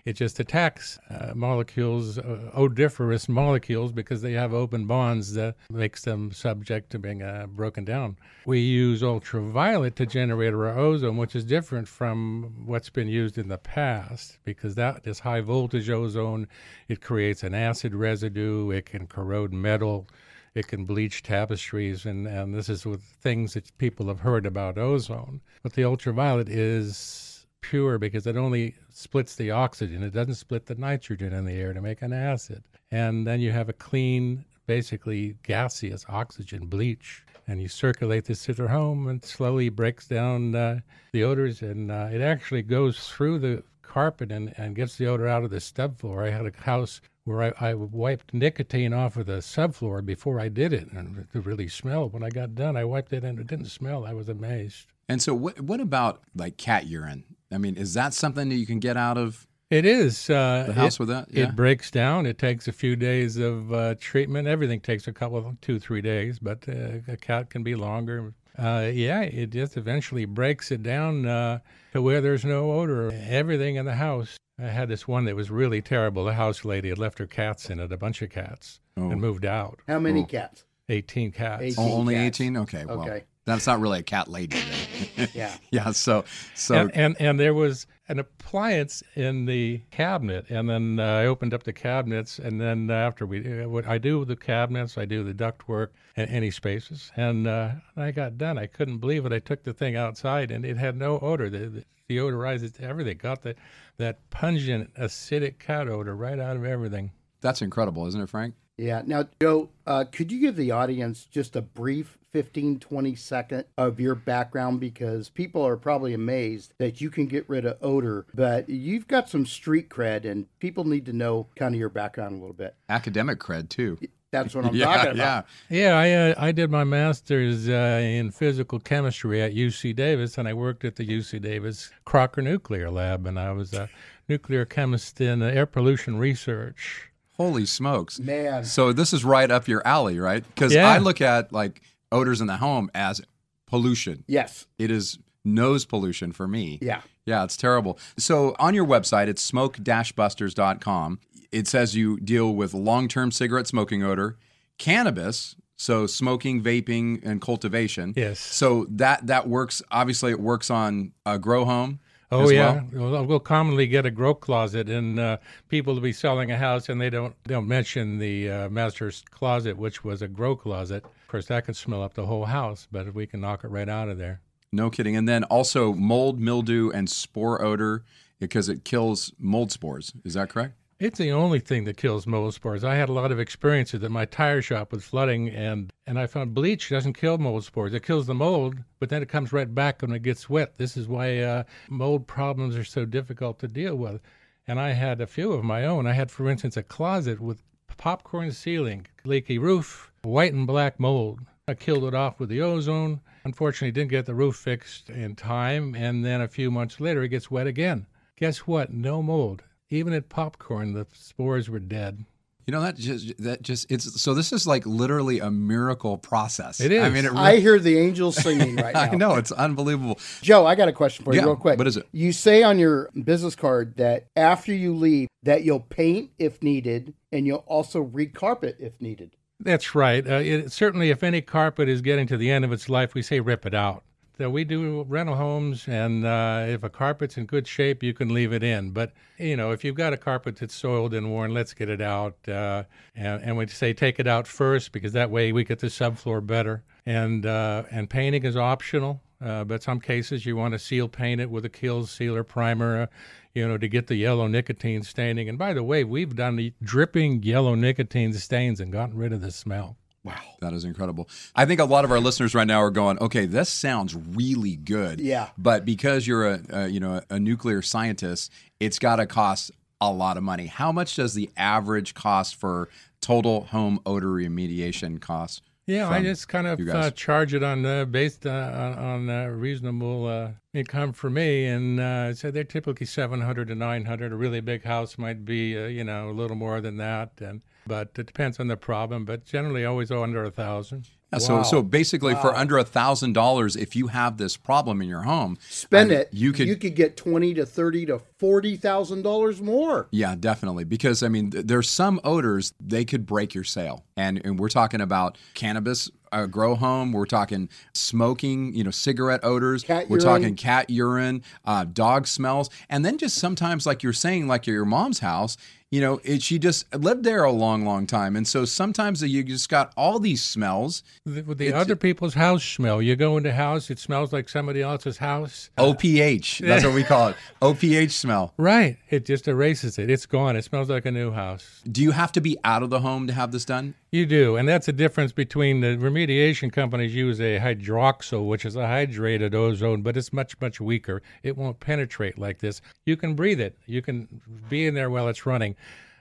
it 0.07 0.15
just 0.15 0.41
attacks 0.41 0.99
uh, 1.11 1.33
molecules, 1.35 2.17
uh, 2.17 2.51
odoriferous 2.57 3.29
molecules, 3.29 3.93
because 3.93 4.23
they 4.23 4.33
have 4.33 4.55
open 4.55 4.87
bonds 4.87 5.35
that 5.35 5.57
makes 5.69 6.05
them 6.05 6.33
subject 6.33 6.89
to 6.93 6.99
being 6.99 7.23
uh, 7.23 7.47
broken 7.47 7.85
down. 7.85 8.17
We 8.47 8.61
use 8.61 9.03
ultraviolet 9.03 9.97
to 9.97 10.07
generate 10.07 10.55
our 10.55 10.79
ozone, 10.79 11.19
which 11.19 11.37
is 11.37 11.45
different 11.45 11.87
from 11.87 12.63
what's 12.65 12.89
been 12.89 13.09
used 13.09 13.37
in 13.37 13.49
the 13.49 13.59
past, 13.59 14.39
because 14.45 14.77
that 14.77 15.07
is 15.07 15.19
high 15.19 15.43
voltage 15.43 15.91
ozone. 15.91 16.49
It 16.89 17.03
creates 17.03 17.43
an 17.43 17.55
acid 17.55 17.95
residue. 17.95 18.71
It 18.71 18.87
can 18.87 19.09
corrode 19.09 19.53
metal 19.53 20.07
it 20.55 20.69
can 20.69 20.85
bleach 20.85 21.23
tapestries, 21.23 22.07
and, 22.07 22.27
and 22.27 22.55
this 22.55 22.69
is 22.69 22.87
with 22.87 23.03
things 23.03 23.55
that 23.55 23.77
people 23.79 24.07
have 24.07 24.21
heard 24.21 24.47
about 24.47 24.79
ozone. 24.79 25.41
But 25.63 25.73
the 25.73 25.85
ultraviolet 25.85 26.49
is 26.49 27.47
pure 27.61 27.99
because 27.99 28.27
it 28.27 28.37
only 28.37 28.75
splits 28.91 29.35
the 29.35 29.51
oxygen, 29.51 30.03
it 30.03 30.13
doesn't 30.13 30.35
split 30.35 30.67
the 30.67 30.75
nitrogen 30.77 31.33
in 31.33 31.45
the 31.45 31.55
air 31.55 31.73
to 31.73 31.81
make 31.81 32.03
an 32.03 32.13
acid. 32.13 32.63
And 32.91 33.27
then 33.27 33.41
you 33.41 33.51
have 33.51 33.69
a 33.69 33.73
clean, 33.73 34.45
basically 34.67 35.37
gaseous 35.43 36.07
oxygen 36.09 36.67
bleach. 36.67 37.25
And 37.47 37.61
you 37.61 37.69
circulate 37.69 38.25
this 38.25 38.45
to 38.45 38.55
their 38.55 38.69
home 38.69 39.09
and 39.09 39.23
slowly 39.23 39.69
breaks 39.69 40.07
down 40.07 40.55
uh, 40.55 40.81
the 41.13 41.25
odors, 41.25 41.61
and 41.61 41.91
uh, 41.91 42.09
it 42.11 42.23
actually 42.23 42.63
goes 42.63 43.09
through 43.09 43.41
the 43.41 43.63
carpet 43.87 44.33
and, 44.33 44.53
and 44.57 44.75
gets 44.75 44.97
the 44.97 45.07
odor 45.07 45.29
out 45.29 45.45
of 45.45 45.51
the 45.51 45.59
subfloor. 45.59 46.27
I 46.27 46.31
had 46.31 46.47
a 46.47 46.53
house 46.63 47.01
where 47.25 47.43
I, 47.43 47.71
I 47.71 47.75
wiped 47.75 48.35
nicotine 48.35 48.93
off 48.93 49.17
of 49.17 49.27
the 49.27 49.39
subfloor 49.39 50.05
before 50.05 50.41
I 50.41 50.49
did 50.49 50.73
it, 50.73 50.93
and 50.93 51.27
it 51.33 51.47
really 51.47 51.69
smelled. 51.69 52.13
When 52.13 52.23
I 52.23 52.29
got 52.29 52.55
done, 52.55 52.77
I 52.77 52.85
wiped 52.85 53.13
it 53.13 53.25
and 53.25 53.39
it 53.39 53.47
didn't 53.47 53.67
smell. 53.67 54.05
I 54.05 54.13
was 54.13 54.29
amazed. 54.29 54.87
And 55.09 55.21
so, 55.21 55.35
what 55.35 55.61
what 55.61 55.81
about 55.81 56.23
like 56.35 56.57
cat 56.57 56.87
urine? 56.87 57.25
I 57.53 57.59
mean, 57.59 57.77
is 57.77 57.95
that 57.95 58.15
something 58.15 58.49
that 58.49 58.57
you 58.57 58.67
can 58.67 58.81
get 58.81 58.97
out 58.97 59.19
of? 59.19 59.47
It 59.71 59.87
is 59.87 60.29
uh, 60.29 60.65
The 60.67 60.73
house 60.75 60.95
it, 60.95 61.01
with 61.01 61.09
that? 61.09 61.29
Yeah. 61.31 61.45
It 61.45 61.57
breaks 61.57 61.91
down. 61.91 62.27
It 62.27 62.39
takes 62.39 62.69
a 62.69 62.73
few 62.73 62.97
days 62.97 63.39
of 63.39 63.73
uh, 63.73 63.95
treatment. 63.99 64.47
Everything 64.47 64.81
takes 64.81 65.09
a 65.09 65.13
couple, 65.13 65.39
of 65.39 65.61
two, 65.63 65.81
three 65.81 66.03
days, 66.03 66.39
but 66.39 66.69
uh, 66.69 66.99
a 67.09 67.17
cat 67.17 67.51
can 67.51 67.63
be 67.63 67.75
longer. 67.75 68.35
Uh, 68.59 68.91
yeah, 68.93 69.23
it 69.23 69.51
just 69.51 69.77
eventually 69.77 70.25
breaks 70.25 70.71
it 70.71 70.83
down 70.83 71.27
uh, 71.27 71.59
to 71.93 72.01
where 72.03 72.21
there's 72.21 72.45
no 72.45 72.73
odor. 72.73 73.11
Everything 73.29 73.77
in 73.77 73.85
the 73.87 73.95
house. 73.95 74.37
I 74.59 74.67
had 74.69 74.89
this 74.89 75.09
one 75.09 75.25
that 75.25 75.35
was 75.35 75.51
really 75.51 75.83
terrible. 75.83 76.25
The 76.25 76.35
house 76.35 76.65
lady 76.65 76.89
had 76.91 76.99
left 76.99 77.19
her 77.19 77.27
cats 77.27 77.69
in 77.71 77.81
it, 77.81 77.91
a 77.91 77.97
bunch 77.97 78.23
of 78.23 78.31
cats, 78.31 78.81
Oh. 78.97 79.11
and 79.11 79.21
moved 79.21 79.45
out. 79.45 79.81
How 79.89 79.99
many 79.99 80.23
Oh. 80.23 80.27
cats? 80.27 80.65
18 80.89 81.33
cats. 81.33 81.63
18 81.63 81.75
Oh, 81.79 81.93
only 81.95 82.15
cats. 82.15 82.41
18? 82.41 82.57
Okay. 82.59 82.85
Well, 82.85 83.01
Okay. 83.03 83.25
that's 83.45 83.67
not 83.67 83.81
really 83.81 83.99
a 84.01 84.03
cat 84.05 84.29
lady. 84.29 84.59
Yeah. 85.35 85.53
yeah. 85.73 85.91
So, 85.91 86.25
so 86.55 86.75
and, 86.77 86.91
and 86.95 87.17
and 87.21 87.41
there 87.41 87.55
was 87.55 87.87
an 88.09 88.19
appliance 88.19 89.03
in 89.15 89.47
the 89.47 89.81
cabinet, 89.91 90.47
and 90.51 90.69
then 90.69 91.01
uh, 91.01 91.05
I 91.05 91.27
opened 91.27 91.55
up 91.55 91.63
the 91.63 91.73
cabinets, 91.73 92.39
and 92.39 92.61
then 92.61 92.91
after 92.91 93.25
we, 93.27 93.63
uh, 93.63 93.69
what 93.69 93.87
I 93.87 93.99
do 93.99 94.25
the 94.25 94.37
cabinets, 94.37 94.99
I 94.99 95.05
do 95.05 95.25
the 95.25 95.35
duct 95.35 95.69
work 95.69 95.95
and 96.17 96.31
any 96.31 96.51
spaces, 96.51 97.11
and 97.17 97.47
uh, 97.47 97.73
I 97.97 98.11
got 98.11 98.37
done. 98.37 98.59
I 98.59 98.67
couldn't 98.67 98.99
believe 98.99 99.25
it. 99.25 99.33
I 99.33 99.39
took 99.39 99.63
the 99.63 99.73
thing 99.73 99.97
outside, 99.97 100.51
and 100.51 100.65
it 100.65 100.77
had 100.77 100.97
no 100.97 101.19
odor. 101.21 101.49
The, 101.49 101.67
the 101.69 101.85
deodorized 102.09 102.81
everything. 102.81 103.17
Got 103.17 103.43
the 103.43 103.55
that 103.97 104.29
pungent 104.31 104.93
acidic 104.95 105.59
cat 105.59 105.89
odor 105.89 106.15
right 106.15 106.39
out 106.39 106.57
of 106.57 106.65
everything. 106.65 107.13
that's 107.41 107.63
incredible, 107.63 108.07
isn't 108.07 108.21
it, 108.21 108.29
Frank? 108.29 108.55
Yeah. 108.77 109.03
Now, 109.05 109.29
Joe, 109.41 109.71
uh, 109.87 110.05
could 110.11 110.33
you 110.33 110.41
give 110.41 110.57
the 110.57 110.71
audience 110.71 111.25
just 111.25 111.55
a 111.57 111.63
brief 111.63 112.19
15, 112.33 112.81
20 112.81 113.15
second 113.15 113.65
of 113.79 114.01
your 114.01 114.15
background? 114.15 114.81
Because 114.81 115.29
people 115.29 115.65
are 115.65 115.77
probably 115.77 116.15
amazed 116.15 116.75
that 116.79 117.01
you 117.01 117.11
can 117.11 117.27
get 117.27 117.49
rid 117.49 117.65
of 117.65 117.79
odor, 117.81 118.27
but 118.35 118.69
you've 118.69 119.07
got 119.07 119.29
some 119.29 119.47
street 119.47 119.89
cred 119.89 120.25
and 120.25 120.47
people 120.59 120.85
need 120.85 121.07
to 121.07 121.13
know 121.13 121.47
kind 121.57 121.75
of 121.75 121.79
your 121.79 121.89
background 121.89 122.35
a 122.37 122.39
little 122.39 122.55
bit. 122.55 122.75
Academic 122.89 123.39
cred 123.39 123.69
too. 123.69 123.99
That's 124.33 124.55
what 124.55 124.65
I'm 124.67 124.75
yeah, 124.75 124.85
talking 124.87 125.13
about. 125.13 125.47
Yeah, 125.69 125.79
yeah. 125.79 125.97
I 125.97 126.31
uh, 126.31 126.35
I 126.49 126.53
did 126.53 126.71
my 126.71 126.83
master's 126.83 127.69
uh, 127.69 128.01
in 128.03 128.33
physical 128.33 128.81
chemistry 128.81 129.41
at 129.41 129.55
UC 129.55 129.95
Davis, 129.95 130.37
and 130.37 130.49
I 130.49 130.55
worked 130.55 130.85
at 130.85 130.97
the 130.97 131.07
UC 131.07 131.41
Davis 131.41 131.93
Crocker 132.05 132.43
Nuclear 132.43 132.91
Lab, 132.91 133.27
and 133.27 133.39
I 133.39 133.53
was 133.53 133.73
a 133.73 133.89
nuclear 134.29 134.65
chemist 134.65 135.21
in 135.21 135.41
air 135.43 135.67
pollution 135.67 136.19
research. 136.19 137.13
Holy 137.37 137.67
smokes, 137.67 138.19
man! 138.21 138.65
So 138.65 138.93
this 138.93 139.13
is 139.13 139.25
right 139.25 139.51
up 139.51 139.67
your 139.69 139.87
alley, 139.87 140.19
right? 140.19 140.45
Because 140.47 140.73
Yeah. 140.75 140.89
I 140.89 140.99
look 140.99 141.21
at 141.21 141.53
like 141.53 141.83
odors 142.13 142.41
in 142.41 142.47
the 142.47 142.57
home 142.59 142.91
as 142.95 143.21
pollution. 143.67 144.25
Yes. 144.29 144.67
It 144.79 144.91
is 144.91 145.19
nose 145.45 145.85
pollution 145.85 146.33
for 146.33 146.47
me. 146.47 146.79
Yeah. 146.81 147.01
Yeah, 147.27 147.43
it's 147.45 147.57
terrible. 147.57 147.99
So 148.19 148.55
on 148.59 148.75
your 148.75 148.87
website, 148.87 149.29
it's 149.29 149.43
smoke-busters.com. 149.43 151.21
It 151.53 151.67
says 151.69 151.95
you 151.95 152.19
deal 152.21 152.55
with 152.55 152.75
long-term 152.75 153.31
cigarette 153.31 153.67
smoking 153.67 154.03
odor, 154.03 154.37
cannabis, 154.79 155.57
so 155.77 156.07
smoking, 156.07 156.63
vaping, 156.63 157.21
and 157.25 157.41
cultivation. 157.41 158.13
Yes. 158.17 158.39
So 158.41 158.87
that 158.91 159.27
that 159.27 159.49
works. 159.49 159.83
Obviously, 159.91 160.31
it 160.31 160.41
works 160.41 160.71
on 160.71 161.13
a 161.27 161.39
grow 161.39 161.65
home. 161.65 162.01
Oh 162.35 162.51
yeah, 162.51 162.83
well. 162.93 163.11
well, 163.11 163.27
we'll 163.27 163.41
commonly 163.41 163.87
get 163.87 164.07
a 164.07 164.11
grow 164.11 164.35
closet, 164.35 164.89
and 164.89 165.19
uh, 165.19 165.39
people 165.69 165.95
will 165.95 166.01
be 166.01 166.13
selling 166.13 166.51
a 166.51 166.57
house, 166.57 166.89
and 166.89 167.01
they 167.01 167.11
don't 167.11 167.35
don't 167.45 167.69
mention 167.69 168.19
the 168.19 168.51
uh, 168.51 168.69
master's 168.69 169.23
closet, 169.31 169.77
which 169.77 170.03
was 170.03 170.21
a 170.21 170.29
grow 170.29 170.57
closet. 170.57 171.05
Of 171.05 171.29
course, 171.29 171.47
that 171.47 171.65
can 171.65 171.75
smell 171.75 172.03
up 172.03 172.15
the 172.15 172.27
whole 172.27 172.47
house, 172.47 172.89
but 172.91 173.15
we 173.15 173.27
can 173.27 173.41
knock 173.41 173.65
it 173.65 173.69
right 173.69 173.89
out 173.89 174.09
of 174.09 174.19
there. 174.19 174.41
No 174.73 174.91
kidding. 174.91 175.15
And 175.15 175.29
then 175.29 175.45
also 175.45 175.93
mold, 175.93 176.41
mildew, 176.41 176.91
and 176.91 177.09
spore 177.09 177.63
odor 177.63 178.05
because 178.41 178.69
it 178.69 178.85
kills 178.85 179.33
mold 179.39 179.71
spores. 179.71 180.13
Is 180.25 180.35
that 180.35 180.49
correct? 180.51 180.75
It's 181.01 181.19
the 181.19 181.33
only 181.33 181.59
thing 181.59 181.85
that 181.85 181.97
kills 181.97 182.25
mold 182.25 182.55
spores. 182.55 182.85
I 182.85 182.95
had 182.95 183.09
a 183.09 183.13
lot 183.13 183.33
of 183.33 183.41
experiences 183.41 184.05
at 184.05 184.13
my 184.13 184.27
tire 184.27 184.63
shop 184.63 184.93
with 184.93 185.03
flooding, 185.03 185.49
and, 185.49 185.93
and 186.07 186.21
I 186.21 186.29
found 186.29 186.55
bleach 186.55 186.89
doesn't 186.89 187.15
kill 187.15 187.37
mold 187.37 187.65
spores. 187.65 187.93
It 187.93 188.05
kills 188.05 188.27
the 188.27 188.35
mold, 188.35 188.77
but 189.01 189.09
then 189.09 189.21
it 189.21 189.29
comes 189.29 189.53
right 189.53 189.75
back 189.75 190.03
when 190.03 190.13
it 190.13 190.23
gets 190.23 190.49
wet. 190.49 190.79
This 190.79 190.97
is 190.97 191.09
why 191.09 191.41
uh, 191.41 191.65
mold 191.89 192.29
problems 192.29 192.77
are 192.77 192.85
so 192.85 193.05
difficult 193.05 193.59
to 193.59 193.69
deal 193.69 193.97
with. 193.97 194.21
And 194.69 194.79
I 194.79 194.93
had 194.93 195.21
a 195.21 195.27
few 195.27 195.53
of 195.53 195.65
my 195.65 195.85
own. 195.85 196.07
I 196.07 196.13
had, 196.13 196.31
for 196.31 196.49
instance, 196.49 196.77
a 196.77 196.83
closet 196.85 197.41
with 197.41 197.65
popcorn 197.97 198.53
ceiling, 198.53 199.07
leaky 199.25 199.59
roof, 199.59 200.13
white 200.23 200.53
and 200.53 200.67
black 200.67 201.01
mold. 201.01 201.41
I 201.67 201.75
killed 201.75 202.05
it 202.05 202.15
off 202.15 202.39
with 202.39 202.51
the 202.51 202.63
ozone. 202.63 203.21
Unfortunately, 203.45 203.91
didn't 203.91 204.11
get 204.11 204.27
the 204.27 204.35
roof 204.35 204.55
fixed 204.55 205.11
in 205.11 205.35
time, 205.35 205.97
and 205.97 206.25
then 206.25 206.41
a 206.41 206.49
few 206.49 206.71
months 206.71 207.01
later, 207.01 207.25
it 207.25 207.31
gets 207.31 207.51
wet 207.51 207.67
again. 207.67 208.07
Guess 208.37 208.59
what? 208.59 208.93
No 208.93 209.23
mold. 209.23 209.65
Even 209.91 210.13
at 210.13 210.29
popcorn, 210.29 210.93
the 210.95 211.07
spores 211.13 211.69
were 211.69 211.79
dead. 211.79 212.25
You 212.67 212.73
know 212.73 212.81
that 212.81 212.97
just 212.97 213.37
that 213.43 213.61
just 213.61 213.91
it's 213.91 214.23
so 214.23 214.33
this 214.33 214.51
is 214.51 214.67
like 214.67 214.87
literally 214.87 215.39
a 215.39 215.51
miracle 215.51 216.17
process. 216.17 216.81
It 216.81 216.93
is. 216.93 217.03
I 217.03 217.11
mean, 217.11 217.27
it 217.27 217.33
I 217.35 217.57
hear 217.57 217.79
the 217.79 217.99
angels 217.99 218.37
singing 218.43 218.77
right 218.77 218.95
now. 218.95 219.01
I 219.03 219.15
know 219.15 219.35
it's 219.35 219.53
unbelievable. 219.53 220.19
Joe, 220.41 220.65
I 220.65 220.75
got 220.75 220.89
a 220.89 220.93
question 220.93 221.27
for 221.27 221.35
you, 221.35 221.41
Yeah, 221.41 221.45
real 221.45 221.57
quick. 221.57 221.77
what 221.77 221.87
is 221.87 221.99
it? 221.99 222.09
You 222.13 222.33
say 222.33 222.63
on 222.63 222.79
your 222.79 223.11
business 223.23 223.55
card 223.55 223.97
that 223.99 224.29
after 224.35 224.73
you 224.73 224.95
leave, 224.95 225.29
that 225.43 225.63
you'll 225.65 225.81
paint 225.81 226.31
if 226.39 226.63
needed, 226.63 227.13
and 227.31 227.47
you'll 227.47 227.65
also 227.67 228.03
recarpet 228.03 228.77
if 228.81 228.99
needed. 228.99 229.37
That's 229.61 229.95
right. 229.95 230.27
Uh, 230.27 230.37
it, 230.37 230.73
certainly, 230.73 231.11
if 231.11 231.23
any 231.23 231.43
carpet 231.43 231.91
is 231.91 232.01
getting 232.01 232.27
to 232.29 232.39
the 232.39 232.51
end 232.51 232.65
of 232.65 232.73
its 232.73 232.89
life, 232.89 233.13
we 233.13 233.21
say 233.21 233.41
rip 233.41 233.67
it 233.67 233.75
out. 233.75 234.05
So 234.37 234.51
we 234.51 234.65
do 234.65 235.05
rental 235.05 235.37
homes, 235.37 235.87
and 235.87 236.27
uh, 236.27 236.65
if 236.67 236.83
a 236.83 236.91
carpet's 236.91 237.37
in 237.37 237.47
good 237.47 237.69
shape, 237.69 238.03
you 238.03 238.13
can 238.13 238.35
leave 238.35 238.53
it 238.53 238.65
in. 238.65 238.91
But 238.91 239.13
you 239.39 239.57
know, 239.57 239.71
if 239.71 239.85
you've 239.85 239.95
got 239.95 240.13
a 240.13 240.17
carpet 240.17 240.57
that's 240.57 240.75
soiled 240.75 241.15
and 241.15 241.31
worn, 241.31 241.55
let's 241.55 241.73
get 241.73 241.89
it 241.89 242.01
out. 242.01 242.37
Uh, 242.49 242.83
and, 243.15 243.43
and 243.43 243.57
we 243.57 243.69
say 243.69 243.93
take 243.93 244.19
it 244.19 244.27
out 244.27 244.49
first 244.49 244.91
because 244.91 245.13
that 245.13 245.31
way 245.31 245.53
we 245.53 245.63
get 245.63 245.79
the 245.79 245.87
subfloor 245.87 246.45
better. 246.45 246.83
And 247.07 247.47
uh, 247.47 247.85
and 247.93 248.11
painting 248.11 248.45
is 248.45 248.57
optional. 248.57 249.23
Uh, 249.41 249.63
but 249.63 249.83
some 249.83 250.01
cases 250.01 250.47
you 250.47 250.57
want 250.57 250.73
to 250.73 250.79
seal 250.79 251.07
paint 251.07 251.41
it 251.41 251.51
with 251.51 251.65
a 251.65 251.69
kill 251.69 252.07
sealer 252.07 252.43
primer, 252.43 253.03
uh, 253.03 253.07
you 253.55 253.69
know, 253.69 253.77
to 253.77 253.89
get 253.89 254.07
the 254.07 254.17
yellow 254.17 254.47
nicotine 254.49 255.03
staining. 255.03 255.49
And 255.49 255.59
by 255.59 255.75
the 255.75 255.83
way, 255.83 256.03
we've 256.03 256.35
done 256.35 256.57
the 256.57 256.73
dripping 256.83 257.43
yellow 257.43 257.75
nicotine 257.75 258.33
stains 258.33 258.81
and 258.81 258.91
gotten 258.91 259.17
rid 259.17 259.33
of 259.33 259.43
the 259.43 259.53
smell. 259.53 259.97
Wow, 260.25 260.41
that 260.61 260.73
is 260.73 260.85
incredible. 260.85 261.29
I 261.55 261.67
think 261.67 261.81
a 261.81 261.85
lot 261.85 262.07
of 262.07 262.11
our 262.11 262.19
listeners 262.19 262.55
right 262.55 262.67
now 262.67 262.81
are 262.81 262.91
going, 262.91 263.19
"Okay, 263.19 263.45
this 263.45 263.69
sounds 263.69 264.15
really 264.15 264.75
good." 264.75 265.21
Yeah. 265.21 265.51
But 265.59 265.85
because 265.85 266.27
you're 266.27 266.49
a, 266.49 266.61
a 266.71 266.89
you 266.89 266.99
know 266.99 267.21
a 267.29 267.39
nuclear 267.39 267.83
scientist, 267.83 268.51
it's 268.81 268.99
got 268.99 269.17
to 269.17 269.27
cost 269.27 269.71
a 270.01 270.11
lot 270.11 270.39
of 270.39 270.43
money. 270.43 270.67
How 270.67 270.93
much 270.93 271.17
does 271.17 271.35
the 271.35 271.51
average 271.57 272.15
cost 272.15 272.57
for 272.57 272.89
total 273.21 273.65
home 273.65 274.01
odor 274.07 274.29
remediation 274.29 275.21
cost? 275.21 275.63
Yeah, 275.87 276.09
I 276.09 276.23
just 276.23 276.49
kind 276.49 276.67
of 276.67 276.81
you 276.81 276.87
guys? 276.87 277.07
uh, 277.07 277.11
charge 277.11 277.53
it 277.53 277.63
on 277.63 277.85
uh, 277.85 278.07
based 278.07 278.47
uh, 278.47 278.51
on, 278.51 278.99
on 278.99 279.31
uh, 279.31 279.47
reasonable 279.49 280.27
uh, 280.27 280.49
income 280.73 281.13
for 281.13 281.29
me, 281.29 281.67
and 281.67 282.01
uh, 282.01 282.33
so 282.33 282.51
they're 282.51 282.65
typically 282.65 283.05
seven 283.05 283.43
hundred 283.43 283.69
to 283.69 283.75
nine 283.75 284.07
hundred. 284.07 284.33
A 284.33 284.37
really 284.37 284.63
big 284.63 284.85
house 284.85 285.19
might 285.19 285.45
be, 285.45 285.77
uh, 285.77 285.87
you 285.87 286.03
know, 286.03 286.31
a 286.31 286.33
little 286.33 286.57
more 286.57 286.81
than 286.81 286.97
that, 286.97 287.33
and 287.43 287.61
but 287.87 288.11
it 288.17 288.27
depends 288.27 288.59
on 288.61 288.69
the 288.69 288.77
problem. 288.77 289.25
But 289.25 289.45
generally, 289.45 289.85
always 289.85 290.11
under 290.11 290.45
a 290.45 290.51
thousand. 290.51 291.09
Yeah, 291.33 291.39
so 291.39 291.63
so 291.63 291.83
basically, 291.83 292.35
for 292.37 292.55
under 292.55 292.79
a 292.79 292.85
thousand 292.85 293.33
dollars, 293.33 293.75
if 293.75 293.97
you 293.97 294.07
have 294.09 294.37
this 294.37 294.57
problem 294.57 295.03
in 295.03 295.09
your 295.09 295.23
home, 295.23 295.59
Spend 295.69 296.11
I 296.11 296.15
mean, 296.15 296.21
it. 296.23 296.29
You 296.33 296.53
could 296.53 296.69
you 296.69 296.77
could 296.77 296.95
get 296.95 297.17
twenty 297.17 297.55
to 297.55 297.67
thirty 297.67 298.07
to 298.07 298.21
forty 298.39 298.77
thousand 298.77 299.23
dollars 299.23 299.61
more. 299.61 300.07
Yeah, 300.13 300.37
definitely. 300.39 300.85
Because 300.85 301.23
I 301.23 301.29
mean, 301.29 301.51
th- 301.51 301.67
there's 301.67 301.91
some 301.91 302.21
odors 302.23 302.73
they 302.81 303.05
could 303.05 303.27
break 303.27 303.55
your 303.55 303.65
sale, 303.65 304.05
and 304.17 304.41
and 304.45 304.59
we're 304.59 304.69
talking 304.69 305.01
about 305.01 305.37
cannabis. 305.55 306.11
Uh, 306.31 306.47
grow 306.47 306.75
home. 306.75 307.13
We're 307.13 307.27
talking 307.27 307.69
smoking, 307.93 308.75
you 308.75 308.83
know, 308.83 308.91
cigarette 308.91 309.39
odors. 309.45 309.85
Cat 309.85 310.09
we're 310.09 310.19
urine. 310.19 310.43
talking 310.43 310.57
cat 310.57 310.91
urine, 310.91 311.45
uh, 311.65 311.85
dog 311.85 312.27
smells, 312.27 312.71
and 312.89 313.05
then 313.05 313.19
just 313.19 313.37
sometimes, 313.37 313.87
like 313.87 314.03
you're 314.03 314.13
saying, 314.13 314.49
like 314.49 314.67
your 314.67 314.85
mom's 314.85 315.21
house. 315.21 315.57
You 315.95 316.01
know, 316.01 316.21
it, 316.25 316.43
she 316.43 316.59
just 316.59 316.93
lived 316.93 317.23
there 317.23 317.45
a 317.45 317.53
long, 317.53 317.85
long 317.85 318.09
time, 318.09 318.35
and 318.35 318.49
so 318.49 318.65
sometimes 318.65 319.23
you 319.23 319.45
just 319.45 319.69
got 319.69 319.93
all 319.97 320.19
these 320.19 320.43
smells. 320.43 321.05
The, 321.25 321.43
the 321.43 321.73
other 321.73 321.95
people's 321.95 322.35
house 322.35 322.65
smell. 322.65 323.01
You 323.01 323.15
go 323.15 323.37
into 323.37 323.53
house, 323.53 323.91
it 323.91 324.01
smells 324.01 324.33
like 324.33 324.49
somebody 324.49 324.83
else's 324.83 325.19
house. 325.19 325.71
OPH. 325.79 326.59
That's 326.67 326.85
what 326.85 326.95
we 326.95 327.05
call 327.05 327.29
it. 327.29 327.37
OPH 327.63 328.11
smell. 328.11 328.55
Right. 328.65 328.97
It 329.09 329.25
just 329.25 329.47
erases 329.47 329.99
it. 329.99 330.11
It's 330.11 330.27
gone. 330.27 330.57
It 330.57 330.65
smells 330.65 330.89
like 330.89 331.07
a 331.07 331.13
new 331.13 331.31
house. 331.31 331.83
Do 331.89 332.03
you 332.03 332.11
have 332.11 332.33
to 332.33 332.41
be 332.41 332.57
out 332.65 332.83
of 332.83 332.91
the 332.91 332.99
home 333.01 333.29
to 333.29 333.33
have 333.33 333.53
this 333.53 333.65
done? 333.65 333.95
You 334.15 334.27
do, 334.27 334.55
and 334.55 334.69
that's 334.69 334.87
the 334.87 334.93
difference 334.93 335.33
between 335.33 335.81
the 335.81 335.97
remediation 335.97 336.73
companies 336.73 337.17
use 337.17 337.41
a 337.41 337.59
hydroxyl, 337.59 338.47
which 338.47 338.65
is 338.65 338.77
a 338.77 338.83
hydrated 338.83 339.55
ozone, 339.55 340.03
but 340.03 340.17
it's 340.17 340.33
much 340.33 340.61
much 340.61 340.81
weaker. 340.81 341.21
It 341.43 341.57
won't 341.57 341.81
penetrate 341.81 342.39
like 342.39 342.61
this. 342.61 342.81
You 343.05 343.17
can 343.17 343.35
breathe 343.35 343.61
it. 343.61 343.77
You 343.87 344.03
can 344.03 344.41
be 344.69 344.87
in 344.87 344.95
there 344.95 345.11
while 345.11 345.27
it's 345.27 345.45
running. 345.47 345.75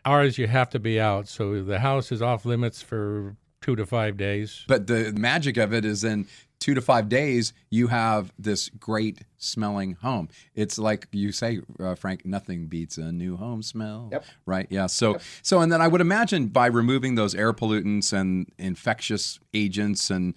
Ours, 0.06 0.40
you 0.40 0.48
have 0.48 0.72
to 0.72 0.80
be 0.80 1.00
out, 1.00 1.28
so 1.28 1.62
the 1.62 1.82
house 1.82 2.12
is 2.12 2.20
off 2.20 2.46
limits 2.46 2.82
for 2.82 3.36
two 3.62 3.76
to 3.76 3.86
five 3.86 4.18
days. 4.18 4.66
But 4.68 4.88
the 4.88 5.14
magic 5.16 5.58
of 5.58 5.72
it 5.72 5.86
is 5.86 6.04
in 6.04 6.26
two 6.64 6.74
to 6.74 6.82
five 6.82 7.10
days, 7.10 7.52
you 7.70 7.88
have 7.88 8.32
this 8.40 8.70
great 8.70 9.20
smelling 9.38 9.98
home. 10.02 10.30
It's 10.56 10.80
like 10.80 11.10
you 11.12 11.34
say, 11.34 11.60
uh, 11.78 11.94
Frank, 11.96 12.26
nothing 12.26 12.68
beats 12.68 12.98
a 12.98 13.12
new 13.12 13.36
home 13.36 13.62
smell. 13.62 14.08
Yep. 14.14 14.26
Right. 14.46 14.68
Yeah. 14.70 14.86
So, 14.86 15.18
so, 15.42 15.60
and 15.60 15.70
then 15.70 15.82
I 15.82 15.90
would 15.90 16.00
imagine 16.00 16.48
by 16.48 16.68
removing 16.68 17.16
those 17.16 17.36
air 17.36 17.52
pollutants 17.52 18.14
and 18.14 18.50
infectious 18.58 19.42
agents 19.54 20.10
and 20.10 20.36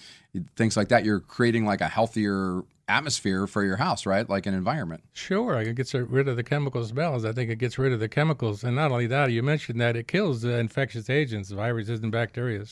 things 0.57 0.77
like 0.77 0.89
that, 0.89 1.05
you're 1.05 1.21
creating 1.21 1.65
like 1.65 1.81
a 1.81 1.87
healthier 1.87 2.63
atmosphere 2.89 3.47
for 3.47 3.65
your 3.65 3.77
house, 3.77 4.05
right? 4.05 4.29
Like 4.29 4.47
an 4.47 4.55
environment. 4.55 5.05
Sure, 5.13 5.61
it 5.61 5.77
gets 5.77 5.95
rid 5.95 6.27
of 6.27 6.35
the 6.35 6.43
chemical 6.43 6.85
smells. 6.85 7.25
I 7.25 7.31
think 7.31 7.51
it 7.53 7.57
gets 7.57 7.79
rid 7.79 7.93
of 7.93 8.01
the 8.01 8.09
chemicals, 8.09 8.65
and 8.65 8.75
not 8.75 8.91
only 8.91 9.07
that, 9.07 9.31
you 9.31 9.45
mentioned 9.45 9.81
that 9.81 9.95
it 9.95 10.09
kills 10.09 10.43
the 10.43 10.59
infectious 10.59 11.09
agents, 11.09 11.51
viruses 11.51 12.01
and 12.01 12.11
bacteria. 12.11 12.65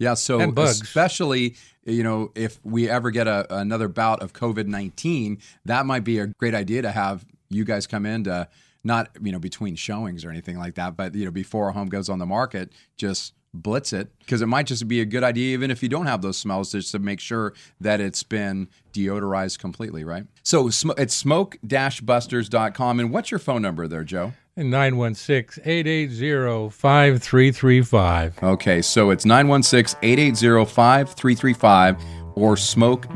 Yeah, 0.00 0.14
so 0.14 0.40
And 0.40 0.54
bugs. 0.54 0.80
especially 0.82 1.54
you 1.84 2.02
know 2.02 2.32
if 2.34 2.58
we 2.64 2.88
ever 2.90 3.10
get 3.12 3.28
a, 3.28 3.46
another 3.54 3.86
bout 3.86 4.22
of 4.22 4.32
COVID 4.32 4.66
nineteen, 4.66 5.38
that 5.66 5.86
might 5.86 6.02
be 6.04 6.18
a 6.18 6.26
great 6.26 6.54
idea 6.54 6.82
to 6.82 6.90
have 6.90 7.24
you 7.50 7.64
guys 7.64 7.86
come 7.86 8.06
in 8.06 8.24
to 8.24 8.48
not 8.82 9.10
you 9.22 9.30
know 9.30 9.38
between 9.38 9.76
showings 9.76 10.24
or 10.24 10.30
anything 10.30 10.58
like 10.58 10.74
that, 10.74 10.96
but 10.96 11.14
you 11.14 11.24
know 11.24 11.30
before 11.30 11.68
a 11.68 11.72
home 11.72 11.88
goes 11.88 12.08
on 12.08 12.18
the 12.18 12.26
market, 12.26 12.72
just 12.96 13.34
blitz 13.52 13.92
it 13.92 14.16
because 14.20 14.40
it 14.42 14.46
might 14.46 14.64
just 14.64 14.86
be 14.86 15.00
a 15.00 15.04
good 15.04 15.24
idea 15.24 15.52
even 15.52 15.72
if 15.72 15.82
you 15.82 15.88
don't 15.88 16.06
have 16.06 16.22
those 16.22 16.38
smells 16.38 16.70
just 16.70 16.92
to 16.92 17.00
make 17.00 17.18
sure 17.18 17.52
that 17.80 18.00
it's 18.00 18.22
been 18.22 18.68
deodorized 18.92 19.58
completely 19.58 20.04
right 20.04 20.24
so 20.44 20.70
sm- 20.70 20.92
it's 20.96 21.14
smoke-busters.com 21.14 23.00
and 23.00 23.10
what's 23.10 23.32
your 23.32 23.40
phone 23.40 23.60
number 23.60 23.88
there 23.88 24.04
joe 24.04 24.32
916 24.56 25.62
880 25.64 26.70
5335. 26.70 28.42
Okay, 28.42 28.82
so 28.82 29.10
it's 29.10 29.24
916 29.24 29.98
880 30.02 30.64
5335 30.64 32.19
or 32.40 32.56
smoke 32.56 33.06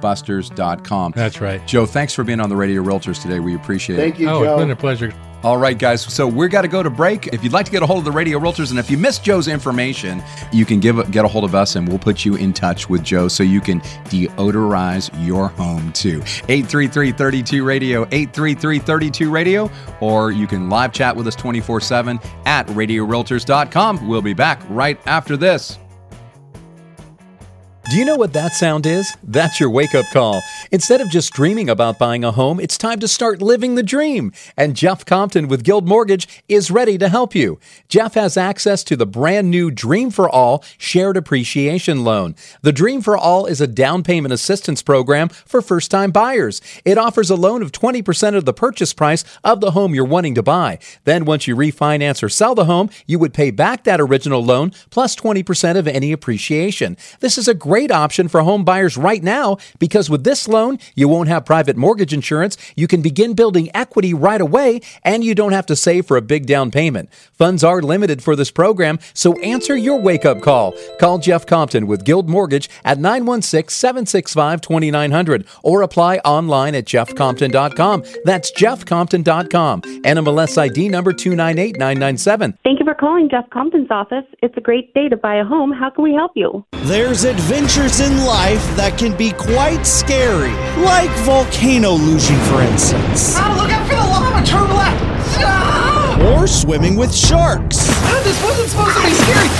busters.com. 0.00 1.12
That's 1.16 1.40
right. 1.40 1.66
Joe, 1.66 1.86
thanks 1.86 2.14
for 2.14 2.24
being 2.24 2.40
on 2.40 2.48
the 2.48 2.56
Radio 2.56 2.82
Realtors 2.82 3.20
today. 3.20 3.40
We 3.40 3.54
appreciate 3.54 3.98
it. 3.98 4.02
Thank 4.02 4.18
you, 4.18 4.28
Oh, 4.28 4.44
Joe. 4.44 4.54
it's 4.54 4.60
been 4.62 4.70
a 4.70 4.76
pleasure. 4.76 5.12
All 5.42 5.56
right, 5.56 5.78
guys. 5.78 6.02
So 6.02 6.28
we're 6.28 6.48
got 6.48 6.62
to 6.62 6.68
go 6.68 6.82
to 6.82 6.90
break. 6.90 7.28
If 7.28 7.42
you'd 7.42 7.54
like 7.54 7.64
to 7.64 7.72
get 7.72 7.82
a 7.82 7.86
hold 7.86 8.00
of 8.00 8.04
the 8.04 8.12
Radio 8.12 8.38
Realtors, 8.38 8.68
and 8.70 8.78
if 8.78 8.90
you 8.90 8.98
missed 8.98 9.24
Joe's 9.24 9.48
information, 9.48 10.22
you 10.52 10.66
can 10.66 10.80
give 10.80 11.10
get 11.10 11.24
a 11.24 11.28
hold 11.28 11.44
of 11.44 11.54
us, 11.54 11.76
and 11.76 11.88
we'll 11.88 11.98
put 11.98 12.26
you 12.26 12.34
in 12.34 12.52
touch 12.52 12.90
with 12.90 13.02
Joe 13.02 13.26
so 13.26 13.42
you 13.42 13.62
can 13.62 13.80
deodorize 14.10 15.08
your 15.26 15.48
home 15.48 15.92
too. 15.94 16.20
833-32 16.20 17.64
Radio, 17.64 18.04
833-32 18.06 19.30
Radio, 19.32 19.70
or 20.00 20.30
you 20.30 20.46
can 20.46 20.68
live 20.68 20.92
chat 20.92 21.16
with 21.16 21.26
us 21.26 21.36
24/7 21.36 22.20
at 22.44 22.66
RadioRealtors.com. 22.66 24.06
We'll 24.06 24.20
be 24.20 24.34
back 24.34 24.60
right 24.68 25.00
after 25.06 25.38
this. 25.38 25.78
Do 27.90 27.96
you 27.96 28.04
know 28.04 28.14
what 28.14 28.34
that 28.34 28.52
sound 28.52 28.86
is? 28.86 29.16
That's 29.24 29.58
your 29.58 29.68
wake 29.68 29.96
up 29.96 30.06
call. 30.12 30.40
Instead 30.70 31.00
of 31.00 31.10
just 31.10 31.32
dreaming 31.32 31.68
about 31.68 31.98
buying 31.98 32.22
a 32.22 32.30
home, 32.30 32.60
it's 32.60 32.78
time 32.78 33.00
to 33.00 33.08
start 33.08 33.42
living 33.42 33.74
the 33.74 33.82
dream. 33.82 34.30
And 34.56 34.76
Jeff 34.76 35.04
Compton 35.04 35.48
with 35.48 35.64
Guild 35.64 35.88
Mortgage 35.88 36.28
is 36.48 36.70
ready 36.70 36.96
to 36.98 37.08
help 37.08 37.34
you. 37.34 37.58
Jeff 37.88 38.14
has 38.14 38.36
access 38.36 38.84
to 38.84 38.94
the 38.94 39.06
brand 39.06 39.50
new 39.50 39.72
Dream 39.72 40.12
for 40.12 40.30
All 40.30 40.62
Shared 40.78 41.16
Appreciation 41.16 42.04
Loan. 42.04 42.36
The 42.62 42.70
Dream 42.72 43.00
for 43.00 43.16
All 43.16 43.46
is 43.46 43.60
a 43.60 43.66
down 43.66 44.04
payment 44.04 44.32
assistance 44.32 44.82
program 44.82 45.28
for 45.28 45.60
first 45.60 45.90
time 45.90 46.12
buyers. 46.12 46.62
It 46.84 46.96
offers 46.96 47.28
a 47.28 47.34
loan 47.34 47.60
of 47.60 47.72
20% 47.72 48.36
of 48.36 48.44
the 48.44 48.54
purchase 48.54 48.92
price 48.92 49.24
of 49.42 49.60
the 49.60 49.72
home 49.72 49.96
you're 49.96 50.04
wanting 50.04 50.36
to 50.36 50.44
buy. 50.44 50.78
Then, 51.06 51.24
once 51.24 51.48
you 51.48 51.56
refinance 51.56 52.22
or 52.22 52.28
sell 52.28 52.54
the 52.54 52.66
home, 52.66 52.88
you 53.08 53.18
would 53.18 53.34
pay 53.34 53.50
back 53.50 53.82
that 53.82 54.00
original 54.00 54.44
loan 54.44 54.70
plus 54.90 55.16
20% 55.16 55.76
of 55.76 55.88
any 55.88 56.12
appreciation. 56.12 56.96
This 57.18 57.36
is 57.36 57.48
a 57.48 57.54
great 57.54 57.79
option 57.88 58.28
for 58.28 58.42
home 58.42 58.64
buyers 58.64 58.96
right 58.96 59.22
now 59.22 59.56
because 59.78 60.10
with 60.10 60.24
this 60.24 60.46
loan, 60.46 60.78
you 60.94 61.08
won't 61.08 61.28
have 61.28 61.46
private 61.46 61.76
mortgage 61.76 62.12
insurance, 62.12 62.56
you 62.76 62.86
can 62.86 63.00
begin 63.00 63.34
building 63.34 63.70
equity 63.74 64.12
right 64.12 64.40
away, 64.40 64.80
and 65.02 65.24
you 65.24 65.34
don't 65.34 65.52
have 65.52 65.66
to 65.66 65.76
save 65.76 66.04
for 66.06 66.16
a 66.16 66.22
big 66.22 66.46
down 66.46 66.70
payment. 66.70 67.08
Funds 67.32 67.62
are 67.62 67.80
limited 67.80 68.22
for 68.22 68.34
this 68.34 68.50
program, 68.50 68.98
so 69.14 69.38
answer 69.40 69.76
your 69.76 70.00
wake 70.00 70.24
up 70.24 70.42
call. 70.42 70.74
Call 70.98 71.18
Jeff 71.18 71.46
Compton 71.46 71.86
with 71.86 72.04
Guild 72.04 72.28
Mortgage 72.28 72.68
at 72.84 72.98
916 72.98 73.70
765 73.70 74.60
2900 74.60 75.46
or 75.62 75.82
apply 75.82 76.18
online 76.18 76.74
at 76.74 76.84
jeffcompton.com. 76.84 78.02
That's 78.24 78.50
jeffcompton.com. 78.52 79.82
NMLS 79.82 80.58
ID 80.58 80.88
number 80.88 81.12
298997. 81.12 82.58
Thank 82.64 82.80
you 82.80 82.84
for 82.84 82.94
calling 82.94 83.28
Jeff 83.30 83.48
Compton's 83.50 83.90
office. 83.90 84.24
It's 84.42 84.56
a 84.56 84.60
great 84.60 84.92
day 84.94 85.08
to 85.08 85.16
buy 85.16 85.36
a 85.36 85.44
home. 85.44 85.72
How 85.72 85.90
can 85.90 86.02
we 86.04 86.14
help 86.14 86.32
you? 86.34 86.64
There's 86.84 87.24
adventures 87.70 88.00
in 88.00 88.24
life 88.24 88.64
that 88.76 88.98
can 88.98 89.16
be 89.16 89.30
quite 89.30 89.84
scary, 89.84 90.50
like 90.82 91.10
volcano 91.24 91.96
lusion, 91.96 92.38
for 92.50 92.60
instance. 92.62 93.34
Oh, 93.36 93.54
look 93.56 93.70
out 93.70 93.86
for 93.86 93.94
the 93.94 94.02
lava! 94.02 94.44
Turn 94.44 94.68
left! 94.74 94.98
Ah! 95.38 96.46
swimming 96.48 96.96
with 96.96 97.14
sharks. 97.14 97.78
Ah, 97.78 98.20
this 98.24 98.42
wasn't 98.42 98.70
supposed 98.70 98.96
to 98.96 99.02
be 99.06 99.14
scary. 99.14 99.50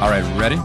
All 0.00 0.10
right, 0.10 0.22
ready? 0.38 0.56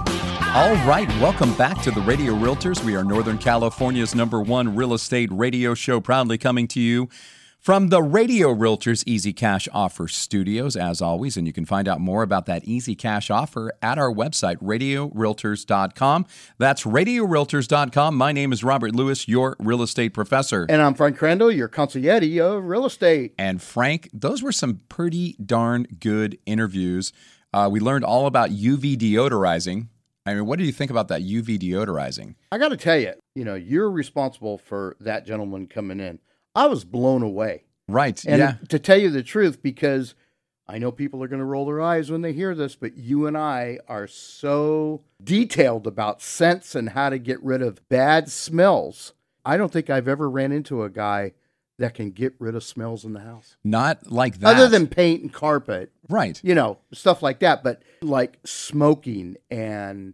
All 0.53 0.75
right, 0.87 1.07
welcome 1.19 1.55
back 1.55 1.81
to 1.81 1.89
the 1.89 2.01
Radio 2.01 2.33
Realtors. 2.33 2.83
We 2.83 2.95
are 2.95 3.03
Northern 3.03 3.39
California's 3.39 4.13
number 4.13 4.39
one 4.39 4.75
real 4.75 4.93
estate 4.93 5.29
radio 5.31 5.73
show, 5.73 5.99
proudly 5.99 6.37
coming 6.37 6.67
to 6.67 6.79
you 6.79 7.09
from 7.63 7.87
the 7.87 8.03
Radio 8.03 8.53
Realtors 8.53 9.05
Easy 9.07 9.31
Cash 9.31 9.69
Offer 9.71 10.09
Studios, 10.09 10.75
as 10.75 11.01
always. 11.01 11.37
And 11.37 11.47
you 11.47 11.53
can 11.53 11.63
find 11.63 11.87
out 11.87 12.01
more 12.01 12.21
about 12.21 12.45
that 12.45 12.65
Easy 12.65 12.93
Cash 12.93 13.31
offer 13.31 13.71
at 13.81 13.97
our 13.97 14.11
website, 14.11 14.57
radiorealtors.com. 14.57 16.25
That's 16.57 16.83
radiorealtors.com. 16.83 18.17
My 18.17 18.33
name 18.33 18.51
is 18.51 18.65
Robert 18.65 18.93
Lewis, 18.93 19.29
your 19.29 19.55
real 19.59 19.81
estate 19.81 20.09
professor. 20.09 20.65
And 20.67 20.81
I'm 20.81 20.93
Frank 20.93 21.17
Crandall, 21.17 21.53
your 21.53 21.69
consigliere 21.69 22.41
of 22.41 22.65
real 22.65 22.85
estate. 22.85 23.33
And 23.37 23.61
Frank, 23.61 24.09
those 24.11 24.43
were 24.43 24.51
some 24.51 24.81
pretty 24.89 25.37
darn 25.43 25.87
good 26.01 26.37
interviews. 26.45 27.13
Uh, 27.53 27.69
we 27.71 27.79
learned 27.79 28.03
all 28.03 28.25
about 28.25 28.49
UV 28.49 28.97
deodorizing. 28.97 29.87
I 30.25 30.33
mean, 30.33 30.45
what 30.47 30.59
do 30.59 30.65
you 30.65 30.73
think 30.73 30.91
about 30.91 31.07
that 31.07 31.21
UV 31.21 31.59
deodorizing? 31.59 32.35
I 32.51 32.57
got 32.57 32.69
to 32.69 32.77
tell 32.77 32.97
you, 32.97 33.13
you 33.35 33.45
know, 33.45 33.55
you're 33.55 33.89
responsible 33.89 34.57
for 34.57 34.97
that 34.99 35.25
gentleman 35.25 35.67
coming 35.67 36.01
in. 36.01 36.19
I 36.55 36.67
was 36.67 36.83
blown 36.83 37.23
away. 37.23 37.63
Right. 37.87 38.23
And 38.25 38.39
yeah. 38.39 38.55
to 38.69 38.79
tell 38.79 38.97
you 38.97 39.09
the 39.09 39.23
truth, 39.23 39.61
because 39.61 40.15
I 40.67 40.77
know 40.77 40.91
people 40.91 41.21
are 41.23 41.27
going 41.27 41.39
to 41.39 41.45
roll 41.45 41.65
their 41.65 41.81
eyes 41.81 42.09
when 42.09 42.21
they 42.21 42.33
hear 42.33 42.55
this, 42.55 42.75
but 42.75 42.95
you 42.95 43.27
and 43.27 43.37
I 43.37 43.79
are 43.87 44.07
so 44.07 45.03
detailed 45.21 45.85
about 45.87 46.21
scents 46.21 46.75
and 46.75 46.89
how 46.89 47.09
to 47.09 47.17
get 47.17 47.43
rid 47.43 47.61
of 47.61 47.87
bad 47.89 48.29
smells. 48.29 49.13
I 49.43 49.57
don't 49.57 49.71
think 49.71 49.89
I've 49.89 50.07
ever 50.07 50.29
ran 50.29 50.51
into 50.51 50.83
a 50.83 50.89
guy 50.89 51.33
that 51.79 51.95
can 51.95 52.11
get 52.11 52.35
rid 52.39 52.55
of 52.55 52.63
smells 52.63 53.03
in 53.03 53.13
the 53.13 53.19
house. 53.19 53.57
Not 53.63 54.11
like 54.11 54.39
that. 54.39 54.55
Other 54.55 54.69
than 54.69 54.87
paint 54.87 55.21
and 55.21 55.33
carpet. 55.33 55.91
Right. 56.07 56.39
You 56.43 56.55
know, 56.55 56.77
stuff 56.93 57.21
like 57.21 57.39
that. 57.39 57.63
But 57.63 57.81
like 58.01 58.39
smoking 58.45 59.35
and 59.49 60.13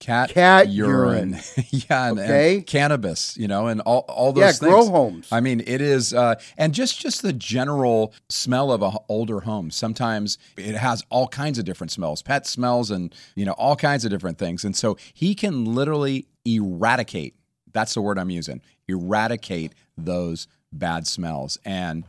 cat, 0.00 0.30
cat 0.30 0.68
urine, 0.68 1.30
urine. 1.30 1.40
yeah, 1.70 2.08
and, 2.08 2.18
Okay. 2.18 2.56
and 2.56 2.66
cannabis, 2.66 3.36
you 3.36 3.46
know, 3.46 3.68
and 3.68 3.80
all, 3.82 4.00
all 4.08 4.32
those 4.32 4.40
Yeah, 4.42 4.52
things. 4.52 4.60
grow 4.60 4.86
homes. 4.88 5.28
I 5.30 5.40
mean, 5.40 5.60
it 5.66 5.80
is, 5.80 6.12
uh, 6.12 6.34
and 6.58 6.74
just 6.74 6.98
just 7.00 7.22
the 7.22 7.32
general 7.32 8.12
smell 8.28 8.72
of 8.72 8.82
a 8.82 8.88
h- 8.88 8.94
older 9.08 9.40
home. 9.40 9.70
Sometimes 9.70 10.38
it 10.56 10.74
has 10.74 11.04
all 11.10 11.28
kinds 11.28 11.58
of 11.58 11.64
different 11.64 11.92
smells, 11.92 12.22
pet 12.22 12.46
smells, 12.46 12.90
and 12.90 13.14
you 13.36 13.44
know, 13.44 13.52
all 13.52 13.76
kinds 13.76 14.04
of 14.04 14.10
different 14.10 14.38
things. 14.38 14.64
And 14.64 14.74
so 14.74 14.96
he 15.14 15.34
can 15.34 15.64
literally 15.64 16.26
eradicate. 16.44 17.34
That's 17.72 17.94
the 17.94 18.00
word 18.02 18.18
I'm 18.18 18.30
using. 18.30 18.60
Eradicate 18.88 19.72
those 19.96 20.48
bad 20.72 21.06
smells, 21.06 21.58
and 21.64 22.04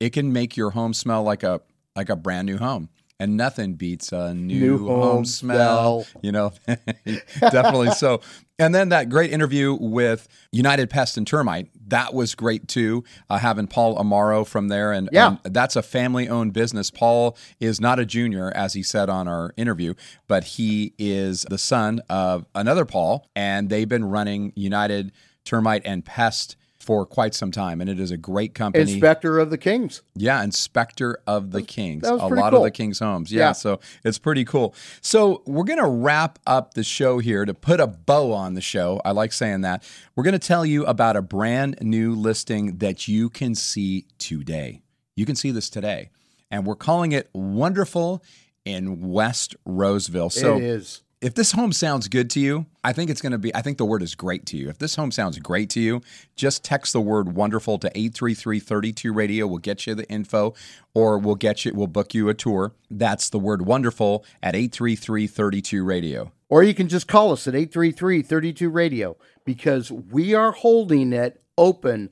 it 0.00 0.10
can 0.12 0.32
make 0.32 0.56
your 0.56 0.70
home 0.70 0.92
smell 0.94 1.22
like 1.22 1.42
a 1.42 1.60
like 1.94 2.08
a 2.10 2.16
brand 2.16 2.46
new 2.46 2.58
home. 2.58 2.90
And 3.18 3.36
nothing 3.36 3.74
beats 3.74 4.12
a 4.12 4.34
new, 4.34 4.60
New 4.76 4.78
home, 4.88 5.00
home 5.00 5.24
smell. 5.24 6.02
smell. 6.04 6.22
You 6.22 6.32
know, 6.32 6.52
definitely 7.40 7.90
so. 7.92 8.20
And 8.58 8.74
then 8.74 8.90
that 8.90 9.08
great 9.08 9.32
interview 9.32 9.74
with 9.74 10.28
United 10.52 10.90
Pest 10.90 11.16
and 11.16 11.26
Termite, 11.26 11.68
that 11.88 12.12
was 12.14 12.34
great 12.34 12.68
too. 12.68 13.04
Uh, 13.30 13.38
having 13.38 13.66
Paul 13.68 13.96
Amaro 13.96 14.46
from 14.46 14.68
there, 14.68 14.92
and, 14.92 15.08
Yeah. 15.12 15.36
and 15.44 15.54
that's 15.54 15.76
a 15.76 15.82
family-owned 15.82 16.52
business. 16.52 16.90
Paul 16.90 17.36
is 17.60 17.80
not 17.80 17.98
a 17.98 18.06
junior, 18.06 18.50
as 18.54 18.74
he 18.74 18.82
said 18.82 19.08
on 19.10 19.28
our 19.28 19.52
interview, 19.56 19.94
but 20.28 20.44
he 20.44 20.92
is 20.98 21.42
the 21.48 21.58
son 21.58 22.00
of 22.08 22.46
another 22.54 22.84
Paul, 22.84 23.28
and 23.36 23.68
they've 23.70 23.88
been 23.88 24.04
running 24.04 24.52
United 24.56 25.12
Termite 25.44 25.82
and 25.84 26.04
Pest 26.04 26.56
for 26.86 27.04
quite 27.04 27.34
some 27.34 27.50
time, 27.50 27.80
and 27.80 27.90
it 27.90 27.98
is 27.98 28.12
a 28.12 28.16
great 28.16 28.54
company. 28.54 28.92
Inspector 28.92 29.38
of 29.40 29.50
the 29.50 29.58
Kings. 29.58 30.02
Yeah, 30.14 30.40
Inspector 30.44 31.18
of 31.26 31.50
the 31.50 31.60
Kings. 31.60 32.02
that 32.04 32.12
was 32.12 32.22
a 32.22 32.26
lot 32.28 32.50
cool. 32.52 32.60
of 32.60 32.64
the 32.64 32.70
King's 32.70 33.00
homes. 33.00 33.32
Yeah, 33.32 33.46
Yeah. 33.48 33.52
so 33.52 33.80
it's 34.04 34.18
pretty 34.18 34.44
cool. 34.44 34.72
So 35.00 35.42
we're 35.46 35.64
going 35.64 35.80
to 35.82 35.88
wrap 35.88 36.38
up 36.46 36.74
the 36.74 36.84
show 36.84 37.18
here 37.18 37.44
to 37.44 37.52
put 37.52 37.80
a 37.80 37.88
bow 37.88 38.32
on 38.32 38.54
the 38.54 38.60
show. 38.60 39.00
I 39.04 39.10
like 39.10 39.32
saying 39.32 39.62
that. 39.62 39.82
We're 40.14 40.22
going 40.22 40.38
to 40.38 40.38
tell 40.38 40.64
you 40.64 40.86
about 40.86 41.16
a 41.16 41.22
brand 41.22 41.78
new 41.82 42.14
listing 42.14 42.78
that 42.78 43.08
you 43.08 43.30
can 43.30 43.56
see 43.56 44.06
today. 44.18 44.82
You 45.16 45.26
can 45.26 45.34
see 45.34 45.50
this 45.50 45.68
today. 45.68 46.10
And 46.52 46.64
we're 46.64 46.76
calling 46.76 47.10
it 47.10 47.28
Wonderful 47.34 48.22
in 48.64 49.08
West 49.10 49.56
Roseville. 49.64 50.30
So 50.30 50.56
it 50.56 50.62
is. 50.62 51.02
If 51.22 51.34
this 51.34 51.52
home 51.52 51.72
sounds 51.72 52.08
good 52.08 52.28
to 52.30 52.40
you, 52.40 52.66
I 52.84 52.92
think 52.92 53.10
it's 53.10 53.22
going 53.22 53.32
to 53.32 53.38
be, 53.38 53.54
I 53.54 53.62
think 53.62 53.78
the 53.78 53.86
word 53.86 54.02
is 54.02 54.14
great 54.14 54.44
to 54.46 54.56
you. 54.56 54.68
If 54.68 54.78
this 54.78 54.96
home 54.96 55.10
sounds 55.10 55.38
great 55.38 55.70
to 55.70 55.80
you, 55.80 56.02
just 56.36 56.62
text 56.62 56.92
the 56.92 57.00
word 57.00 57.34
wonderful 57.34 57.78
to 57.78 57.88
83332 57.88 59.12
radio. 59.12 59.46
We'll 59.46 59.58
get 59.58 59.86
you 59.86 59.94
the 59.94 60.08
info 60.10 60.54
or 60.94 61.18
we'll 61.18 61.34
get 61.34 61.64
you, 61.64 61.72
we'll 61.74 61.86
book 61.86 62.12
you 62.12 62.28
a 62.28 62.34
tour. 62.34 62.72
That's 62.90 63.30
the 63.30 63.38
word 63.38 63.62
wonderful 63.62 64.24
at 64.42 64.54
83332 64.54 65.82
radio. 65.84 66.32
Or 66.48 66.62
you 66.62 66.74
can 66.74 66.88
just 66.88 67.08
call 67.08 67.32
us 67.32 67.48
at 67.48 67.54
833 67.54 68.22
32 68.22 68.70
Radio 68.70 69.16
because 69.44 69.90
we 69.90 70.34
are 70.34 70.52
holding 70.52 71.12
it 71.12 71.40
open 71.56 72.10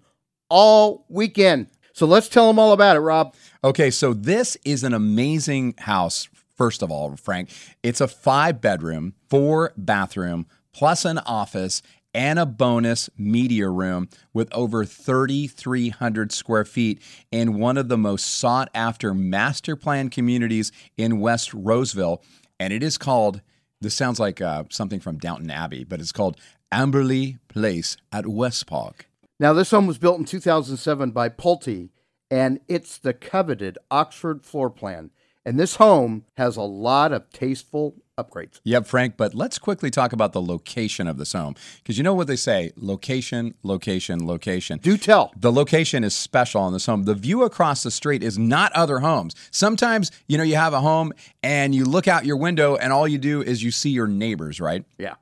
all 0.48 1.04
weekend. 1.08 1.68
So 1.92 2.06
let's 2.06 2.28
tell 2.28 2.48
them 2.48 2.58
all 2.58 2.72
about 2.72 2.96
it, 2.96 3.00
Rob. 3.00 3.34
Okay, 3.62 3.90
so 3.90 4.12
this 4.12 4.56
is 4.64 4.82
an 4.82 4.94
amazing 4.94 5.74
house. 5.78 6.28
First 6.56 6.82
of 6.82 6.90
all, 6.90 7.16
Frank, 7.16 7.50
it's 7.82 8.00
a 8.00 8.08
five 8.08 8.60
bedroom, 8.60 9.14
four 9.28 9.72
bathroom, 9.76 10.46
plus 10.72 11.04
an 11.04 11.18
office 11.18 11.82
and 12.14 12.38
a 12.38 12.46
bonus 12.46 13.10
media 13.18 13.68
room 13.68 14.08
with 14.32 14.48
over 14.54 14.84
3,300 14.84 16.30
square 16.30 16.64
feet 16.64 17.02
in 17.32 17.58
one 17.58 17.76
of 17.76 17.88
the 17.88 17.98
most 17.98 18.24
sought 18.26 18.70
after 18.72 19.12
master 19.12 19.74
plan 19.74 20.08
communities 20.08 20.70
in 20.96 21.18
West 21.18 21.52
Roseville. 21.52 22.22
And 22.60 22.72
it 22.72 22.82
is 22.82 22.96
called 22.96 23.42
This 23.80 23.94
sounds 23.94 24.20
like 24.20 24.40
uh, 24.40 24.64
something 24.70 25.00
from 25.00 25.18
Downton 25.18 25.50
Abbey, 25.50 25.82
but 25.82 26.00
it's 26.00 26.12
called 26.12 26.38
Amberley 26.72 27.38
Place 27.48 27.96
at 28.12 28.26
West 28.26 28.66
Park. 28.66 29.08
Now, 29.40 29.52
this 29.52 29.72
home 29.72 29.88
was 29.88 29.98
built 29.98 30.18
in 30.18 30.24
2007 30.24 31.10
by 31.10 31.28
Pulte, 31.28 31.90
and 32.30 32.60
it's 32.68 32.96
the 32.96 33.12
coveted 33.12 33.76
Oxford 33.90 34.44
floor 34.44 34.70
plan. 34.70 35.10
And 35.46 35.60
this 35.60 35.76
home 35.76 36.24
has 36.36 36.56
a 36.56 36.62
lot 36.62 37.12
of 37.12 37.30
tasteful 37.30 37.96
upgrades. 38.16 38.60
Yep, 38.64 38.86
Frank, 38.86 39.16
but 39.16 39.34
let's 39.34 39.58
quickly 39.58 39.90
talk 39.90 40.12
about 40.12 40.32
the 40.32 40.40
location 40.40 41.06
of 41.06 41.18
this 41.18 41.32
home. 41.32 41.54
Because 41.82 41.98
you 41.98 42.04
know 42.04 42.14
what 42.14 42.28
they 42.28 42.36
say 42.36 42.72
location, 42.76 43.54
location, 43.62 44.26
location. 44.26 44.78
Do 44.78 44.96
tell. 44.96 45.32
The 45.36 45.52
location 45.52 46.04
is 46.04 46.14
special 46.14 46.62
on 46.62 46.72
this 46.72 46.86
home. 46.86 47.04
The 47.04 47.14
view 47.14 47.42
across 47.42 47.82
the 47.82 47.90
street 47.90 48.22
is 48.22 48.38
not 48.38 48.72
other 48.72 49.00
homes. 49.00 49.34
Sometimes, 49.50 50.10
you 50.28 50.38
know, 50.38 50.44
you 50.44 50.56
have 50.56 50.72
a 50.72 50.80
home 50.80 51.12
and 51.42 51.74
you 51.74 51.84
look 51.84 52.08
out 52.08 52.24
your 52.24 52.36
window 52.36 52.76
and 52.76 52.92
all 52.92 53.06
you 53.06 53.18
do 53.18 53.42
is 53.42 53.62
you 53.62 53.70
see 53.70 53.90
your 53.90 54.06
neighbors, 54.06 54.60
right? 54.60 54.84
Yeah. 54.98 55.14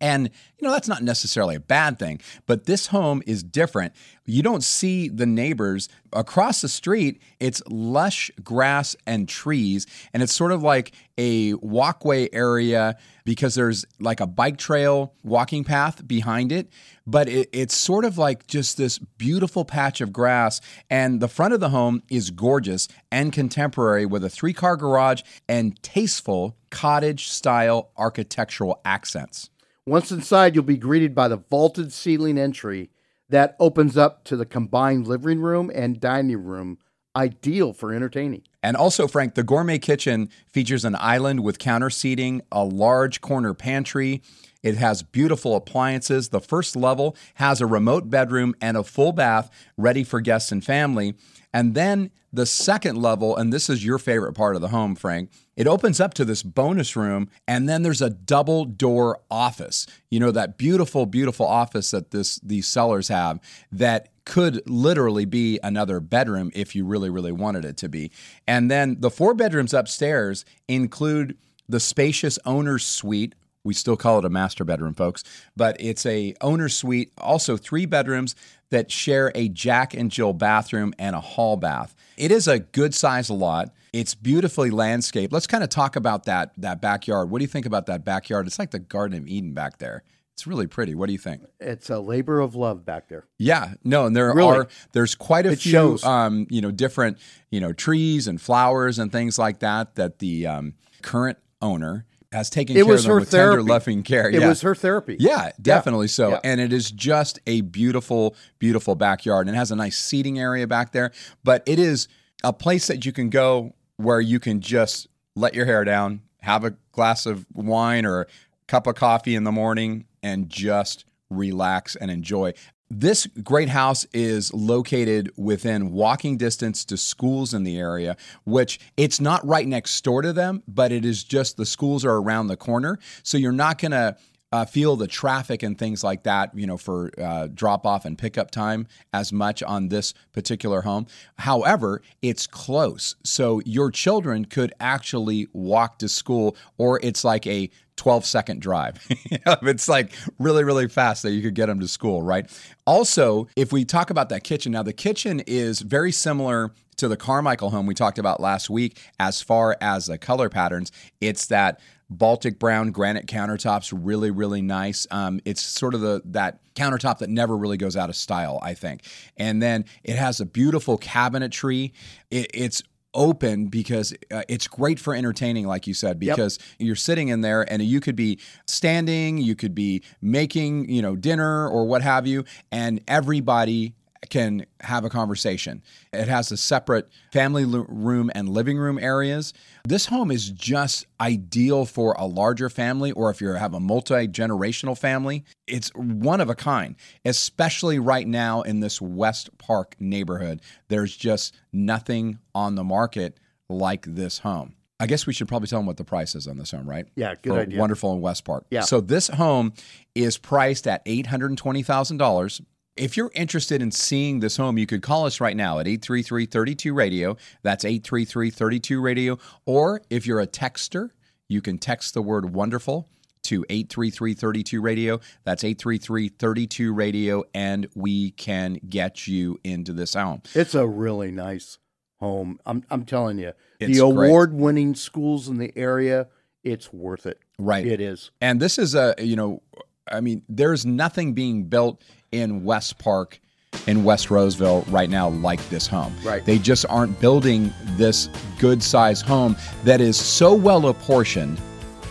And, 0.00 0.30
you 0.58 0.66
know, 0.66 0.72
that's 0.72 0.88
not 0.88 1.02
necessarily 1.02 1.56
a 1.56 1.60
bad 1.60 1.98
thing, 1.98 2.20
but 2.46 2.66
this 2.66 2.88
home 2.88 3.22
is 3.26 3.42
different. 3.42 3.94
You 4.26 4.42
don't 4.42 4.62
see 4.62 5.08
the 5.08 5.26
neighbors 5.26 5.88
across 6.12 6.60
the 6.60 6.68
street. 6.68 7.20
It's 7.40 7.62
lush 7.68 8.30
grass 8.44 8.94
and 9.06 9.28
trees, 9.28 9.86
and 10.12 10.22
it's 10.22 10.32
sort 10.32 10.52
of 10.52 10.62
like 10.62 10.92
a 11.16 11.54
walkway 11.54 12.28
area 12.32 12.96
because 13.24 13.56
there's 13.56 13.84
like 13.98 14.20
a 14.20 14.26
bike 14.26 14.56
trail 14.56 15.14
walking 15.24 15.64
path 15.64 16.06
behind 16.06 16.52
it. 16.52 16.68
But 17.06 17.28
it, 17.28 17.48
it's 17.52 17.76
sort 17.76 18.04
of 18.04 18.18
like 18.18 18.46
just 18.46 18.76
this 18.76 18.98
beautiful 18.98 19.64
patch 19.64 20.00
of 20.00 20.12
grass. 20.12 20.60
And 20.88 21.20
the 21.20 21.28
front 21.28 21.54
of 21.54 21.60
the 21.60 21.70
home 21.70 22.02
is 22.08 22.30
gorgeous 22.30 22.86
and 23.10 23.32
contemporary 23.32 24.06
with 24.06 24.22
a 24.22 24.30
three 24.30 24.52
car 24.52 24.76
garage 24.76 25.22
and 25.48 25.82
tasteful 25.82 26.56
cottage 26.70 27.28
style 27.28 27.90
architectural 27.96 28.80
accents. 28.84 29.50
Once 29.88 30.12
inside, 30.12 30.54
you'll 30.54 30.62
be 30.62 30.76
greeted 30.76 31.14
by 31.14 31.28
the 31.28 31.38
vaulted 31.48 31.90
ceiling 31.90 32.36
entry 32.36 32.90
that 33.30 33.56
opens 33.58 33.96
up 33.96 34.22
to 34.22 34.36
the 34.36 34.44
combined 34.44 35.06
living 35.06 35.40
room 35.40 35.72
and 35.74 35.98
dining 35.98 36.44
room, 36.44 36.76
ideal 37.16 37.72
for 37.72 37.94
entertaining. 37.94 38.42
And 38.62 38.76
also, 38.76 39.08
Frank, 39.08 39.34
the 39.34 39.42
gourmet 39.42 39.78
kitchen 39.78 40.28
features 40.52 40.84
an 40.84 40.94
island 41.00 41.42
with 41.42 41.58
counter 41.58 41.88
seating, 41.88 42.42
a 42.52 42.64
large 42.64 43.22
corner 43.22 43.54
pantry. 43.54 44.20
It 44.62 44.76
has 44.76 45.02
beautiful 45.02 45.56
appliances. 45.56 46.28
The 46.28 46.40
first 46.40 46.76
level 46.76 47.16
has 47.34 47.62
a 47.62 47.66
remote 47.66 48.10
bedroom 48.10 48.54
and 48.60 48.76
a 48.76 48.84
full 48.84 49.12
bath 49.12 49.50
ready 49.78 50.04
for 50.04 50.20
guests 50.20 50.52
and 50.52 50.62
family. 50.62 51.14
And 51.52 51.74
then 51.74 52.10
the 52.32 52.46
second 52.46 53.00
level, 53.00 53.36
and 53.36 53.52
this 53.52 53.70
is 53.70 53.84
your 53.84 53.98
favorite 53.98 54.34
part 54.34 54.54
of 54.54 54.60
the 54.60 54.68
home, 54.68 54.94
Frank, 54.94 55.30
it 55.56 55.66
opens 55.66 55.98
up 55.98 56.14
to 56.14 56.24
this 56.24 56.42
bonus 56.42 56.94
room, 56.94 57.30
and 57.46 57.68
then 57.68 57.82
there's 57.82 58.02
a 58.02 58.10
double 58.10 58.64
door 58.64 59.20
office. 59.30 59.86
You 60.10 60.20
know, 60.20 60.30
that 60.30 60.58
beautiful, 60.58 61.06
beautiful 61.06 61.46
office 61.46 61.90
that 61.90 62.10
this 62.10 62.36
these 62.40 62.66
sellers 62.66 63.08
have 63.08 63.40
that 63.72 64.10
could 64.24 64.62
literally 64.68 65.24
be 65.24 65.58
another 65.62 66.00
bedroom 66.00 66.50
if 66.54 66.76
you 66.76 66.84
really, 66.84 67.08
really 67.08 67.32
wanted 67.32 67.64
it 67.64 67.78
to 67.78 67.88
be. 67.88 68.12
And 68.46 68.70
then 68.70 68.96
the 69.00 69.10
four 69.10 69.32
bedrooms 69.32 69.72
upstairs 69.72 70.44
include 70.68 71.38
the 71.66 71.80
spacious 71.80 72.38
owner's 72.44 72.84
suite 72.84 73.34
we 73.64 73.74
still 73.74 73.96
call 73.96 74.18
it 74.18 74.24
a 74.24 74.30
master 74.30 74.64
bedroom, 74.64 74.94
folks, 74.94 75.22
but 75.56 75.76
it's 75.78 76.06
a 76.06 76.34
owner 76.40 76.68
suite. 76.68 77.12
Also, 77.18 77.56
three 77.56 77.86
bedrooms 77.86 78.34
that 78.70 78.90
share 78.90 79.32
a 79.34 79.48
Jack 79.48 79.94
and 79.94 80.10
Jill 80.10 80.32
bathroom 80.32 80.92
and 80.98 81.16
a 81.16 81.20
hall 81.20 81.56
bath. 81.56 81.94
It 82.16 82.30
is 82.30 82.46
a 82.48 82.58
good 82.58 82.94
size 82.94 83.30
lot. 83.30 83.70
It's 83.92 84.14
beautifully 84.14 84.70
landscaped. 84.70 85.32
Let's 85.32 85.46
kind 85.46 85.64
of 85.64 85.70
talk 85.70 85.96
about 85.96 86.24
that 86.24 86.52
that 86.58 86.80
backyard. 86.80 87.30
What 87.30 87.38
do 87.38 87.44
you 87.44 87.48
think 87.48 87.66
about 87.66 87.86
that 87.86 88.04
backyard? 88.04 88.46
It's 88.46 88.58
like 88.58 88.70
the 88.70 88.78
Garden 88.78 89.16
of 89.18 89.26
Eden 89.26 89.54
back 89.54 89.78
there. 89.78 90.02
It's 90.34 90.46
really 90.46 90.66
pretty. 90.68 90.94
What 90.94 91.06
do 91.06 91.12
you 91.12 91.18
think? 91.18 91.42
It's 91.58 91.90
a 91.90 91.98
labor 91.98 92.38
of 92.38 92.54
love 92.54 92.84
back 92.84 93.08
there. 93.08 93.24
Yeah, 93.38 93.74
no, 93.82 94.06
and 94.06 94.14
there 94.14 94.32
Really? 94.32 94.58
are 94.58 94.68
there's 94.92 95.14
quite 95.16 95.46
a 95.46 95.52
It 95.52 95.58
few 95.60 95.98
um, 96.04 96.46
you 96.50 96.60
know 96.60 96.70
different 96.70 97.18
you 97.50 97.60
know 97.60 97.72
trees 97.72 98.28
and 98.28 98.40
flowers 98.40 98.98
and 98.98 99.10
things 99.10 99.38
like 99.38 99.60
that 99.60 99.94
that 99.96 100.18
the 100.20 100.46
um, 100.46 100.74
current 101.02 101.38
owner 101.60 102.04
has 102.32 102.50
taken 102.50 102.76
It 102.76 102.80
care 102.80 102.86
was 102.86 103.00
of 103.00 103.04
them 103.04 103.10
her 103.10 103.20
with 103.20 103.30
tender 103.30 103.52
therapy. 103.52 103.68
loving 103.68 104.02
care. 104.02 104.28
It 104.28 104.40
yeah. 104.40 104.48
was 104.48 104.60
her 104.62 104.74
therapy. 104.74 105.16
Yeah, 105.18 105.50
definitely 105.60 106.08
so. 106.08 106.30
Yeah. 106.30 106.40
And 106.44 106.60
it 106.60 106.72
is 106.72 106.90
just 106.90 107.38
a 107.46 107.62
beautiful, 107.62 108.36
beautiful 108.58 108.94
backyard 108.94 109.46
and 109.46 109.56
it 109.56 109.58
has 109.58 109.70
a 109.70 109.76
nice 109.76 109.96
seating 109.96 110.38
area 110.38 110.66
back 110.66 110.92
there. 110.92 111.12
But 111.42 111.62
it 111.66 111.78
is 111.78 112.08
a 112.44 112.52
place 112.52 112.86
that 112.88 113.06
you 113.06 113.12
can 113.12 113.30
go 113.30 113.74
where 113.96 114.20
you 114.20 114.38
can 114.40 114.60
just 114.60 115.08
let 115.34 115.54
your 115.54 115.66
hair 115.66 115.84
down, 115.84 116.22
have 116.40 116.64
a 116.64 116.76
glass 116.92 117.26
of 117.26 117.46
wine 117.54 118.04
or 118.04 118.22
a 118.22 118.26
cup 118.66 118.86
of 118.86 118.94
coffee 118.94 119.34
in 119.34 119.44
the 119.44 119.52
morning, 119.52 120.04
and 120.22 120.48
just 120.50 121.04
relax 121.30 121.96
and 121.96 122.10
enjoy. 122.10 122.52
This 122.90 123.26
great 123.42 123.68
house 123.68 124.06
is 124.14 124.52
located 124.54 125.30
within 125.36 125.92
walking 125.92 126.38
distance 126.38 126.86
to 126.86 126.96
schools 126.96 127.52
in 127.52 127.64
the 127.64 127.78
area, 127.78 128.16
which 128.44 128.80
it's 128.96 129.20
not 129.20 129.46
right 129.46 129.68
next 129.68 130.02
door 130.02 130.22
to 130.22 130.32
them, 130.32 130.62
but 130.66 130.90
it 130.90 131.04
is 131.04 131.22
just 131.22 131.58
the 131.58 131.66
schools 131.66 132.04
are 132.04 132.16
around 132.16 132.46
the 132.46 132.56
corner. 132.56 132.98
So 133.22 133.36
you're 133.36 133.52
not 133.52 133.78
going 133.78 133.92
to 133.92 134.16
uh, 134.50 134.64
feel 134.64 134.96
the 134.96 135.06
traffic 135.06 135.62
and 135.62 135.78
things 135.78 136.02
like 136.02 136.22
that, 136.22 136.56
you 136.56 136.66
know, 136.66 136.78
for 136.78 137.10
uh, 137.22 137.48
drop 137.48 137.84
off 137.84 138.06
and 138.06 138.16
pickup 138.16 138.50
time 138.50 138.86
as 139.12 139.32
much 139.32 139.62
on 139.62 139.88
this 139.88 140.14
particular 140.32 140.80
home. 140.80 141.06
However, 141.36 142.00
it's 142.22 142.46
close. 142.46 143.16
So 143.22 143.60
your 143.66 143.90
children 143.90 144.46
could 144.46 144.72
actually 144.80 145.48
walk 145.52 145.98
to 145.98 146.08
school, 146.08 146.56
or 146.78 146.98
it's 147.02 147.24
like 147.24 147.46
a 147.46 147.68
12 147.98 148.24
second 148.24 148.62
drive. 148.62 149.06
it's 149.10 149.88
like 149.88 150.12
really, 150.38 150.64
really 150.64 150.88
fast 150.88 151.22
that 151.24 151.32
you 151.32 151.42
could 151.42 151.54
get 151.54 151.66
them 151.66 151.80
to 151.80 151.88
school, 151.88 152.22
right? 152.22 152.50
Also, 152.86 153.48
if 153.56 153.72
we 153.72 153.84
talk 153.84 154.08
about 154.08 154.30
that 154.30 154.44
kitchen, 154.44 154.72
now 154.72 154.82
the 154.82 154.94
kitchen 154.94 155.40
is 155.46 155.80
very 155.80 156.12
similar 156.12 156.72
to 156.96 157.08
the 157.08 157.16
Carmichael 157.16 157.70
home 157.70 157.86
we 157.86 157.94
talked 157.94 158.18
about 158.18 158.40
last 158.40 158.70
week 158.70 158.98
as 159.20 159.42
far 159.42 159.76
as 159.80 160.06
the 160.06 160.18
color 160.18 160.48
patterns. 160.48 160.90
It's 161.20 161.46
that 161.46 161.80
Baltic 162.10 162.58
brown 162.58 162.90
granite 162.90 163.26
countertops, 163.26 163.92
really, 163.94 164.30
really 164.30 164.62
nice. 164.62 165.06
Um, 165.10 165.40
it's 165.44 165.62
sort 165.62 165.92
of 165.92 166.00
the 166.00 166.22
that 166.26 166.58
countertop 166.74 167.18
that 167.18 167.28
never 167.28 167.54
really 167.54 167.76
goes 167.76 167.96
out 167.96 168.08
of 168.08 168.16
style, 168.16 168.58
I 168.62 168.72
think. 168.72 169.02
And 169.36 169.60
then 169.62 169.84
it 170.04 170.16
has 170.16 170.40
a 170.40 170.46
beautiful 170.46 170.96
cabinetry. 170.98 171.92
It, 172.30 172.50
it's 172.54 172.82
open 173.14 173.66
because 173.66 174.12
uh, 174.30 174.42
it's 174.48 174.68
great 174.68 174.98
for 174.98 175.14
entertaining 175.14 175.66
like 175.66 175.86
you 175.86 175.94
said 175.94 176.18
because 176.18 176.58
you're 176.78 176.94
sitting 176.94 177.28
in 177.28 177.40
there 177.40 177.62
and 177.72 177.82
you 177.82 178.00
could 178.00 178.16
be 178.16 178.38
standing 178.66 179.38
you 179.38 179.56
could 179.56 179.74
be 179.74 180.02
making 180.20 180.88
you 180.90 181.00
know 181.00 181.16
dinner 181.16 181.68
or 181.68 181.86
what 181.86 182.02
have 182.02 182.26
you 182.26 182.44
and 182.70 183.00
everybody 183.08 183.94
can 184.30 184.66
have 184.80 185.04
a 185.04 185.08
conversation. 185.08 185.82
It 186.12 186.28
has 186.28 186.50
a 186.52 186.56
separate 186.56 187.08
family 187.32 187.64
room 187.64 188.30
and 188.34 188.48
living 188.48 188.78
room 188.78 188.98
areas. 188.98 189.52
This 189.86 190.06
home 190.06 190.30
is 190.30 190.50
just 190.50 191.06
ideal 191.20 191.84
for 191.84 192.14
a 192.18 192.26
larger 192.26 192.68
family 192.68 193.12
or 193.12 193.30
if 193.30 193.40
you 193.40 193.48
have 193.50 193.74
a 193.74 193.80
multi 193.80 194.28
generational 194.28 194.96
family. 194.96 195.44
It's 195.66 195.90
one 195.94 196.40
of 196.40 196.50
a 196.50 196.54
kind, 196.54 196.96
especially 197.24 197.98
right 197.98 198.26
now 198.26 198.62
in 198.62 198.80
this 198.80 199.00
West 199.00 199.56
Park 199.58 199.96
neighborhood. 199.98 200.60
There's 200.88 201.16
just 201.16 201.54
nothing 201.72 202.38
on 202.54 202.74
the 202.74 202.84
market 202.84 203.38
like 203.68 204.06
this 204.06 204.38
home. 204.38 204.74
I 205.00 205.06
guess 205.06 205.26
we 205.26 205.32
should 205.32 205.46
probably 205.46 205.68
tell 205.68 205.78
them 205.78 205.86
what 205.86 205.96
the 205.96 206.04
price 206.04 206.34
is 206.34 206.48
on 206.48 206.58
this 206.58 206.72
home, 206.72 206.88
right? 206.88 207.06
Yeah, 207.14 207.34
good 207.40 207.52
For 207.52 207.60
idea. 207.60 207.78
Wonderful 207.78 208.12
in 208.14 208.20
West 208.20 208.44
Park. 208.44 208.66
Yeah. 208.70 208.80
So 208.80 209.00
this 209.00 209.28
home 209.28 209.72
is 210.14 210.38
priced 210.38 210.88
at 210.88 211.02
eight 211.06 211.26
hundred 211.26 211.56
twenty 211.56 211.84
thousand 211.84 212.16
dollars. 212.16 212.60
If 212.98 213.16
you're 213.16 213.30
interested 213.34 213.80
in 213.80 213.90
seeing 213.92 214.40
this 214.40 214.56
home, 214.56 214.76
you 214.76 214.86
could 214.86 215.02
call 215.02 215.24
us 215.24 215.40
right 215.40 215.56
now 215.56 215.78
at 215.78 215.86
833 215.86 216.46
32 216.46 216.94
radio. 216.94 217.36
That's 217.62 217.84
833 217.84 218.50
32 218.50 219.00
radio. 219.00 219.38
Or 219.66 220.02
if 220.10 220.26
you're 220.26 220.40
a 220.40 220.46
texter, 220.46 221.10
you 221.48 221.62
can 221.62 221.78
text 221.78 222.14
the 222.14 222.22
word 222.22 222.52
wonderful 222.52 223.08
to 223.44 223.64
833 223.70 224.34
32 224.34 224.80
radio. 224.80 225.20
That's 225.44 225.64
833 225.64 226.28
32 226.28 226.92
radio, 226.92 227.44
and 227.54 227.88
we 227.94 228.32
can 228.32 228.80
get 228.88 229.26
you 229.26 229.58
into 229.64 229.92
this 229.92 230.14
home. 230.14 230.42
It's 230.54 230.74
a 230.74 230.86
really 230.86 231.30
nice 231.30 231.78
home. 232.18 232.58
I'm 232.66 232.84
I'm 232.90 233.04
telling 233.04 233.38
you, 233.38 233.52
It's 233.80 233.96
the 233.96 234.04
award-winning 234.04 234.94
schools 234.94 235.48
in 235.48 235.58
the 235.58 235.72
area, 235.76 236.28
it's 236.64 236.92
worth 236.92 237.26
it. 237.26 237.38
Right. 237.58 237.86
It 237.86 238.00
is. 238.00 238.30
And 238.40 238.60
this 238.60 238.78
is 238.78 238.94
a, 238.94 239.14
you 239.18 239.36
know, 239.36 239.62
I 240.10 240.20
mean, 240.20 240.42
there's 240.48 240.84
nothing 240.84 241.34
being 241.34 241.64
built 241.64 242.02
in 242.32 242.64
West 242.64 242.98
Park 242.98 243.38
in 243.86 244.02
West 244.02 244.30
Roseville 244.30 244.82
right 244.88 245.10
now 245.10 245.28
like 245.28 245.66
this 245.68 245.86
home. 245.86 246.14
Right. 246.24 246.44
They 246.44 246.58
just 246.58 246.86
aren't 246.88 247.18
building 247.20 247.72
this 247.96 248.28
good 248.58 248.82
size 248.82 249.20
home 249.20 249.56
that 249.84 250.00
is 250.00 250.18
so 250.18 250.54
well 250.54 250.88
apportioned 250.88 251.60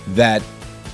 that 0.10 0.42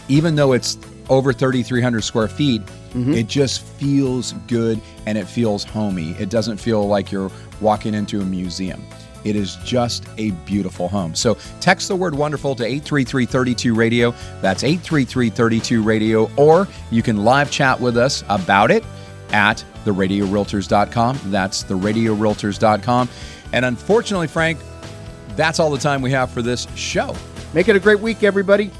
even 0.10 0.36
though 0.36 0.54
it's 0.54 0.78
over 1.10 1.32
3,300 1.34 2.02
square 2.04 2.28
feet, 2.28 2.62
Mm-hmm. 2.94 3.14
it 3.16 3.26
just 3.28 3.64
feels 3.64 4.34
good 4.48 4.80
and 5.08 5.18
it 5.18 5.26
feels 5.28 5.64
homey. 5.64 6.12
It 6.20 6.30
doesn't 6.30 6.58
feel 6.58 6.88
like 6.88 7.12
you're 7.12 7.32
walking 7.60 7.96
into 7.96 8.22
a 8.22 8.24
museum. 8.24 8.86
It 9.24 9.36
is 9.36 9.56
just 9.66 10.06
a 10.20 10.30
beautiful 10.46 10.88
home. 10.88 11.16
So 11.16 11.36
text 11.60 11.88
the 11.88 11.96
word 11.96 12.14
wonderful 12.14 12.54
to 12.54 12.64
83332 12.64 13.74
radio. 13.74 14.14
That's 14.44 14.64
83332 14.64 15.82
radio. 15.82 16.30
Or 16.38 16.68
you 16.92 17.02
can 17.02 17.24
live 17.24 17.50
chat 17.50 17.82
with 17.82 17.98
us 17.98 18.24
about 18.30 18.70
it 18.70 18.84
at 19.34 19.64
theradiorealtors.com. 19.86 21.20
That's 21.26 21.64
theradiorealtors.com. 21.64 23.10
And 23.52 23.66
unfortunately, 23.66 24.28
Frank, 24.28 24.60
that's 25.36 25.60
all 25.60 25.70
the 25.70 25.78
time 25.78 26.02
we 26.02 26.12
have 26.12 26.32
for 26.32 26.42
this 26.42 26.68
show. 26.76 27.16
Make 27.54 27.68
it 27.68 27.76
a 27.76 27.80
great 27.80 28.00
week, 28.00 28.24
everybody. 28.24 28.72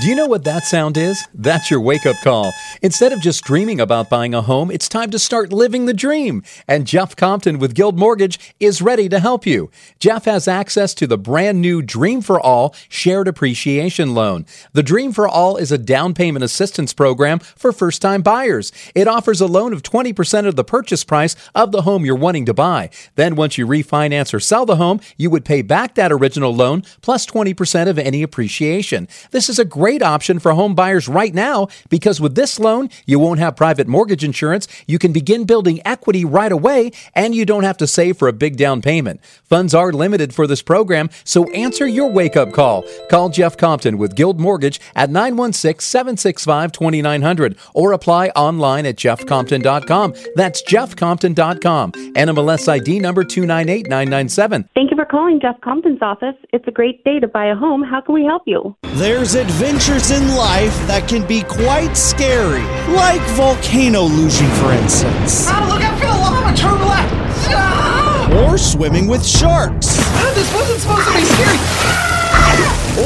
Do 0.00 0.06
you 0.06 0.14
know 0.14 0.26
what 0.28 0.44
that 0.44 0.62
sound 0.62 0.96
is? 0.96 1.26
That's 1.34 1.72
your 1.72 1.80
wake 1.80 2.06
up 2.06 2.14
call. 2.22 2.52
Instead 2.82 3.12
of 3.12 3.20
just 3.20 3.42
dreaming 3.42 3.80
about 3.80 4.08
buying 4.08 4.32
a 4.32 4.42
home, 4.42 4.70
it's 4.70 4.88
time 4.88 5.10
to 5.10 5.18
start 5.18 5.52
living 5.52 5.86
the 5.86 5.92
dream. 5.92 6.44
And 6.68 6.86
Jeff 6.86 7.16
Compton 7.16 7.58
with 7.58 7.74
Guild 7.74 7.98
Mortgage 7.98 8.54
is 8.60 8.80
ready 8.80 9.08
to 9.08 9.18
help 9.18 9.44
you. 9.44 9.72
Jeff 9.98 10.26
has 10.26 10.46
access 10.46 10.94
to 10.94 11.08
the 11.08 11.18
brand 11.18 11.60
new 11.60 11.82
Dream 11.82 12.20
for 12.20 12.40
All 12.40 12.76
Shared 12.88 13.26
Appreciation 13.26 14.14
Loan. 14.14 14.46
The 14.72 14.84
Dream 14.84 15.10
for 15.10 15.26
All 15.26 15.56
is 15.56 15.72
a 15.72 15.78
down 15.78 16.14
payment 16.14 16.44
assistance 16.44 16.92
program 16.92 17.40
for 17.40 17.72
first 17.72 18.00
time 18.00 18.22
buyers. 18.22 18.70
It 18.94 19.08
offers 19.08 19.40
a 19.40 19.48
loan 19.48 19.72
of 19.72 19.82
20% 19.82 20.46
of 20.46 20.54
the 20.54 20.62
purchase 20.62 21.02
price 21.02 21.34
of 21.56 21.72
the 21.72 21.82
home 21.82 22.04
you're 22.04 22.14
wanting 22.14 22.46
to 22.46 22.54
buy. 22.54 22.90
Then, 23.16 23.34
once 23.34 23.58
you 23.58 23.66
refinance 23.66 24.32
or 24.32 24.38
sell 24.38 24.64
the 24.64 24.76
home, 24.76 25.00
you 25.16 25.28
would 25.28 25.44
pay 25.44 25.62
back 25.62 25.96
that 25.96 26.12
original 26.12 26.54
loan 26.54 26.84
plus 27.00 27.26
20% 27.26 27.88
of 27.88 27.98
any 27.98 28.22
appreciation. 28.22 29.08
This 29.32 29.48
is 29.48 29.58
a 29.58 29.64
great 29.64 29.87
option 29.96 30.38
for 30.38 30.52
home 30.52 30.74
buyers 30.74 31.08
right 31.08 31.34
now 31.34 31.68
because 31.88 32.20
with 32.20 32.34
this 32.34 32.60
loan, 32.60 32.90
you 33.06 33.18
won't 33.18 33.40
have 33.40 33.56
private 33.56 33.88
mortgage 33.88 34.22
insurance, 34.22 34.68
you 34.86 34.98
can 34.98 35.12
begin 35.12 35.44
building 35.44 35.80
equity 35.84 36.24
right 36.24 36.52
away, 36.52 36.90
and 37.14 37.34
you 37.34 37.46
don't 37.46 37.64
have 37.64 37.78
to 37.78 37.86
save 37.86 38.18
for 38.18 38.28
a 38.28 38.32
big 38.32 38.56
down 38.56 38.82
payment. 38.82 39.20
Funds 39.44 39.74
are 39.74 39.92
limited 39.92 40.34
for 40.34 40.46
this 40.46 40.60
program, 40.60 41.08
so 41.24 41.50
answer 41.52 41.86
your 41.86 42.10
wake 42.10 42.36
up 42.36 42.52
call. 42.52 42.84
Call 43.08 43.30
Jeff 43.30 43.56
Compton 43.56 43.96
with 43.96 44.14
Guild 44.14 44.38
Mortgage 44.38 44.80
at 44.94 45.08
916 45.08 45.80
765 45.80 46.72
2900 46.72 47.56
or 47.74 47.92
apply 47.92 48.28
online 48.30 48.84
at 48.84 48.96
jeffcompton.com. 48.96 50.14
That's 50.34 50.62
jeffcompton.com. 50.62 51.92
NMLS 51.92 52.68
ID 52.68 52.98
number 53.00 53.24
298997. 53.24 54.68
Thank 54.74 54.90
you 54.90 54.96
for 54.96 55.04
calling 55.04 55.40
Jeff 55.40 55.60
Compton's 55.60 56.02
office. 56.02 56.34
It's 56.52 56.66
a 56.66 56.70
great 56.70 57.04
day 57.04 57.20
to 57.20 57.28
buy 57.28 57.46
a 57.46 57.54
home. 57.54 57.82
How 57.82 58.00
can 58.00 58.14
we 58.14 58.24
help 58.24 58.42
you? 58.46 58.76
There's 58.82 59.34
adventures 59.78 60.10
in 60.10 60.34
life 60.34 60.74
that 60.88 61.06
can 61.08 61.24
be 61.24 61.42
quite 61.42 61.94
scary, 61.94 62.66
like 62.96 63.22
volcano 63.36 64.08
lusion, 64.08 64.50
for 64.58 64.72
instance. 64.72 65.46
Ah, 65.46 65.70
look 65.70 65.82
out 65.82 65.94
for 66.00 66.06
the 66.06 66.18
lava, 66.18 66.56
turn 66.56 66.80
left! 66.82 67.14
Ah! 67.54 68.42
Or 68.42 68.58
swimming 68.58 69.06
with 69.06 69.24
sharks. 69.24 69.86
Ah, 70.00 70.32
this 70.34 70.52
wasn't 70.52 70.80
supposed 70.80 71.06
to 71.06 71.14
be 71.14 71.22
scary! 71.22 71.58